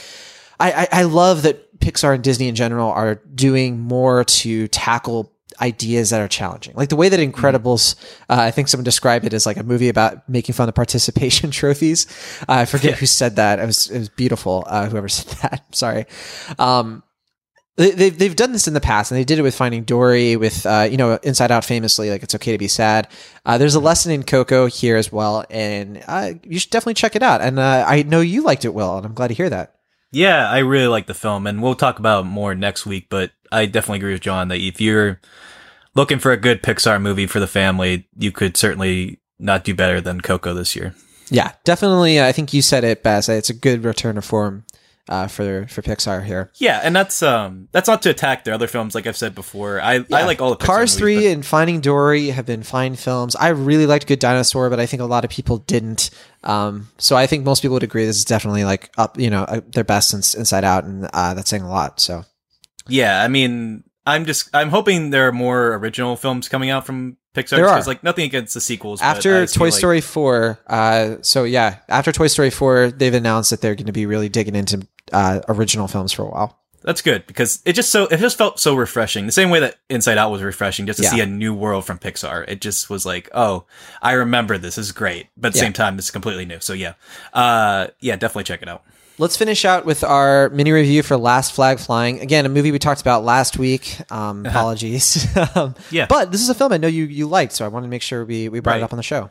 [0.60, 5.33] I, I, I love that Pixar and Disney in general are doing more to tackle
[5.64, 6.76] ideas that are challenging.
[6.76, 7.96] Like the way that Incredibles,
[8.30, 11.52] uh, I think someone described it as like a movie about making fun of participation
[11.62, 12.06] trophies.
[12.42, 12.98] Uh, I forget yeah.
[12.98, 13.60] who said that.
[13.60, 14.66] It was, it was beautiful.
[14.68, 15.66] Uh, whoever said that.
[15.74, 16.06] Sorry.
[16.60, 17.02] Um,
[17.76, 20.36] they, they've, they've done this in the past and they did it with Finding Dory
[20.36, 23.08] with, uh, you know, Inside Out famously, like it's okay to be sad.
[23.46, 25.46] Uh, there's a lesson in Coco here as well.
[25.50, 27.42] And, uh, you should definitely check it out.
[27.42, 29.76] And, I know you liked it well, and I'm glad to hear that.
[30.14, 33.08] Yeah, I really like the film, and we'll talk about more next week.
[33.10, 35.20] But I definitely agree with Jon that if you're
[35.96, 40.00] looking for a good Pixar movie for the family, you could certainly not do better
[40.02, 40.96] than Coco this year.
[41.30, 42.22] Yeah, definitely.
[42.22, 43.30] I think you said it best.
[43.30, 44.66] It's a good return to form
[45.10, 46.52] uh, for for Pixar here.
[46.56, 48.96] Yeah, and that's um that's not to attack their other films.
[48.96, 50.04] Like I've said before, I yeah.
[50.12, 52.96] I like all the Pixar Cars movies, three but- and Finding Dory have been fine
[52.96, 53.36] films.
[53.36, 56.10] I really liked Good Dinosaur, but I think a lot of people didn't.
[56.44, 59.44] Um, so I think most people would agree this is definitely like up, you know,
[59.44, 62.00] uh, their best since Inside Out, and uh, that's saying a lot.
[62.00, 62.26] So
[62.88, 67.18] yeah, I mean, I'm just I'm hoping there are more original films coming out from
[67.34, 67.58] Pixar.
[67.58, 69.02] There are like nothing against the sequels.
[69.02, 73.62] After Toy like- Story four, uh, so yeah, after Toy Story four, they've announced that
[73.62, 76.60] they're going to be really digging into uh, original films for a while.
[76.84, 79.26] That's good because it just so it just felt so refreshing.
[79.26, 81.12] The same way that Inside Out was refreshing, just to yeah.
[81.12, 82.44] see a new world from Pixar.
[82.48, 83.66] It just was like, oh,
[84.02, 84.76] I remember this.
[84.76, 85.64] this is great, but at the yeah.
[85.64, 86.60] same time, it's completely new.
[86.60, 86.94] So yeah,
[87.34, 88.84] uh, yeah, definitely check it out.
[89.20, 92.20] Let's finish out with our mini review for Last Flag Flying.
[92.20, 94.00] Again, a movie we talked about last week.
[94.12, 94.50] Um, uh-huh.
[94.50, 95.28] apologies.
[95.56, 97.88] um, yeah, but this is a film I know you you liked, so I wanted
[97.88, 98.82] to make sure we we brought right.
[98.82, 99.30] it up on the show.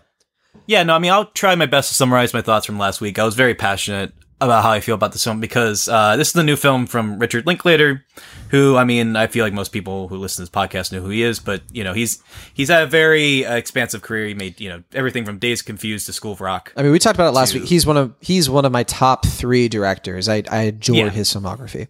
[0.66, 3.18] Yeah, no, I mean, I'll try my best to summarize my thoughts from last week.
[3.18, 4.12] I was very passionate
[4.44, 7.18] about how I feel about this film because uh, this is the new film from
[7.18, 8.04] Richard Linklater,
[8.50, 11.08] who I mean I feel like most people who listen to this podcast know who
[11.08, 12.22] he is, but you know he's
[12.54, 14.26] he's had a very uh, expansive career.
[14.26, 16.72] He made you know everything from Dazed Confused to School of Rock.
[16.76, 17.68] I mean we talked about it last to, week.
[17.68, 20.28] He's one of he's one of my top three directors.
[20.28, 21.10] I I adore yeah.
[21.10, 21.88] his filmography.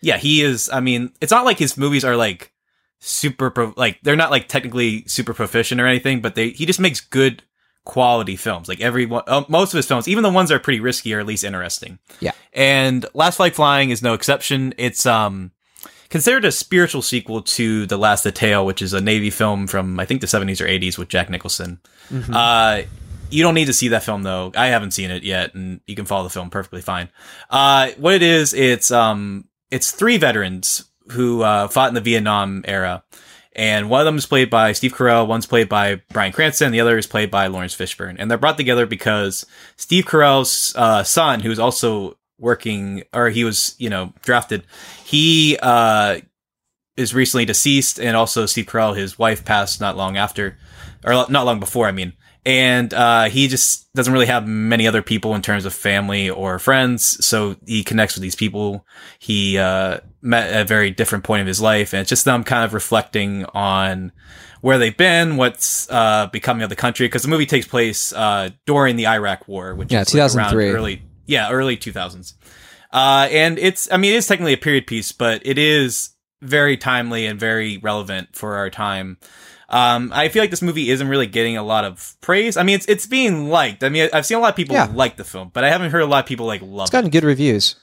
[0.00, 0.68] Yeah, he is.
[0.70, 2.52] I mean, it's not like his movies are like
[3.00, 6.80] super pro- like they're not like technically super proficient or anything, but they he just
[6.80, 7.42] makes good
[7.84, 8.68] quality films.
[8.68, 11.14] Like every one, uh, most of his films, even the ones that are pretty risky,
[11.14, 11.98] are at least interesting.
[12.20, 12.32] Yeah.
[12.52, 14.74] And Last Flag Flying is no exception.
[14.78, 15.52] It's um
[16.08, 20.04] considered a spiritual sequel to The Last Detail, which is a Navy film from I
[20.04, 21.80] think the 70s or 80s with Jack Nicholson.
[22.08, 22.34] Mm-hmm.
[22.34, 22.82] Uh,
[23.30, 24.52] you don't need to see that film though.
[24.56, 27.08] I haven't seen it yet, and you can follow the film perfectly fine.
[27.50, 32.64] Uh, what it is, it's um, it's three veterans who uh, fought in the Vietnam
[32.66, 33.02] era
[33.54, 36.80] and one of them is played by Steve Carell, one's played by Bryan Cranston, the
[36.80, 38.16] other is played by Laurence Fishburne.
[38.18, 43.74] And they're brought together because Steve Carell's uh, son, who's also working, or he was,
[43.78, 44.64] you know, drafted,
[45.04, 46.18] he uh,
[46.96, 50.58] is recently deceased, and also Steve Carell, his wife, passed not long after,
[51.04, 52.12] or not long before, I mean.
[52.46, 56.58] And uh, he just doesn't really have many other people in terms of family or
[56.58, 58.86] friends, so he connects with these people.
[59.18, 61.92] He uh, met at a very different point of his life.
[61.92, 64.10] And it's just them kind of reflecting on
[64.60, 67.06] where they've been, what's uh, becoming of the country.
[67.06, 70.66] Because the movie takes place uh, during the Iraq War, which yeah, is 2003.
[70.66, 72.34] Like early, yeah, early 2000s.
[72.90, 76.10] Uh, and it's, I mean, it is technically a period piece, but it is
[76.40, 79.18] very timely and very relevant for our time.
[79.68, 82.56] Um, I feel like this movie isn't really getting a lot of praise.
[82.56, 83.82] I mean, it's it's being liked.
[83.82, 84.88] I mean, I've seen a lot of people yeah.
[84.92, 86.84] like the film, but I haven't heard a lot of people like love.
[86.84, 87.12] It's gotten it.
[87.12, 87.76] good reviews.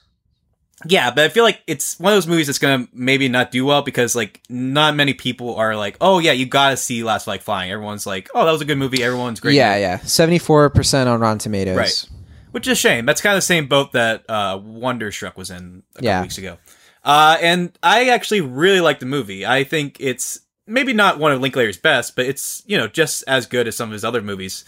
[0.85, 3.65] Yeah, but I feel like it's one of those movies that's gonna maybe not do
[3.65, 7.41] well because like not many people are like, oh yeah, you gotta see Last Flag
[7.41, 7.71] Flying.
[7.71, 9.03] Everyone's like, oh that was a good movie.
[9.03, 9.55] Everyone's great.
[9.55, 11.77] Yeah, yeah, seventy four percent on Rotten Tomatoes.
[11.77, 12.09] Right,
[12.51, 13.05] which is a shame.
[13.05, 16.21] That's kind of the same boat that uh, Wonderstruck was in a couple yeah.
[16.21, 16.57] weeks ago.
[17.03, 19.45] Uh, and I actually really like the movie.
[19.45, 23.45] I think it's maybe not one of Linklater's best, but it's you know just as
[23.45, 24.63] good as some of his other movies.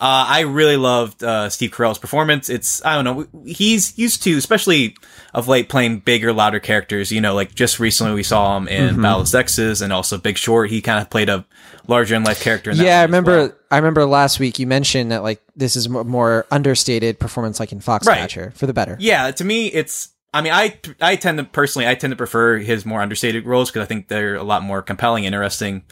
[0.00, 2.48] Uh, I really loved uh, Steve Carell's performance.
[2.48, 4.96] It's I don't know he's used to, especially
[5.34, 7.10] of late, playing bigger, louder characters.
[7.10, 9.02] You know, like just recently we saw him in Mm-hmm.
[9.02, 10.70] Battle of and also Big Short.
[10.70, 11.44] He kind of played a
[11.88, 12.70] larger in life character.
[12.70, 13.36] In that Yeah, I remember.
[13.36, 13.52] well.
[13.72, 17.72] I remember last week you mentioned that like this is a more understated performance, like
[17.72, 18.96] in Foxcatcher, for the better.
[19.00, 20.10] Yeah, to me, it's.
[20.32, 23.70] I mean, I I tend to personally, I tend to prefer his more understated roles
[23.70, 25.84] because I think they're a lot more compelling, interesting.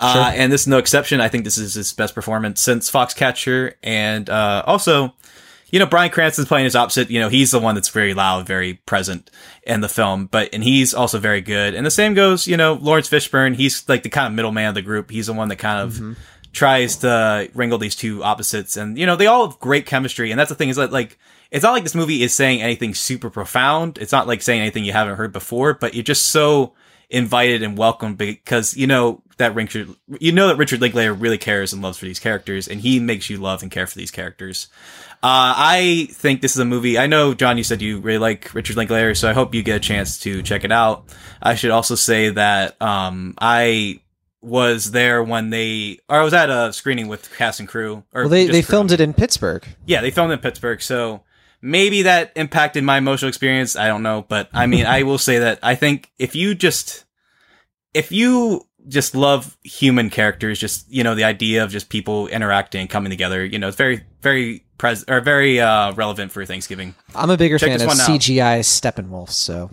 [0.00, 1.20] Uh, and this is no exception.
[1.20, 5.14] I think this is his best performance since Foxcatcher, and uh, also,
[5.70, 7.10] you know, Bryan Cranston's playing his opposite.
[7.10, 9.30] You know, he's the one that's very loud, very present
[9.64, 11.74] in the film, but and he's also very good.
[11.74, 13.56] And the same goes, you know, Laurence Fishburne.
[13.56, 15.10] He's like the kind of middleman of the group.
[15.10, 16.16] He's the one that kind of
[16.52, 20.38] tries to wrangle these two opposites and you know they all have great chemistry and
[20.38, 21.18] that's the thing is that like
[21.52, 24.84] it's not like this movie is saying anything super profound it's not like saying anything
[24.84, 26.72] you haven't heard before but you're just so
[27.10, 29.88] invited and welcomed because you know that Richard
[30.18, 33.28] you know that Richard Linklater really cares and loves for these characters and he makes
[33.30, 34.68] you love and care for these characters
[35.24, 36.98] uh, I think this is a movie.
[36.98, 39.76] I know, Jon, you said you really like Richard Linklater, so I hope you get
[39.76, 41.04] a chance to check it out.
[41.40, 44.00] I should also say that um, I
[44.40, 48.02] was there when they, or I was at a screening with cast and crew.
[48.12, 48.70] Or Well, they they crew.
[48.72, 49.64] filmed it in Pittsburgh.
[49.86, 51.22] Yeah, they filmed in Pittsburgh, so
[51.62, 53.76] maybe that impacted my emotional experience.
[53.76, 57.04] I don't know, but I mean, I will say that I think if you just,
[57.94, 62.88] if you just love human characters, just you know, the idea of just people interacting,
[62.88, 66.94] coming together, you know, it's very, very pres or very uh, relevant for Thanksgiving.
[67.14, 67.88] I'm a bigger Check fan of.
[67.96, 69.70] CGI Steppenwolf, so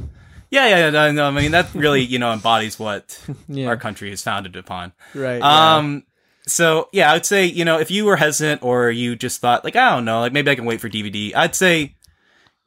[0.52, 3.68] Yeah, yeah, yeah, no, I mean that really, you know, embodies what Yeah.
[3.68, 4.94] our country is founded upon.
[5.16, 5.42] right.
[5.42, 6.04] Um,
[6.50, 9.64] so yeah, I would say, you know, if you were hesitant or you just thought
[9.64, 11.96] like, I don't know, like maybe I can wait for DVD, I'd say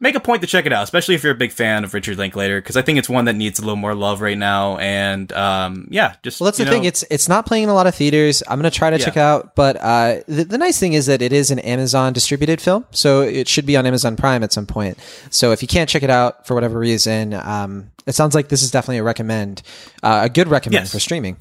[0.01, 2.19] make a point to check it out, especially if you're a big fan of Richard
[2.19, 4.77] Linklater, because I think it's one that needs a little more love right now.
[4.79, 6.85] And um, yeah, just Well, that's the you thing.
[6.85, 8.43] It's it's not playing in a lot of theaters.
[8.49, 9.05] I'm gonna try to Yeah.
[9.05, 12.13] check it out, but uh, the, the nice thing is that it is an Amazon
[12.13, 14.99] distributed film, so it should be on Amazon Prime at some point.
[15.31, 18.65] So if you can't check it out for whatever reason, um, it sounds like this
[18.65, 19.63] is definitely a recommend,
[20.03, 20.93] uh, a good recommend Yes.
[20.93, 21.37] for streaming.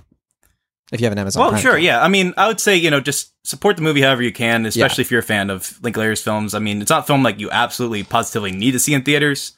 [0.91, 1.84] If you have an Amazon, Well, Prime sure, account.
[1.84, 2.03] yeah.
[2.03, 5.01] I mean, I would say you know just support the movie however you can, especially
[5.03, 6.53] if you're a fan of Linklater's films.
[6.53, 9.53] I mean, it's not a film like you absolutely positively need to see in theaters,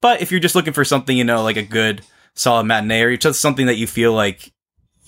[0.00, 2.02] but if you're just looking for something, you know, like a good
[2.34, 4.52] solid matinee or just something that you feel like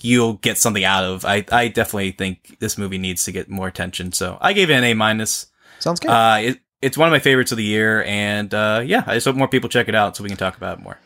[0.01, 3.67] you'll get something out of, I I definitely think this movie needs to get more
[3.67, 4.11] attention.
[4.13, 5.47] So I gave it an A minus.
[5.79, 6.09] sounds good.
[6.09, 9.25] Uh, it, it's one of my favorites of the year, and uh, yeah, I just
[9.25, 10.97] hope more people check it out so we can talk about it more.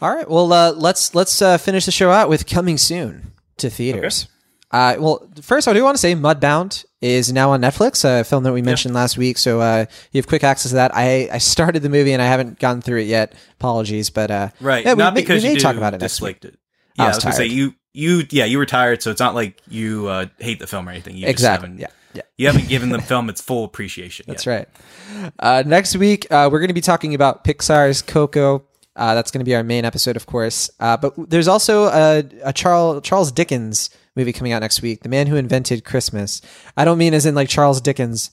[0.00, 0.28] All right.
[0.30, 4.28] Well, uh, let's let's uh, finish the show out with coming soon to theaters.
[4.70, 8.42] Uh, well, first, I do want to say Mudbound is now on Netflix, a film
[8.44, 9.36] that we mentioned last week.
[9.36, 10.96] So uh, you have quick access to that.
[10.96, 13.34] I, I started the movie and I haven't gone through it yet.
[13.60, 14.84] Apologies, but uh, Right.
[14.84, 16.42] yeah, we not because we may you talk about it next week.
[16.44, 16.58] it.
[16.94, 19.34] Yeah, I was was, gonna say you you yeah you were tired, so it's not
[19.34, 21.16] like you uh, hate the film or anything.
[21.18, 21.68] You Exactly.
[21.68, 21.86] Just Yeah.
[21.88, 22.22] haven't, Yeah.
[22.38, 24.24] You haven't given the film its full appreciation.
[24.28, 24.68] That's yet.
[25.16, 25.32] right.
[25.38, 28.64] Uh, next week, uh, we're going to be talking about Pixar's Coco.
[28.94, 30.70] Uh, that's going to be our main episode, of course.
[30.78, 35.08] Uh, but there's also a, a Charles Charles Dickens movie coming out next week, "The
[35.08, 36.42] Man Who Invented Christmas."
[36.76, 38.30] I don't mean as in like Charles Dickens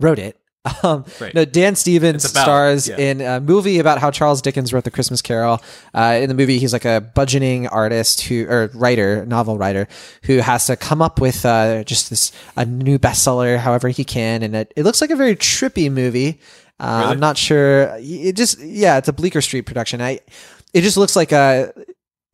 [0.00, 0.38] wrote it.
[0.82, 1.32] Um, Right.
[1.32, 2.96] No, Dan Stevens about- stars yeah.
[2.98, 5.60] in a movie about how Charles Dickens wrote the Christmas Carol.
[5.94, 9.86] Uh, in the movie, he's like a budgeting artist who, or writer, novel writer,
[10.24, 14.42] who has to come up with uh, just this a new bestseller, however he can,
[14.42, 16.40] and it, it looks like a very trippy movie.
[16.78, 17.12] Uh, Really?
[17.12, 17.96] I'm not sure.
[17.98, 20.00] It just, yeah, it's a Bleecker Street production.
[20.02, 20.20] I,
[20.74, 21.68] it just looks like uh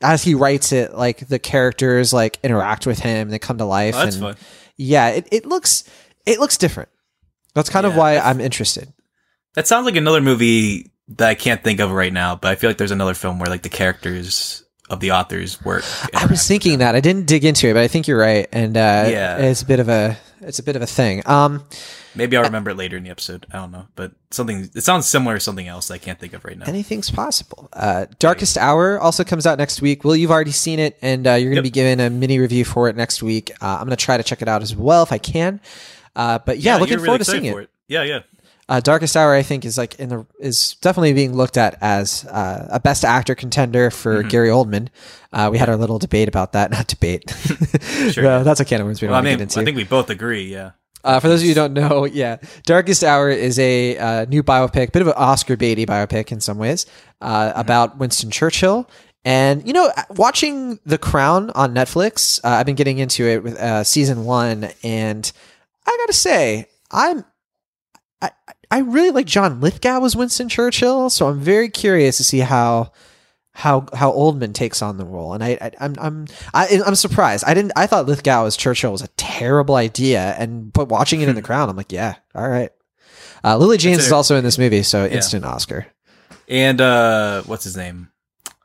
[0.01, 3.95] as he writes it, like the characters like interact with him, they come to life.
[3.95, 4.37] Oh, that's and fun.
[4.77, 5.85] yeah, it, it looks
[6.27, 6.89] it looks different.
[7.55, 8.93] That's kind of why I'm interested.
[9.55, 12.71] That sounds like another movie that I can't think of right now, but I feel
[12.71, 15.85] like there's another film where like the characters of the authors work.
[16.15, 18.77] I was thinking that I didn't dig into it, but I think you're right, and
[18.77, 19.37] uh, Yeah.
[19.39, 21.23] it's a bit of a it's a bit of a thing.
[21.27, 21.65] Um,
[22.15, 23.47] Maybe I'll remember it later in the episode.
[23.53, 26.45] I don't know, but something it sounds similar to something else I can't think of
[26.45, 26.67] right now.
[26.67, 27.69] anything's possible.
[27.73, 30.05] Uh, Darkest Hour also comes out next week.
[30.05, 31.65] Well, you've already seen it, and uh, you're going to Yep.
[31.65, 33.51] be given a mini review for it next week.
[33.63, 35.61] Uh, I'm going to try to check it out as well if I can.
[36.15, 37.71] Uh, but yeah, looking you're really forward to seeing for it.
[37.89, 38.21] Yeah, yeah.
[38.69, 42.25] Uh, Darkest Hour, I think, is like in the is definitely being looked at as
[42.27, 44.29] uh, a Best Actor contender for Mm-hmm.
[44.29, 44.89] Gary Oldman.
[45.33, 46.71] Uh, we had our little debate about that.
[46.71, 47.29] Not debate.
[48.13, 48.43] Sure, yeah.
[48.43, 49.61] that's a can of worms we don't Well, I mean, get into.
[49.61, 50.45] I think we both agree.
[50.45, 50.71] Yeah.
[51.05, 54.43] Uh, for those of you who don't know, yeah, Darkest Hour is a uh, new
[54.43, 56.87] biopic, bit of an Oscar baity biopic in some ways,
[57.21, 58.89] uh, about Winston Churchill.
[59.25, 63.57] And you know, watching The Crown on Netflix, uh, I've been getting into it with
[63.57, 65.31] uh, season one, and
[65.87, 67.25] I gotta say, I'm
[68.21, 68.31] I
[68.71, 72.93] I really like John Lithgow as Winston Churchill, so I'm very curious to see how
[73.55, 77.45] how how Oldman takes on the role, and I, I I'm I'm I, I'm surprised.
[77.47, 77.73] I didn't.
[77.77, 81.43] I thought Lithgow as Churchill was a terrible idea, and but watching it in the
[81.49, 82.71] Crown, I'm like, yeah, all right.
[83.45, 85.87] Uh, Lily James is also in this movie, so instant Oscar.
[86.49, 88.09] And uh, what's his name?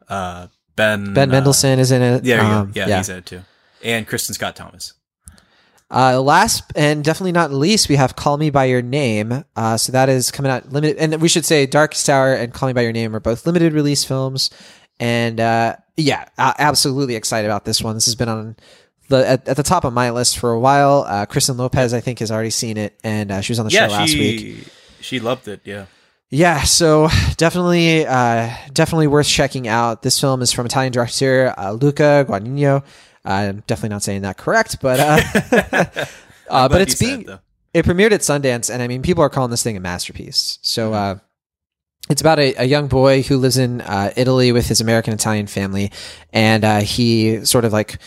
[0.08, 2.24] Uh, Ben Ben uh, Mendelsohn is in it.
[2.26, 2.86] Yeah, Um, go.
[2.86, 3.42] yeah, he's in it too.
[3.84, 4.94] And Kristin Scott Thomas.
[5.90, 9.92] Uh, last and definitely not least, we have "Call Me by Your Name." Uh, so
[9.94, 12.82] that is coming out limited, and we should say "Darkest Tower" and "Call Me by
[12.82, 14.50] Your Name" are both limited release films.
[15.00, 17.96] And uh, yeah, absolutely excited about this one.
[17.96, 18.56] This has been on
[19.10, 21.06] the at, at the top of my list for a while.
[21.08, 23.72] Uh, Kristen Lopez, I think, has already seen it, and uh, she was on the
[23.72, 24.68] yeah, show last she week.
[25.02, 25.62] she loved it.
[25.64, 25.86] Yeah.
[26.30, 27.08] Yeah, so
[27.38, 30.02] definitely, uh, definitely worth checking out.
[30.02, 32.84] This film is from Italian director uh, Luca Guadagnino.
[33.28, 36.06] I'm definitely not saying that correct, but uh,
[36.50, 37.40] uh, but it's said being it,
[37.74, 40.60] it premiered at Sundance, and I mean, people are calling this thing a masterpiece.
[40.62, 41.20] So, Mm-hmm.
[41.20, 41.24] uh,
[42.10, 45.46] it's about a, a young boy who lives in uh, Italy with his American Italian
[45.46, 45.92] family,
[46.32, 47.98] and uh, he sort of like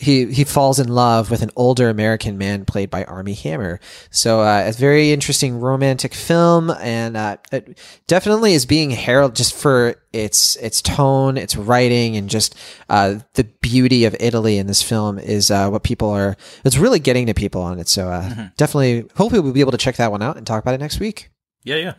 [0.00, 3.80] he he falls in love with an older American man played by Armie Hammer.
[4.10, 9.54] So, uh, a very interesting romantic film, and uh, it definitely is being heralded just
[9.54, 12.54] for its its tone, its writing, and just
[12.88, 16.36] uh, the beauty of Italy in this film is uh, what people are.
[16.64, 17.88] It's really getting to people on it.
[17.88, 18.46] So, uh, Mm-hmm.
[18.56, 21.00] definitely, hopefully, we'll be able to check that one out and talk about it next
[21.00, 21.30] week.
[21.64, 21.94] Yeah, yeah.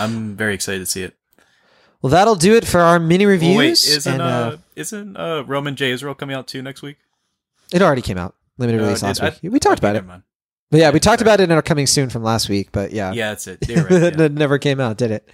[0.00, 1.14] I'm very excited to see it.
[2.02, 3.56] Well, that'll do it for our mini reviews.
[3.56, 6.98] wait, isn't and, uh, uh, isn't uh, Roman J Israel coming out too next week?
[7.72, 9.52] It already came out, limited Uh, release last I- week.
[9.52, 10.04] We talked about it,
[10.70, 11.28] but yeah, we talked sorry.
[11.28, 12.70] about it in our coming soon from last week.
[12.72, 13.58] But yeah, Yeah, that's it.
[13.68, 14.24] Right, yeah.
[14.24, 15.28] it never came out, did it?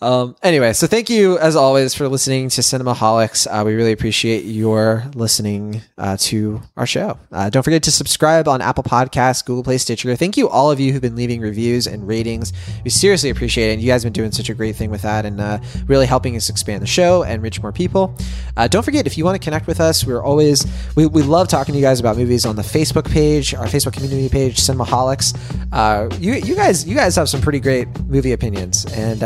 [0.00, 3.46] Um, anyway, so thank you as always for listening to Cinemaholics.
[3.46, 7.18] Uh, we really appreciate your listening uh, to our show.
[7.30, 10.14] Uh, don't forget to subscribe on Apple Podcasts, Google Play, Stitcher.
[10.16, 12.52] Thank you all of you who've been leaving reviews and ratings.
[12.84, 13.74] We seriously appreciate it.
[13.74, 16.06] And you guys have been doing such a great thing with that and uh, really
[16.06, 18.16] helping us expand the show and reach more people.
[18.56, 21.48] Uh, don't forget if you want to connect with us, we're always we, we love
[21.48, 25.36] talking to you guys about movies on the Facebook page, our Facebook community page, Cinemaholics.
[25.72, 29.22] Uh, you you guys you guys have some pretty great movie opinions, and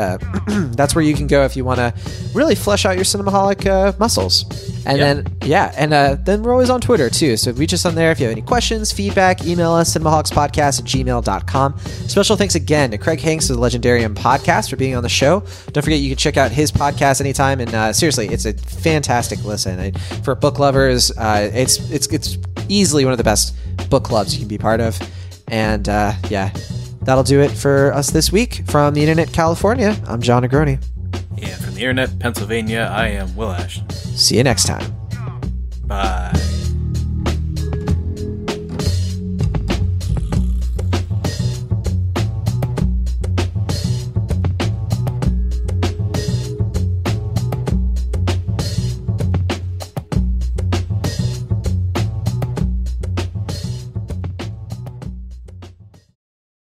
[0.77, 1.93] that's where you can go if you want to
[2.35, 4.44] really flesh out your cinemaholic uh, muscles.
[4.86, 5.14] And Yeah.
[5.14, 7.36] then yeah, and uh, then we're always on Twitter too.
[7.36, 10.85] So reach us on there if you have any questions, feedback, email us cinemaholicspodcast at
[10.85, 11.78] gmail.com.
[11.78, 15.40] Special thanks again to Craig Hanks of the Legendarium podcast for being on the show.
[15.73, 17.60] Don't forget you can check out his podcast anytime.
[17.60, 19.90] And uh, seriously, it's a fantastic listen I,
[20.23, 21.10] for book lovers.
[21.10, 23.55] Uh, it's it's it's easily one of the best
[23.90, 24.97] book clubs you can be part of.
[25.48, 26.51] And uh, yeah,
[27.07, 29.97] that'll do it for us this week from the Internet California.
[30.07, 30.83] I'm Jon Negroni.
[31.41, 33.89] And from the internet, Pennsylvania, I am Will Ashton.
[33.91, 34.85] See you next time.
[35.87, 36.33] Bye.